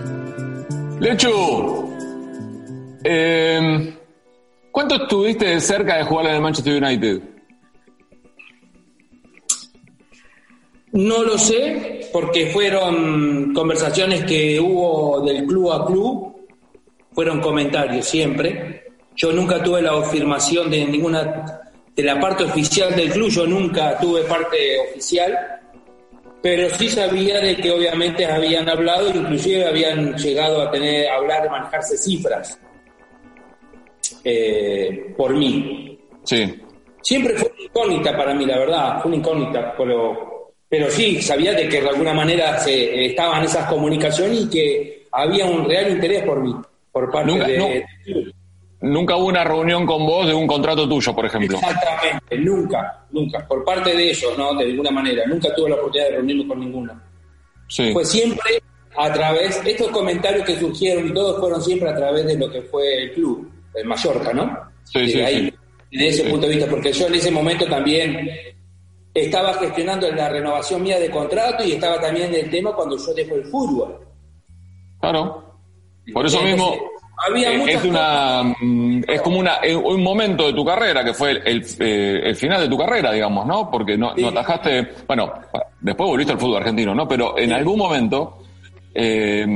Lechu, 1.01 1.93
eh, 3.05 3.95
¿cuánto 4.73 4.95
estuviste 4.97 5.61
cerca 5.61 5.97
de 5.99 6.05
jugar 6.05 6.27
en 6.27 6.35
el 6.37 6.41
Manchester 6.41 6.83
United? 6.83 7.21
No 10.93 11.23
lo 11.23 11.37
sé, 11.37 12.09
porque 12.13 12.47
fueron 12.47 13.53
conversaciones 13.53 14.25
que 14.25 14.59
hubo 14.61 15.21
del 15.21 15.45
club 15.45 15.73
a 15.73 15.85
club, 15.85 16.37
fueron 17.13 17.41
comentarios 17.41 18.07
siempre. 18.07 18.86
Yo 19.17 19.33
nunca 19.33 19.63
tuve 19.63 19.81
la 19.83 19.93
afirmación 19.93 20.71
de 20.71 20.85
ninguna, 20.85 21.61
de 21.95 22.03
la 22.03 22.21
parte 22.21 22.45
oficial 22.45 22.95
del 22.95 23.11
club, 23.11 23.31
yo 23.31 23.47
nunca 23.47 23.99
tuve 23.99 24.23
parte 24.25 24.79
oficial, 24.91 25.35
pero 26.43 26.69
sí 26.77 26.89
sabía 26.89 27.41
de 27.41 27.57
que 27.57 27.71
obviamente 27.73 28.27
habían 28.27 28.69
hablado, 28.69 29.09
inclusive 29.09 29.65
habían 29.67 30.15
llegado 30.17 30.63
a 30.63 30.71
tener, 30.71 31.09
a 31.09 31.17
hablar, 31.17 31.51
manejarse 31.51 31.97
cifras 31.97 32.59
eh, 34.25 35.15
por 35.17 35.35
mí. 35.35 35.99
Sí. 36.25 36.55
Siempre 37.03 37.35
fue 37.35 37.51
una 37.53 37.63
incógnita 37.65 38.17
para 38.17 38.35
mí, 38.35 38.45
la 38.45 38.59
verdad, 38.59 39.01
fue 39.01 39.09
una 39.11 39.17
incógnita, 39.19 39.75
pero, 39.77 40.53
pero 40.69 40.91
sí, 40.91 41.23
sabía 41.23 41.53
de 41.53 41.69
que 41.69 41.81
de 41.81 41.89
alguna 41.89 42.13
manera 42.13 42.59
se, 42.59 43.07
estaban 43.07 43.45
esas 43.45 43.69
comunicaciones 43.69 44.41
y 44.43 44.51
que 44.51 45.07
había 45.13 45.47
un 45.47 45.65
real 45.69 45.93
interés 45.93 46.23
por 46.25 46.41
mí, 46.43 46.55
por 46.93 47.11
parte 47.11 47.33
Nunca- 47.33 47.47
de... 47.47 47.59
no. 47.59 48.36
Nunca 48.81 49.17
hubo 49.17 49.27
una 49.27 49.43
reunión 49.43 49.87
con 49.87 50.05
vos 50.07 50.27
de 50.27 50.35
un 50.35 50.47
contrato 50.47 50.87
tuyo, 50.89 51.15
por 51.15 51.25
ejemplo. 51.27 51.57
Exactamente, 51.57 52.39
nunca, 52.39 53.07
nunca, 53.11 53.47
por 53.49 53.65
parte 53.65 53.97
de 53.97 54.11
ellos, 54.11 54.37
¿no? 54.37 54.55
De 54.55 54.65
alguna 54.65 54.91
manera, 54.91 55.23
nunca 55.27 55.55
tuve 55.55 55.71
la 55.71 55.77
oportunidad 55.77 56.11
de 56.11 56.17
reunirme 56.17 56.47
con 56.49 56.61
ninguno. 56.61 57.01
Sí. 57.69 57.93
Fue 57.93 58.05
siempre 58.05 58.63
a 58.97 59.13
través, 59.13 59.61
estos 59.65 59.89
comentarios 59.89 60.45
que 60.45 60.59
surgieron 60.59 61.09
y 61.09 61.13
todos 61.15 61.41
fueron 61.41 61.63
siempre 61.63 61.89
a 61.91 61.97
través 61.97 62.27
de 62.27 62.39
lo 62.39 62.51
que 62.51 62.63
fue 62.63 63.03
el 63.05 63.13
club, 63.13 63.51
el 63.75 63.87
Mallorca, 63.87 64.33
¿no? 64.33 64.59
Sí, 64.85 65.01
De 65.01 65.09
sí, 65.09 65.21
ahí, 65.21 65.55
sí. 65.91 65.99
de 65.99 66.09
ese 66.09 66.25
Sí. 66.25 66.31
punto 66.31 66.47
de 66.47 66.55
vista, 66.57 66.71
porque 66.71 66.93
yo 66.93 67.07
en 67.07 67.15
ese 67.15 67.31
momento 67.31 67.67
también 67.67 68.29
estaba 69.15 69.55
gestionando 69.55 70.11
la 70.13 70.29
renovación 70.29 70.83
mía 70.83 70.99
de 71.01 71.11
contrato 71.11 71.65
y 71.65 71.73
estaba 71.73 71.99
también 72.01 72.33
el 72.35 72.51
tema 72.51 72.75
cuando 72.75 72.97
yo 72.99 73.15
dejo 73.15 73.35
el 73.35 73.45
fútbol. 73.47 73.99
Claro. 75.01 75.43
Por 76.13 76.25
eso 76.27 76.41
mismo 76.43 76.77
había 77.29 77.53
eh, 77.53 77.65
es 77.69 77.85
una 77.85 78.43
mm, 78.61 79.03
es 79.09 79.21
como 79.23 79.39
una 79.39 79.59
un 79.85 80.03
momento 80.03 80.47
de 80.47 80.53
tu 80.53 80.65
carrera 80.65 81.05
que 81.05 81.15
fue 81.15 81.31
el, 81.33 81.43
el, 81.47 81.67
eh, 81.81 82.21
el 82.25 82.37
final 82.37 82.61
de 82.61 82.69
tu 82.69 82.77
carrera, 82.77 83.13
digamos, 83.13 83.47
¿no? 83.47 83.71
Porque 83.71 83.97
no, 83.97 84.15
Sí. 84.15 84.23
no 84.23 84.29
atajaste, 84.29 84.89
bueno, 85.07 85.33
después 85.81 86.09
volviste 86.11 86.33
al 86.33 86.39
fútbol 86.39 86.59
argentino, 86.59 86.95
¿no? 86.95 87.07
Pero 87.09 87.39
en 87.39 87.53
algún 87.53 87.79
momento 87.79 88.39
eh, 88.95 89.47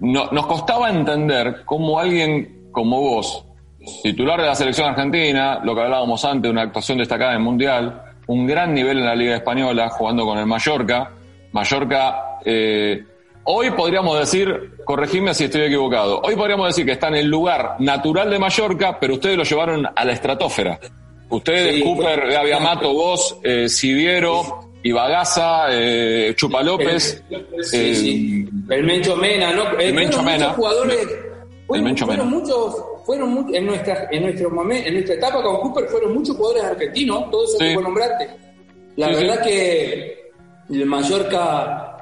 no- 0.00 0.26
nos 0.30 0.46
costaba 0.46 0.90
entender 0.90 1.62
cómo 1.64 1.98
alguien 1.98 2.68
como 2.72 3.00
vos, 3.00 3.44
titular 4.02 4.40
de 4.40 4.46
la 4.46 4.54
selección 4.54 4.88
argentina, 4.88 5.60
lo 5.62 5.74
que 5.74 5.82
hablábamos 5.82 6.24
antes, 6.24 6.50
una 6.50 6.62
actuación 6.62 6.98
destacada 6.98 7.32
en 7.32 7.36
el 7.38 7.42
Mundial, 7.44 8.02
un 8.26 8.46
gran 8.46 8.72
nivel 8.74 8.98
en 8.98 9.04
la 9.04 9.14
Liga 9.14 9.36
Española, 9.36 9.88
jugando 9.90 10.24
con 10.24 10.38
el 10.38 10.46
Mallorca. 10.46 11.10
Mallorca, 11.52 12.38
eh, 12.44 13.04
hoy 13.44 13.70
podríamos 13.72 14.18
decir, 14.18 14.72
corregime 14.84 15.34
si 15.34 15.44
estoy 15.44 15.62
equivocado, 15.62 16.20
hoy 16.22 16.34
podríamos 16.36 16.68
decir 16.68 16.84
que 16.86 16.92
está 16.92 17.08
en 17.08 17.16
el 17.16 17.26
lugar 17.26 17.76
natural 17.78 18.30
de 18.30 18.38
Mallorca, 18.38 18.98
pero 18.98 19.14
ustedes 19.14 19.36
lo 19.36 19.44
llevaron 19.44 19.86
a 19.94 20.04
la 20.04 20.12
estratosfera. 20.12 20.78
Ustedes, 21.30 21.76
Sí. 21.76 21.82
Cooper, 21.82 22.30
Gaby 22.30 22.52
Amato, 22.52 22.92
vos, 22.92 23.38
eh, 23.42 23.68
Siviero, 23.68 24.70
Ibagaza, 24.82 25.66
eh, 25.70 26.34
Chupa 26.36 26.62
López. 26.62 27.24
Sí, 27.62 27.76
eh, 27.76 27.94
sí. 27.94 28.48
El 28.68 28.84
Mencho 28.84 29.16
Mena, 29.16 29.52
¿no? 29.52 29.78
El 29.78 29.94
Mencho 29.94 30.22
Mena. 30.22 30.48
Muchos 30.48 30.56
jugadores, 30.56 31.00
El 31.00 31.66
fueron, 31.66 31.84
Mencho 31.86 32.06
fueron 32.06 32.26
Mena. 32.30 32.38
muchos, 32.38 32.76
fueron 33.06 33.54
en 33.54 33.66
nuestra, 33.66 34.08
en 34.10 34.22
nuestro 34.22 34.50
momento, 34.50 34.88
en 34.88 34.94
nuestra 34.94 35.14
etapa 35.16 35.42
con 35.42 35.56
Cooper 35.60 35.86
fueron 35.88 36.14
muchos 36.14 36.36
jugadores 36.36 36.64
argentinos, 36.64 37.30
todos 37.30 37.48
esos 37.54 37.58
Sí. 37.68 37.76
que 37.76 37.82
nombraste. 37.82 38.30
La 38.96 39.08
verdad 39.08 39.42
que 39.42 40.30
el 40.70 40.86
Mallorca 40.86 41.93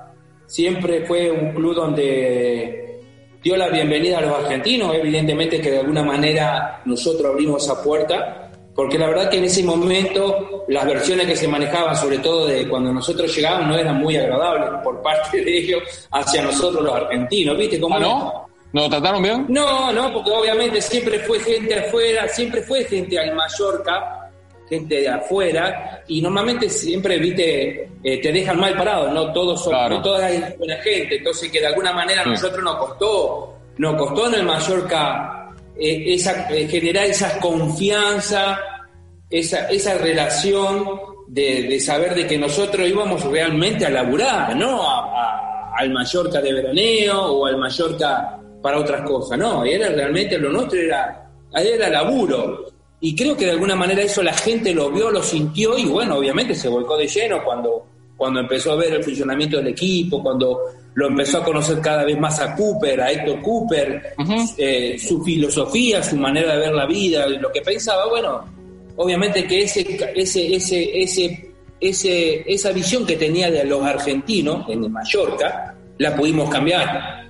siempre 0.53 1.07
fue 1.07 1.31
un 1.31 1.55
club 1.55 1.75
donde 1.75 3.01
dio 3.43 3.57
la 3.57 3.69
bienvenida 3.69 4.19
a 4.19 4.21
los 4.21 4.39
argentinos, 4.39 4.95
evidentemente 4.95 5.59
que 5.63 5.71
de 5.71 5.79
alguna 5.79 6.03
manera 6.03 6.83
nosotros 6.85 7.33
abrimos 7.33 7.65
esa 7.65 7.83
puerta, 7.83 8.51
porque 8.75 8.99
la 8.99 9.07
verdad 9.07 9.31
que 9.31 9.39
en 9.39 9.45
ese 9.45 9.63
momento 9.65 10.67
las 10.69 10.85
versiones 10.85 11.27
que 11.27 11.37
se 11.37 11.49
manejaban, 11.49 11.97
sobre 11.97 12.19
todo 12.19 12.47
de 12.47 12.69
cuando 12.69 12.93
nosotros 12.93 13.35
llegábamos, 13.35 13.69
no 13.69 13.79
eran 13.79 13.97
muy 13.97 14.15
agradables 14.15 14.69
por 14.85 15.01
parte 15.01 15.43
de 15.43 15.59
ellos 15.59 15.83
hacia 16.11 16.43
nosotros 16.43 16.85
los 16.85 16.95
argentinos, 16.95 17.57
¿viste? 17.57 17.81
cómo 17.81 17.97
¿Ah, 17.97 18.01
no? 18.01 18.47
¿Nos 18.75 18.91
trataron 18.91 19.23
bien? 19.23 19.47
No, 19.49 19.91
no, 19.91 20.13
porque 20.13 20.31
obviamente 20.33 20.83
siempre 20.83 21.19
fue 21.21 21.41
gente 21.41 21.79
afuera, 21.79 22.29
siempre 22.29 22.61
fue 22.61 22.85
gente 22.85 23.19
al 23.19 23.35
Mallorca, 23.35 24.22
gente 24.69 25.01
de 25.01 25.09
afuera, 25.09 26.03
y 26.09 26.23
normalmente 26.23 26.69
siempre, 26.71 27.19
viste, 27.19 27.89
eh, 28.03 28.21
te 28.23 28.33
dejan 28.33 28.59
mal 28.59 28.75
parado, 28.77 29.11
no 29.11 29.33
todos 29.33 29.63
son, 29.63 29.73
Claro. 29.73 29.97
no 29.97 30.03
toda 30.03 30.31
es 30.31 30.57
buena 30.59 30.77
gente, 30.77 31.17
entonces 31.17 31.51
que 31.51 31.61
de 31.61 31.67
alguna 31.67 31.93
manera 31.93 32.23
a 32.23 32.25
Sí. 32.25 32.31
nosotros 32.31 32.63
nos 32.65 32.77
costó, 32.77 33.55
nos 33.79 33.97
costó 33.97 34.29
en 34.29 34.35
el 34.35 34.43
Mallorca 34.45 35.39
eh, 35.79 36.15
esa, 36.15 36.49
eh, 36.51 36.69
generar 36.69 37.07
esa 37.07 37.39
confianza, 37.41 38.59
esa, 39.31 39.69
esa 39.71 39.97
relación 39.99 40.87
de, 41.29 41.63
de 41.63 41.81
saber 41.81 42.15
de 42.15 42.27
que 42.27 42.37
nosotros 42.39 42.87
íbamos 42.89 43.25
realmente 43.25 43.87
a 43.87 43.91
laburar, 43.91 44.55
no 44.57 44.83
a- 44.89 45.01
a- 45.23 45.73
al 45.79 45.91
Mallorca 45.91 46.41
de 46.43 46.53
veraneo 46.53 47.23
o 47.23 47.47
al 47.47 47.57
Mallorca 47.57 48.39
para 48.63 48.79
otras 48.79 49.01
cosas, 49.03 49.39
no, 49.39 49.65
era 49.65 49.89
realmente 49.89 50.39
lo 50.39 50.51
nuestro 50.51 50.79
era, 50.79 51.31
era 51.55 51.89
laburo. 51.89 52.67
Y 53.05 53.17
creo 53.17 53.37
que 53.37 53.47
de 53.47 53.51
alguna 53.51 53.75
manera 53.75 54.01
eso 54.01 54.23
la 54.23 54.33
gente 54.33 54.73
lo 54.73 54.89
vio, 54.89 55.11
lo 55.11 55.25
sintió 55.25 55.77
y 55.77 55.87
bueno, 55.87 56.19
obviamente 56.19 56.55
se 56.55 56.69
volcó 56.69 56.97
de 56.97 57.09
lleno 57.09 57.43
cuando, 57.45 57.85
cuando 58.17 58.39
empezó 58.39 58.71
a 58.73 58.77
ver 58.77 58.95
el 58.95 59.03
funcionamiento 59.03 59.57
del 59.57 59.67
equipo, 59.67 60.23
cuando 60.23 60.61
lo 60.95 61.09
empezó 61.09 61.39
a 61.39 61.45
conocer 61.45 61.81
cada 61.81 62.05
vez 62.05 62.17
más 62.17 62.39
a 62.39 62.55
Cooper, 62.55 63.01
a 63.01 63.11
Héctor 63.11 63.43
Cooper, 63.43 64.15
eh, 64.57 64.97
su 65.01 65.21
filosofía, 65.25 66.01
su 66.01 66.17
manera 66.17 66.55
de 66.55 66.61
ver 66.61 66.73
la 66.75 66.87
vida, 66.87 67.27
lo 67.27 67.51
que 67.51 67.61
pensaba, 67.61 68.07
bueno, 68.09 68.45
obviamente 68.95 69.49
que 69.49 69.65
ese, 69.65 69.81
ese, 70.15 70.55
ese, 70.55 71.03
ese, 71.03 71.55
ese, 71.81 72.45
esa 72.47 72.71
visión 72.71 73.05
que 73.05 73.17
tenía 73.17 73.51
de 73.51 73.65
los 73.65 73.83
argentinos 73.83 74.65
en 74.69 74.93
Mallorca, 74.93 75.75
la 75.99 76.15
pudimos 76.15 76.49
cambiar. 76.49 77.27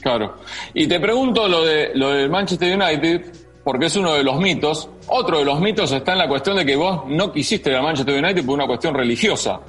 Claro. 0.00 0.36
Y 0.72 0.86
te 0.86 0.98
pregunto 0.98 1.46
lo 1.46 1.62
de 1.62 1.90
lo 1.94 2.08
del 2.08 2.30
Manchester 2.30 2.74
United, 2.74 3.49
porque 3.64 3.86
es 3.86 3.96
uno 3.96 4.14
de 4.14 4.24
los 4.24 4.38
mitos. 4.38 4.88
Otro 5.08 5.38
de 5.38 5.44
los 5.44 5.60
mitos 5.60 5.92
está 5.92 6.12
en 6.12 6.18
la 6.18 6.28
cuestión 6.28 6.56
de 6.56 6.64
que 6.64 6.76
vos 6.76 7.02
no 7.06 7.32
quisiste 7.32 7.70
ir 7.70 7.76
al 7.76 7.82
Manchester 7.82 8.22
United 8.22 8.44
por 8.44 8.54
una 8.54 8.66
cuestión 8.66 8.94
religiosa. 8.94 9.60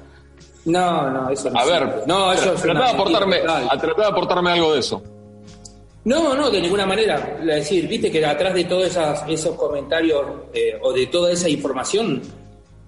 No, 0.66 1.10
no, 1.10 1.30
eso 1.30 1.50
no 1.50 1.60
A 1.60 1.66
ver, 1.66 2.04
no, 2.06 2.32
eso 2.32 2.54
es 2.54 2.62
tratá 2.62 2.80
una 2.80 2.88
de 2.88 2.94
aportarme, 2.94 3.36
mentira 3.38 3.54
total. 3.54 3.78
a 3.78 3.82
tratar 3.82 4.06
de 4.06 4.12
aportarme 4.12 4.52
algo 4.52 4.74
de 4.74 4.80
eso. 4.80 5.02
No, 6.04 6.36
no, 6.36 6.50
de 6.50 6.62
ninguna 6.62 6.86
manera. 6.86 7.38
Es 7.40 7.46
decir, 7.46 7.88
viste 7.88 8.12
que 8.12 8.26
atrás 8.26 8.54
de 8.54 8.64
todos 8.66 8.98
esos 9.28 9.56
comentarios 9.56 10.24
eh, 10.54 10.80
o 10.82 10.92
de 10.94 11.08
toda 11.08 11.32
esa 11.32 11.50
información, 11.50 12.22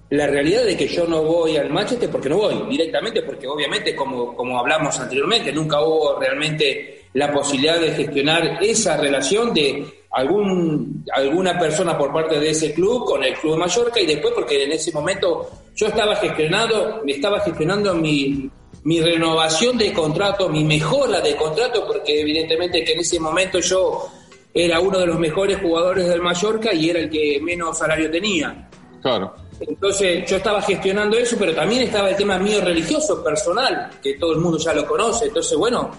la 0.10 0.28
realidad 0.28 0.64
de 0.64 0.78
que 0.78 0.88
yo 0.88 1.08
no 1.08 1.24
voy 1.24 1.58
al 1.58 1.70
Manchester 1.70 2.10
porque 2.10 2.30
no 2.30 2.38
voy 2.38 2.64
directamente, 2.70 3.22
porque 3.24 3.48
obviamente, 3.48 3.96
como, 3.96 4.36
como 4.36 4.60
hablamos 4.60 5.00
anteriormente, 5.00 5.52
nunca 5.52 5.82
hubo 5.82 6.20
realmente 6.20 7.06
la 7.14 7.32
posibilidad 7.32 7.80
de 7.80 7.92
gestionar 7.92 8.60
esa 8.64 8.98
relación 8.98 9.54
de 9.54 10.03
algún 10.14 11.04
alguna 11.12 11.58
persona 11.58 11.98
por 11.98 12.14
parte 12.14 12.40
de 12.40 12.52
ese 12.52 12.74
club 12.74 13.06
con 13.06 13.24
el 13.24 13.34
club 13.34 13.54
de 13.54 13.60
Mallorca 13.60 14.00
y 14.00 14.06
después 14.06 14.34
porque 14.36 14.64
en 14.64 14.72
ese 14.72 14.92
momento 14.92 15.50
yo 15.76 15.88
estaba 15.88 16.16
gestionando, 16.16 17.02
me 17.04 17.14
estaba 17.14 17.40
gestionando 17.40 17.96
mi, 17.96 18.50
mi 18.84 19.02
renovación 19.02 19.78
de 19.78 19.92
contrato, 19.92 20.50
mi 20.50 20.64
mejora 20.64 21.20
de 21.20 21.36
contrato, 21.36 21.86
porque 21.88 22.22
evidentemente 22.22 22.84
que 22.84 22.94
en 22.94 23.00
ese 23.00 23.20
momento 23.20 23.60
yo 23.60 24.08
era 24.54 24.80
uno 24.80 25.00
de 25.00 25.08
los 25.08 25.20
mejores 25.20 25.60
jugadores 25.60 26.08
del 26.08 26.22
Mallorca 26.22 26.74
y 26.74 26.90
era 26.90 27.00
el 27.00 27.10
que 27.10 27.40
menos 27.42 27.78
salario 27.78 28.12
tenía. 28.12 28.70
Claro. 29.02 29.34
Entonces 29.60 30.30
yo 30.30 30.38
estaba 30.38 30.62
gestionando 30.62 31.18
eso, 31.18 31.36
pero 31.40 31.56
también 31.56 31.84
estaba 31.84 32.10
el 32.10 32.16
tema 32.16 32.38
mío 32.38 32.62
religioso, 32.62 33.24
personal, 33.24 33.90
que 34.02 34.14
todo 34.16 34.34
el 34.34 34.40
mundo 34.40 34.58
ya 34.58 34.74
lo 34.74 34.86
conoce. 34.86 35.26
Entonces, 35.26 35.58
bueno, 35.58 35.92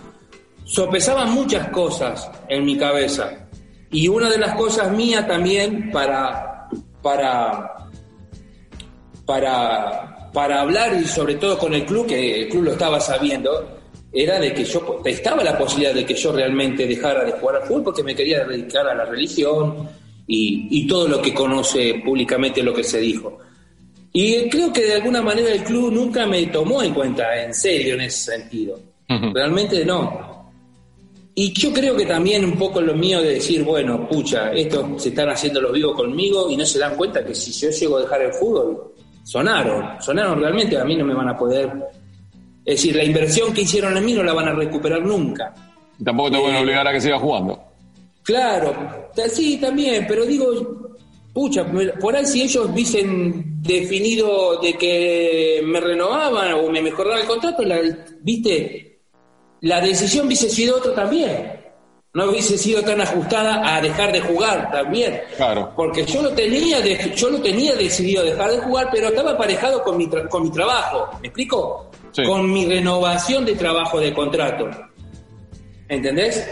sopesaban 0.65 1.33
muchas 1.33 1.69
cosas 1.71 2.31
en 2.49 2.65
mi 2.65 2.77
cabeza. 2.77 3.44
Y 3.95 4.09
una 4.09 4.29
de 4.29 4.39
las 4.39 4.57
cosas 4.57 4.91
mías 4.91 5.25
también 5.29 5.93
para, 5.93 6.69
para, 7.01 7.89
para, 9.25 10.31
para 10.33 10.61
hablar 10.61 11.01
y 11.01 11.05
sobre 11.07 11.37
todo 11.37 11.57
con 11.57 11.73
el 11.75 11.87
club, 11.87 12.09
que 12.09 12.43
el 12.43 12.49
club 12.49 12.65
lo 12.65 12.73
estaba 12.73 12.99
sabiendo, 12.99 13.79
era 14.13 14.41
de 14.41 14.53
que 14.53 14.65
yo 14.65 15.01
estaba 15.05 15.45
la 15.45 15.57
posibilidad 15.57 15.95
de 15.95 16.05
que 16.05 16.15
yo 16.15 16.33
realmente 16.33 16.89
dejara 16.89 17.25
de 17.25 17.33
jugar 17.33 17.63
al 17.63 17.63
fútbol 17.69 17.85
porque 17.85 18.03
me 18.03 18.17
quería 18.17 18.45
dedicar 18.45 18.85
a 18.89 18.97
la 18.97 19.05
religión 19.05 19.89
y, 20.27 20.67
y 20.73 20.89
todo 20.89 21.07
lo 21.07 21.23
que 21.23 21.33
conoce 21.33 22.03
públicamente 22.05 22.65
lo 22.65 22.75
que 22.75 22.83
se 22.83 22.99
dijo. 22.99 23.39
Y 24.13 24.49
creo 24.49 24.73
que 24.73 24.87
de 24.87 24.95
alguna 24.95 25.23
manera 25.23 25.53
el 25.53 25.63
club 25.63 25.93
nunca 25.93 26.27
me 26.27 26.45
tomó 26.47 26.83
en 26.83 26.93
cuenta 26.93 27.45
en 27.45 27.55
serio 27.55 27.95
en 27.95 28.01
ese 28.01 28.33
sentido. 28.33 28.75
Ujú. 29.09 29.33
Realmente 29.33 29.85
no. 29.85 30.34
Y 31.37 31.53
yo 31.53 31.73
creo 31.73 31.97
que 31.97 32.07
también 32.07 32.45
un 32.45 32.57
poco 32.57 32.81
lo 32.81 32.95
mío 32.95 33.21
de 33.21 33.35
decir, 33.35 33.65
bueno, 33.65 34.09
pucha, 34.09 34.53
estos 34.53 35.03
se 35.03 35.09
están 35.09 35.31
haciendo 35.31 35.61
los 35.61 35.73
vivos 35.73 35.97
conmigo 35.97 36.49
y 36.49 36.57
no 36.57 36.65
se 36.65 36.79
dan 36.79 36.95
cuenta 36.95 37.25
que 37.25 37.35
si 37.35 37.51
yo 37.51 37.71
llego 37.71 37.97
a 37.97 38.03
dejar 38.03 38.23
el 38.23 38.33
fútbol, 38.33 38.93
sonaron, 39.25 40.01
sonaron 40.01 40.39
realmente, 40.39 40.79
a 40.79 40.85
mí 40.85 40.97
no 40.97 41.05
me 41.05 41.15
van 41.15 41.29
a 41.29 41.37
poder... 41.37 41.73
Es 42.65 42.77
decir, 42.77 42.97
la 42.97 43.05
inversión 43.05 43.53
que 43.53 43.63
hicieron 43.63 43.97
en 43.97 44.05
mí 44.05 44.15
no 44.15 44.23
la 44.23 44.33
van 44.33 44.49
a 44.49 44.55
recuperar 44.55 45.03
nunca. 45.03 45.53
Y 45.99 46.05
Tampoco 46.05 46.31
te 46.31 46.39
pueden 46.39 46.57
obligar 46.57 46.87
a 46.87 46.93
que 46.93 47.01
sigas 47.01 47.21
jugando. 47.21 47.63
Claro, 48.23 48.75
sí, 49.31 49.59
también, 49.59 50.07
pero 50.09 50.25
digo, 50.25 50.47
pucha, 51.33 51.67
por 52.01 52.17
ahí 52.17 52.25
si 52.25 52.43
ellos 52.43 52.71
hubiesen 52.73 53.61
definido 53.61 54.61
de 54.63 54.75
que 54.75 55.61
me 55.63 55.79
renovaban 55.79 56.55
o 56.55 56.71
me 56.71 56.81
mejoraban 56.81 57.21
el 57.21 57.27
contrato, 57.27 57.65
la, 57.65 57.81
viste, 58.23 58.94
la 59.65 59.81
decisión 59.81 60.27
hubiese 60.27 60.49
sido 60.49 60.77
otra 60.79 60.95
también. 60.95 61.61
No 62.13 62.31
hubiese 62.31 62.57
sido 62.57 62.81
tan 62.83 63.01
ajustada 63.01 63.75
a 63.77 63.81
dejar 63.81 64.13
de 64.13 64.21
jugar 64.21 64.71
también. 64.71 65.21
Claro. 65.37 65.73
Porque 65.75 66.05
yo 66.07 66.23
lo 66.23 66.31
tenía, 66.31 66.81
de- 66.81 67.13
yo 67.17 67.29
lo 67.29 67.41
tenía 67.41 67.75
decidido 67.75 68.23
dejar 68.23 68.53
de 68.53 68.59
jugar, 68.59 68.89
pero 68.93 69.09
estaba 69.09 69.33
aparejado 69.33 69.83
con 69.83 69.97
mi, 69.97 70.07
tra- 70.07 70.29
con 70.29 70.45
mi 70.45 70.51
trabajo. 70.53 71.09
¿Me 71.21 71.27
explico? 71.29 71.91
Sí. 72.13 72.23
Con 72.25 72.53
mi 72.53 72.67
renovación 72.67 73.45
de 73.45 73.55
trabajo 73.57 73.99
de 73.99 74.15
contrato. 74.15 74.71
¿Entendés? 75.89 76.47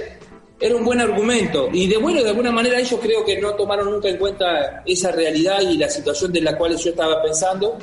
Era 0.59 0.77
un 0.77 0.85
buen 0.85 1.01
argumento. 1.01 1.69
Y 1.73 1.87
de 1.87 1.97
bueno, 1.97 2.23
de 2.23 2.31
alguna 2.31 2.51
manera 2.51 2.79
ellos 2.81 2.99
creo 3.01 3.25
que 3.25 3.41
no 3.41 3.55
tomaron 3.55 3.91
nunca 3.91 4.09
en 4.09 4.17
cuenta 4.17 4.83
esa 4.87 5.13
realidad 5.13 5.61
y 5.61 5.77
la 5.77 5.89
situación 5.89 6.33
de 6.33 6.41
la 6.41 6.57
cual 6.59 6.77
yo 6.77 6.91
estaba 6.91 7.23
pensando. 7.23 7.79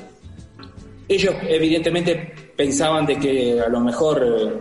Ellos 1.08 1.34
evidentemente 1.48 2.34
pensaban 2.58 3.06
de 3.06 3.18
que 3.20 3.60
a 3.60 3.70
lo 3.70 3.80
mejor 3.80 4.22
eh, 4.24 4.60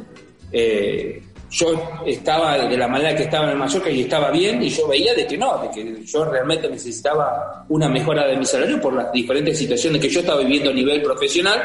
eh, 0.52 1.22
yo 1.50 2.00
estaba 2.06 2.58
de 2.68 2.76
la 2.76 2.88
manera 2.88 3.16
que 3.16 3.22
estaba 3.22 3.46
en 3.46 3.52
el 3.52 3.56
Mallorca 3.58 3.88
y 3.90 4.02
estaba 4.02 4.30
bien 4.30 4.62
y 4.62 4.68
yo 4.68 4.86
veía 4.86 5.14
de 5.14 5.26
que 5.26 5.38
no, 5.38 5.62
de 5.62 5.70
que 5.70 6.04
yo 6.04 6.24
realmente 6.26 6.68
necesitaba 6.68 7.64
una 7.70 7.88
mejora 7.88 8.26
de 8.26 8.36
mi 8.36 8.44
salario 8.44 8.78
por 8.80 8.92
las 8.92 9.10
diferentes 9.12 9.56
situaciones 9.58 10.00
que 10.00 10.10
yo 10.10 10.20
estaba 10.20 10.40
viviendo 10.40 10.70
a 10.70 10.74
nivel 10.74 11.00
profesional, 11.02 11.62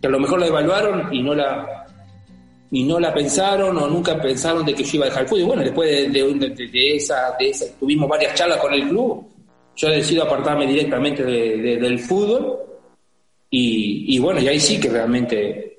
que 0.00 0.06
a 0.06 0.10
lo 0.10 0.20
mejor 0.20 0.38
la 0.40 0.46
evaluaron 0.46 1.12
y 1.12 1.22
no 1.22 1.34
la 1.34 1.78
y 2.74 2.84
no 2.84 2.98
la 2.98 3.12
pensaron 3.12 3.76
o 3.76 3.86
nunca 3.86 4.18
pensaron 4.20 4.64
de 4.64 4.72
que 4.74 4.82
yo 4.84 4.96
iba 4.96 5.04
a 5.04 5.08
dejar 5.08 5.24
el 5.24 5.28
fútbol. 5.28 5.42
Y 5.42 5.46
bueno, 5.46 5.62
después 5.62 5.90
de, 6.12 6.96
esa, 6.96 7.36
de 7.38 7.50
esa, 7.50 7.66
tuvimos 7.78 8.08
varias 8.08 8.34
charlas 8.34 8.56
con 8.58 8.72
el 8.72 8.88
club, 8.88 9.26
yo 9.76 9.88
decido 9.90 10.22
apartarme 10.22 10.66
directamente 10.66 11.22
de- 11.22 11.58
de- 11.58 11.76
del 11.76 11.98
fútbol 11.98 12.60
y, 13.50 14.16
y 14.16 14.18
bueno, 14.20 14.40
y 14.40 14.48
ahí 14.48 14.58
sí 14.58 14.80
que 14.80 14.88
realmente 14.88 15.71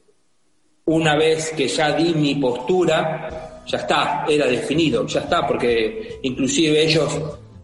una 0.86 1.16
vez 1.16 1.52
que 1.56 1.68
ya 1.68 1.92
di 1.94 2.14
mi 2.14 2.36
postura, 2.36 3.62
ya 3.66 3.78
está, 3.78 4.26
era 4.28 4.46
definido, 4.48 5.06
ya 5.08 5.22
está, 5.22 5.48
porque 5.48 6.20
inclusive 6.24 6.84
ellos 6.84 7.18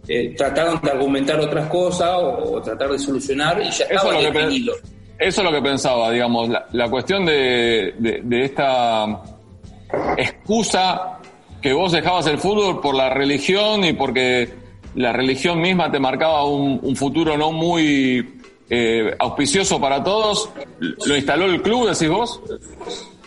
eh, 0.07 0.33
trataron 0.37 0.79
de 0.81 0.91
argumentar 0.91 1.39
otras 1.39 1.67
cosas 1.67 2.09
o, 2.15 2.53
o 2.55 2.61
tratar 2.61 2.89
de 2.91 2.99
solucionar 2.99 3.59
y 3.61 3.65
ya 3.65 3.85
Eso 3.85 3.93
estaba 3.95 4.17
es, 4.19 4.23
lo 4.25 4.31
que, 4.31 4.37
definido. 4.39 4.73
eso 5.19 5.41
es 5.41 5.51
lo 5.51 5.51
que 5.51 5.61
pensaba, 5.61 6.11
digamos, 6.11 6.47
la, 6.49 6.65
la 6.71 6.89
cuestión 6.89 7.25
de, 7.25 7.93
de- 7.99 8.21
de 8.23 8.45
esta 8.45 9.05
excusa 10.17 11.19
que 11.61 11.73
vos 11.73 11.91
dejabas 11.91 12.27
el 12.27 12.37
fútbol 12.37 12.79
por 12.79 12.95
la 12.95 13.09
religión 13.09 13.83
y 13.83 13.93
porque 13.93 14.49
la 14.95 15.11
religión 15.11 15.59
misma 15.61 15.91
te 15.91 15.99
marcaba 15.99 16.45
un, 16.45 16.79
un 16.81 16.95
futuro 16.95 17.37
no 17.37 17.51
muy 17.51 18.38
eh, 18.69 19.15
auspicioso 19.19 19.79
para 19.79 20.03
todos, 20.03 20.49
lo 20.79 21.15
instaló 21.15 21.45
el 21.45 21.61
club, 21.61 21.89
decís 21.89 22.09
vos, 22.09 22.39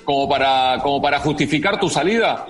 como 0.04 0.28
para, 0.28 0.78
como 0.82 1.00
para 1.02 1.18
justificar 1.20 1.78
tu 1.80 1.88
salida. 1.88 2.46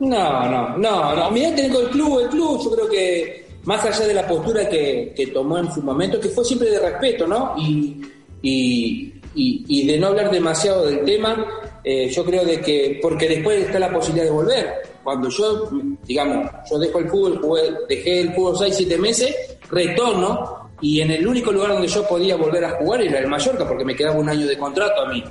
No, 0.00 0.48
no, 0.48 0.76
no, 0.78 1.14
no. 1.16 1.30
Mirá 1.30 1.54
que 1.54 1.66
el 1.66 1.72
club, 1.90 2.20
el 2.20 2.28
club, 2.28 2.60
yo 2.62 2.70
creo 2.70 2.88
que 2.88 3.48
más 3.64 3.84
allá 3.84 4.06
de 4.06 4.14
la 4.14 4.26
postura 4.26 4.68
que, 4.68 5.12
que 5.16 5.26
tomó 5.28 5.58
en 5.58 5.72
su 5.72 5.82
momento, 5.82 6.20
que 6.20 6.28
fue 6.28 6.44
siempre 6.44 6.70
de 6.70 6.78
respeto, 6.78 7.26
¿no? 7.26 7.54
Y, 7.58 8.00
y, 8.42 9.14
y- 9.34 9.86
de 9.86 9.98
no 9.98 10.08
hablar 10.08 10.30
demasiado 10.30 10.86
del 10.86 11.04
tema, 11.04 11.44
eh, 11.84 12.08
yo 12.10 12.24
creo 12.24 12.44
de 12.44 12.60
que, 12.60 12.98
porque 13.02 13.28
después 13.28 13.60
está 13.66 13.78
la 13.78 13.92
posibilidad 13.92 14.26
de 14.26 14.30
volver. 14.32 14.74
Cuando 15.02 15.28
yo, 15.30 15.68
digamos, 16.04 16.48
yo 16.70 16.78
dejo 16.78 16.98
el 17.00 17.08
fútbol, 17.08 17.78
dejé 17.88 18.20
el 18.20 18.34
fútbol 18.34 18.56
6, 18.58 18.74
7 18.76 18.98
meses, 18.98 19.34
retorno, 19.70 20.67
y 20.80 21.00
en 21.00 21.10
el 21.10 21.26
único 21.26 21.50
lugar 21.52 21.72
donde 21.72 21.88
yo 21.88 22.06
podía 22.06 22.36
volver 22.36 22.64
a 22.64 22.70
jugar 22.70 23.02
era 23.02 23.18
el 23.18 23.26
Mallorca, 23.26 23.66
porque 23.66 23.84
me 23.84 23.96
quedaba 23.96 24.16
un 24.18 24.28
año 24.28 24.46
de 24.46 24.56
contrato 24.58 25.02
a 25.02 25.08
mí. 25.12 25.22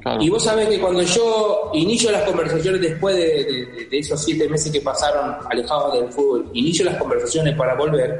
Claro. 0.00 0.22
Y 0.22 0.28
vos 0.28 0.44
sabés 0.44 0.68
que 0.68 0.78
cuando 0.78 1.02
yo 1.02 1.70
inicio 1.74 2.10
las 2.10 2.22
conversaciones 2.24 2.80
después 2.80 3.16
de, 3.16 3.22
de- 3.44 3.86
de 3.90 3.98
esos 3.98 4.22
siete 4.22 4.46
meses 4.48 4.70
que 4.70 4.80
pasaron 4.82 5.36
alejados 5.50 5.94
del 5.98 6.12
fútbol, 6.12 6.50
inicio 6.52 6.84
las 6.84 6.96
conversaciones 6.96 7.56
para 7.56 7.74
volver, 7.74 8.18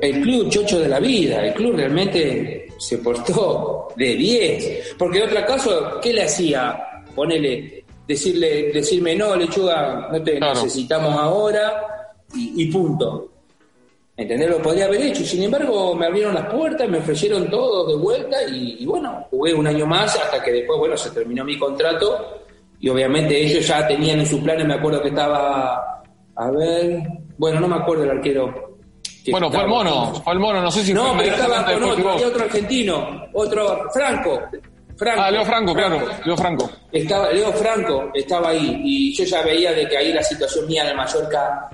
el 0.00 0.20
club 0.22 0.48
chocho 0.50 0.78
de 0.80 0.88
la 0.88 1.00
vida, 1.00 1.44
el 1.46 1.54
club 1.54 1.74
realmente 1.76 2.68
se 2.78 2.98
portó 2.98 3.88
de 3.96 4.14
10. 4.14 4.94
Porque 4.98 5.18
en 5.18 5.24
otro 5.28 5.46
caso, 5.46 6.00
¿qué 6.00 6.12
le 6.12 6.22
hacía? 6.22 6.76
Ponele, 7.14 7.84
decirle, 8.06 8.70
decirme, 8.72 9.14
no, 9.16 9.34
lechuga, 9.36 10.08
no 10.12 10.22
te 10.22 10.36
Claro. 10.38 10.54
necesitamos 10.62 11.14
ahora 11.16 11.86
y, 12.34 12.62
y 12.62 12.66
punto. 12.72 13.30
¿Entendés? 14.16 14.48
Lo 14.48 14.62
podría 14.62 14.84
haber 14.86 15.00
hecho. 15.02 15.24
Sin 15.24 15.42
embargo, 15.42 15.94
me 15.94 16.06
abrieron 16.06 16.34
las 16.34 16.46
puertas, 16.52 16.88
me 16.88 16.98
ofrecieron 16.98 17.50
todo 17.50 17.86
de 17.88 17.96
vuelta 17.96 18.36
y, 18.48 18.76
y 18.80 18.86
bueno, 18.86 19.26
jugué 19.30 19.52
un 19.54 19.66
año 19.66 19.86
más 19.86 20.14
hasta 20.16 20.42
que 20.42 20.52
después, 20.52 20.78
bueno, 20.78 20.96
se 20.96 21.10
terminó 21.10 21.44
mi 21.44 21.58
contrato 21.58 22.42
y 22.78 22.88
obviamente 22.88 23.36
ellos 23.44 23.66
ya 23.66 23.86
tenían 23.88 24.20
en 24.20 24.26
sus 24.26 24.40
planes, 24.40 24.66
me 24.66 24.74
acuerdo 24.74 25.02
que 25.02 25.08
estaba, 25.08 26.02
a 26.36 26.50
ver, 26.52 27.02
bueno, 27.38 27.58
no 27.60 27.66
me 27.68 27.76
acuerdo 27.76 28.04
el 28.04 28.10
arquero. 28.10 28.76
que 29.24 29.32
Bueno, 29.32 29.50
fue 29.50 29.60
el 29.60 29.64
estaba. 29.66 29.84
mono, 29.84 30.14
fue 30.22 30.32
el 30.34 30.38
mono, 30.38 30.62
no 30.62 30.70
sé 30.70 30.82
si 30.84 30.94
No, 30.94 31.14
fue 31.14 31.24
pero 31.24 31.36
estaba 31.36 31.64
con 31.64 31.82
otro, 31.82 32.10
había 32.12 32.28
otro 32.28 32.44
argentino, 32.44 33.26
otro, 33.32 33.88
Franco. 33.92 34.40
Franco 34.96 35.22
Ah, 35.22 35.28
Leo 35.32 35.44
Franco, 35.44 35.74
claro, 35.74 35.98
Leo 36.24 36.36
Franco. 36.36 36.70
estaba 36.92 37.32
Leo 37.32 37.52
Franco 37.52 38.10
estaba 38.14 38.50
ahí 38.50 38.80
y 38.84 39.12
yo 39.16 39.24
ya 39.24 39.42
veía 39.42 39.72
de 39.72 39.88
que 39.88 39.96
ahí 39.96 40.12
la 40.12 40.22
situación 40.22 40.68
mía 40.68 40.84
en 40.84 40.90
el 40.90 40.96
Mallorca 40.96 41.68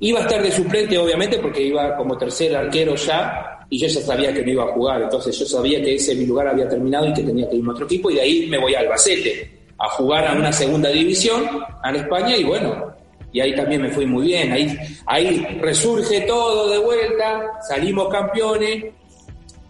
iba 0.00 0.20
a 0.20 0.22
estar 0.22 0.42
de 0.42 0.50
suplente 0.50 0.98
obviamente 0.98 1.38
porque 1.38 1.62
iba 1.62 1.96
como 1.96 2.16
tercer 2.16 2.54
arquero 2.54 2.94
ya 2.94 3.66
y 3.68 3.78
yo 3.78 3.88
ya 3.88 4.00
sabía 4.00 4.32
que 4.32 4.42
no 4.42 4.50
iba 4.52 4.64
a 4.64 4.72
jugar. 4.72 5.02
Entonces 5.02 5.38
yo 5.38 5.46
sabía 5.46 5.82
que 5.82 5.94
ese 5.94 6.14
mi 6.14 6.26
lugar 6.26 6.48
había 6.48 6.68
terminado 6.68 7.06
y 7.06 7.12
que 7.12 7.22
tenía 7.22 7.48
que 7.48 7.56
irme 7.56 7.70
a 7.70 7.72
otro 7.72 7.86
equipo 7.86 8.10
y 8.10 8.14
de 8.14 8.20
ahí 8.20 8.46
me 8.48 8.58
voy 8.58 8.74
a 8.74 8.80
Albacete 8.80 9.50
a 9.78 9.88
jugar 9.90 10.26
a 10.26 10.32
una 10.34 10.52
segunda 10.52 10.88
división 10.88 11.44
a 11.82 11.92
España 11.92 12.36
y 12.36 12.44
bueno 12.44 12.94
y 13.32 13.40
ahí 13.40 13.54
también 13.54 13.82
me 13.82 13.90
fui 13.90 14.06
muy 14.06 14.28
bien. 14.28 14.52
Ahí 14.52 14.76
ahí 15.06 15.58
resurge 15.60 16.22
todo 16.22 16.70
de 16.70 16.78
vuelta 16.78 17.52
salimos 17.68 18.08
campeones 18.08 18.84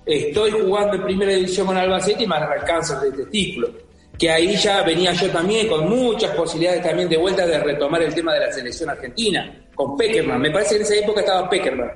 estoy 0.07 0.53
jugando 0.53 0.95
en 0.95 1.03
primera 1.03 1.33
división 1.33 1.66
con 1.66 1.77
Albacete 1.77 2.22
y 2.22 2.27
me 2.27 2.37
agarra 2.37 2.62
el 3.05 3.16
testículo. 3.16 3.68
Que 4.16 4.31
ahí 4.31 4.57
ya 4.57 4.83
venía 4.83 5.12
yo 5.12 5.29
también 5.31 5.68
con 5.68 5.89
muchas 5.89 6.31
posibilidades 6.31 6.83
también 6.83 7.09
de 7.09 7.18
vuelta 7.18 7.47
de 7.47 7.59
retomar 7.59 8.03
el 8.03 8.14
tema 8.14 8.33
de 8.33 8.41
la 8.41 8.53
selección 8.53 8.89
argentina, 8.89 9.65
con 9.77 9.97
Peckerman. 9.97 10.41
Me 10.41 10.51
parece 10.51 10.70
que 10.70 10.77
en 10.77 10.83
esa 10.83 10.95
época 10.97 11.20
estaba 11.20 11.49
Peckerman. 11.49 11.91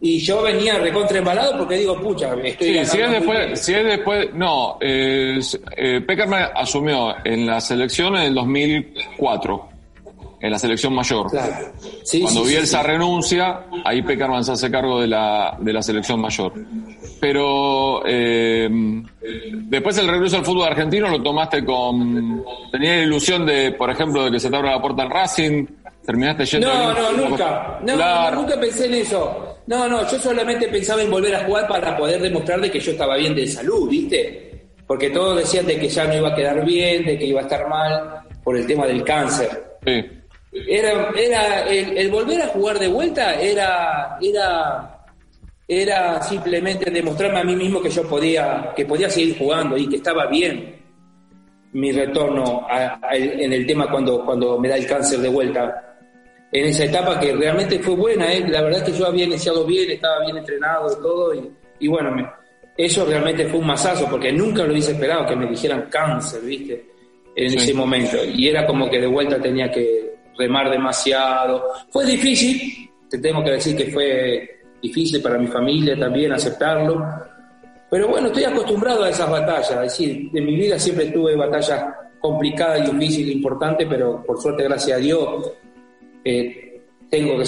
Y 0.00 0.18
yo 0.18 0.42
venía 0.42 0.78
recontra 0.78 1.18
embalado 1.18 1.56
porque 1.56 1.76
digo, 1.76 1.98
pucha, 1.98 2.34
estoy. 2.44 2.74
Sí, 2.78 2.84
si 2.84 3.00
es 3.00 3.10
después, 3.10 3.38
bien. 3.38 3.56
si 3.56 3.74
es 3.74 3.84
después, 3.84 4.34
no, 4.34 4.76
eh, 4.80 5.40
eh, 5.76 6.00
Peckerman 6.02 6.50
asumió 6.54 7.14
en 7.24 7.46
la 7.46 7.58
selección 7.58 8.14
en 8.16 8.22
el 8.24 8.34
2004, 8.34 9.68
en 10.40 10.50
la 10.50 10.58
selección 10.58 10.94
mayor. 10.94 11.30
Claro. 11.30 11.72
Sí, 12.02 12.20
Cuando 12.20 12.44
sí, 12.44 12.50
Bielsa 12.50 12.82
sí. 12.82 12.86
renuncia, 12.86 13.60
ahí 13.82 14.02
Peckerman 14.02 14.44
se 14.44 14.52
hace 14.52 14.70
cargo 14.70 15.00
de 15.00 15.06
la, 15.06 15.56
de 15.58 15.72
la 15.72 15.82
selección 15.82 16.20
mayor. 16.20 16.52
Pero 17.18 18.02
eh, 18.04 18.68
después 19.52 19.96
el 19.96 20.08
regreso 20.08 20.36
al 20.36 20.44
fútbol 20.44 20.68
argentino 20.68 21.08
lo 21.08 21.22
tomaste 21.22 21.64
con... 21.64 22.44
Tenía 22.70 22.96
la 22.96 23.02
ilusión 23.04 23.46
de, 23.46 23.72
por 23.72 23.88
ejemplo, 23.88 24.24
de 24.24 24.32
que 24.32 24.38
se 24.38 24.50
te 24.50 24.56
abra 24.56 24.72
la 24.72 24.82
puerta 24.82 25.04
en 25.04 25.10
Racing, 25.10 25.66
terminaste 26.04 26.44
yendo... 26.46 26.68
No, 26.68 26.92
no, 26.94 27.12
nunca. 27.12 27.78
No, 27.82 27.94
Claro. 27.94 28.36
no, 28.36 28.42
nunca 28.42 28.60
pensé 28.60 28.86
en 28.86 28.94
eso. 28.94 29.56
No, 29.66 29.88
no, 29.88 30.02
yo 30.10 30.18
solamente 30.18 30.68
pensaba 30.68 31.02
en 31.02 31.10
volver 31.10 31.34
a 31.34 31.44
jugar 31.44 31.66
para 31.66 31.96
poder 31.96 32.20
demostrar 32.20 32.60
de 32.60 32.70
que 32.70 32.78
yo 32.80 32.92
estaba 32.92 33.16
bien 33.16 33.34
de 33.34 33.46
salud, 33.46 33.88
¿viste? 33.88 34.66
Porque 34.86 35.08
todos 35.10 35.38
decían 35.38 35.66
de 35.66 35.78
que 35.78 35.88
ya 35.88 36.04
no 36.04 36.14
iba 36.14 36.28
a 36.28 36.34
quedar 36.34 36.62
bien, 36.64 37.04
de 37.06 37.18
que 37.18 37.24
iba 37.26 37.40
a 37.40 37.44
estar 37.44 37.66
mal 37.68 38.20
por 38.42 38.56
el 38.58 38.66
tema 38.66 38.86
del 38.86 39.02
cáncer. 39.02 39.78
Sí. 39.86 40.04
Era, 40.68 41.10
era 41.16 41.62
el, 41.68 41.96
el 41.96 42.10
volver 42.10 42.42
a 42.42 42.46
jugar 42.48 42.78
de 42.78 42.88
vuelta 42.88 43.34
era, 43.40 44.18
era, 44.20 44.98
era 45.66 46.22
simplemente 46.22 46.90
demostrarme 46.90 47.40
a 47.40 47.44
mí 47.44 47.56
mismo 47.56 47.80
que 47.82 47.88
yo 47.90 48.02
podía, 48.06 48.72
que 48.76 48.84
podía 48.84 49.08
seguir 49.08 49.36
jugando 49.38 49.76
y 49.78 49.88
que 49.88 49.96
estaba 49.96 50.26
bien 50.26 50.76
mi 51.72 51.90
retorno 51.90 52.66
a- 52.70 53.00
a- 53.02 53.16
en 53.16 53.52
el 53.52 53.66
tema 53.66 53.90
cuando, 53.90 54.24
cuando 54.24 54.58
me 54.60 54.68
da 54.68 54.76
el 54.76 54.86
cáncer 54.86 55.18
de 55.20 55.28
vuelta. 55.28 55.93
En 56.56 56.66
esa 56.66 56.84
etapa 56.84 57.18
que 57.18 57.32
realmente 57.34 57.80
fue 57.80 57.96
buena, 57.96 58.32
¿eh? 58.32 58.44
la 58.48 58.62
verdad 58.62 58.78
es 58.82 58.84
que 58.92 58.98
yo 58.98 59.06
había 59.06 59.24
iniciado 59.24 59.64
bien, 59.66 59.90
estaba 59.90 60.20
bien 60.24 60.36
entrenado 60.36 60.86
y 60.92 61.02
todo, 61.02 61.34
y, 61.34 61.50
y 61.80 61.88
bueno, 61.88 62.12
me- 62.12 62.30
eso 62.76 63.04
realmente 63.04 63.46
fue 63.46 63.58
un 63.58 63.66
masazo, 63.66 64.06
porque 64.08 64.32
nunca 64.32 64.62
lo 64.64 64.70
hubiese 64.72 64.92
esperado 64.92 65.26
que 65.26 65.34
me 65.36 65.46
dijeran 65.46 65.88
cáncer, 65.90 66.40
¿viste? 66.42 66.86
En 67.36 67.50
Sí. 67.50 67.56
ese 67.56 67.74
momento. 67.74 68.16
Y 68.34 68.48
era 68.48 68.64
como 68.66 68.88
que 68.88 69.00
de 69.00 69.06
vuelta 69.08 69.40
tenía 69.40 69.68
que 69.70 70.14
remar 70.38 70.70
demasiado. 70.70 71.64
Fue 71.90 72.06
difícil, 72.06 72.88
te 73.10 73.18
tengo 73.18 73.42
que 73.44 73.50
decir 73.50 73.76
que 73.76 73.86
fue 73.92 74.60
difícil 74.80 75.20
para 75.22 75.38
mi 75.38 75.46
familia 75.48 75.98
también 75.98 76.32
aceptarlo. 76.32 77.04
Pero 77.90 78.08
bueno, 78.08 78.28
estoy 78.28 78.44
acostumbrado 78.44 79.02
a 79.04 79.10
esas 79.10 79.28
batallas. 79.30 79.70
Es 79.70 79.80
decir, 79.98 80.30
en 80.32 80.44
mi 80.46 80.54
vida 80.56 80.78
siempre 80.78 81.06
tuve 81.06 81.34
batallas 81.36 81.84
complicadas 82.20 82.88
y 82.88 82.92
difíciles, 82.92 83.34
importantes, 83.36 83.86
pero 83.88 84.22
por 84.24 84.40
suerte, 84.40 84.64
gracias 84.64 84.98
a 84.98 85.00
Dios, 85.00 85.52
eh, 86.24 86.80
tengo 87.10 87.36
que 87.36 87.42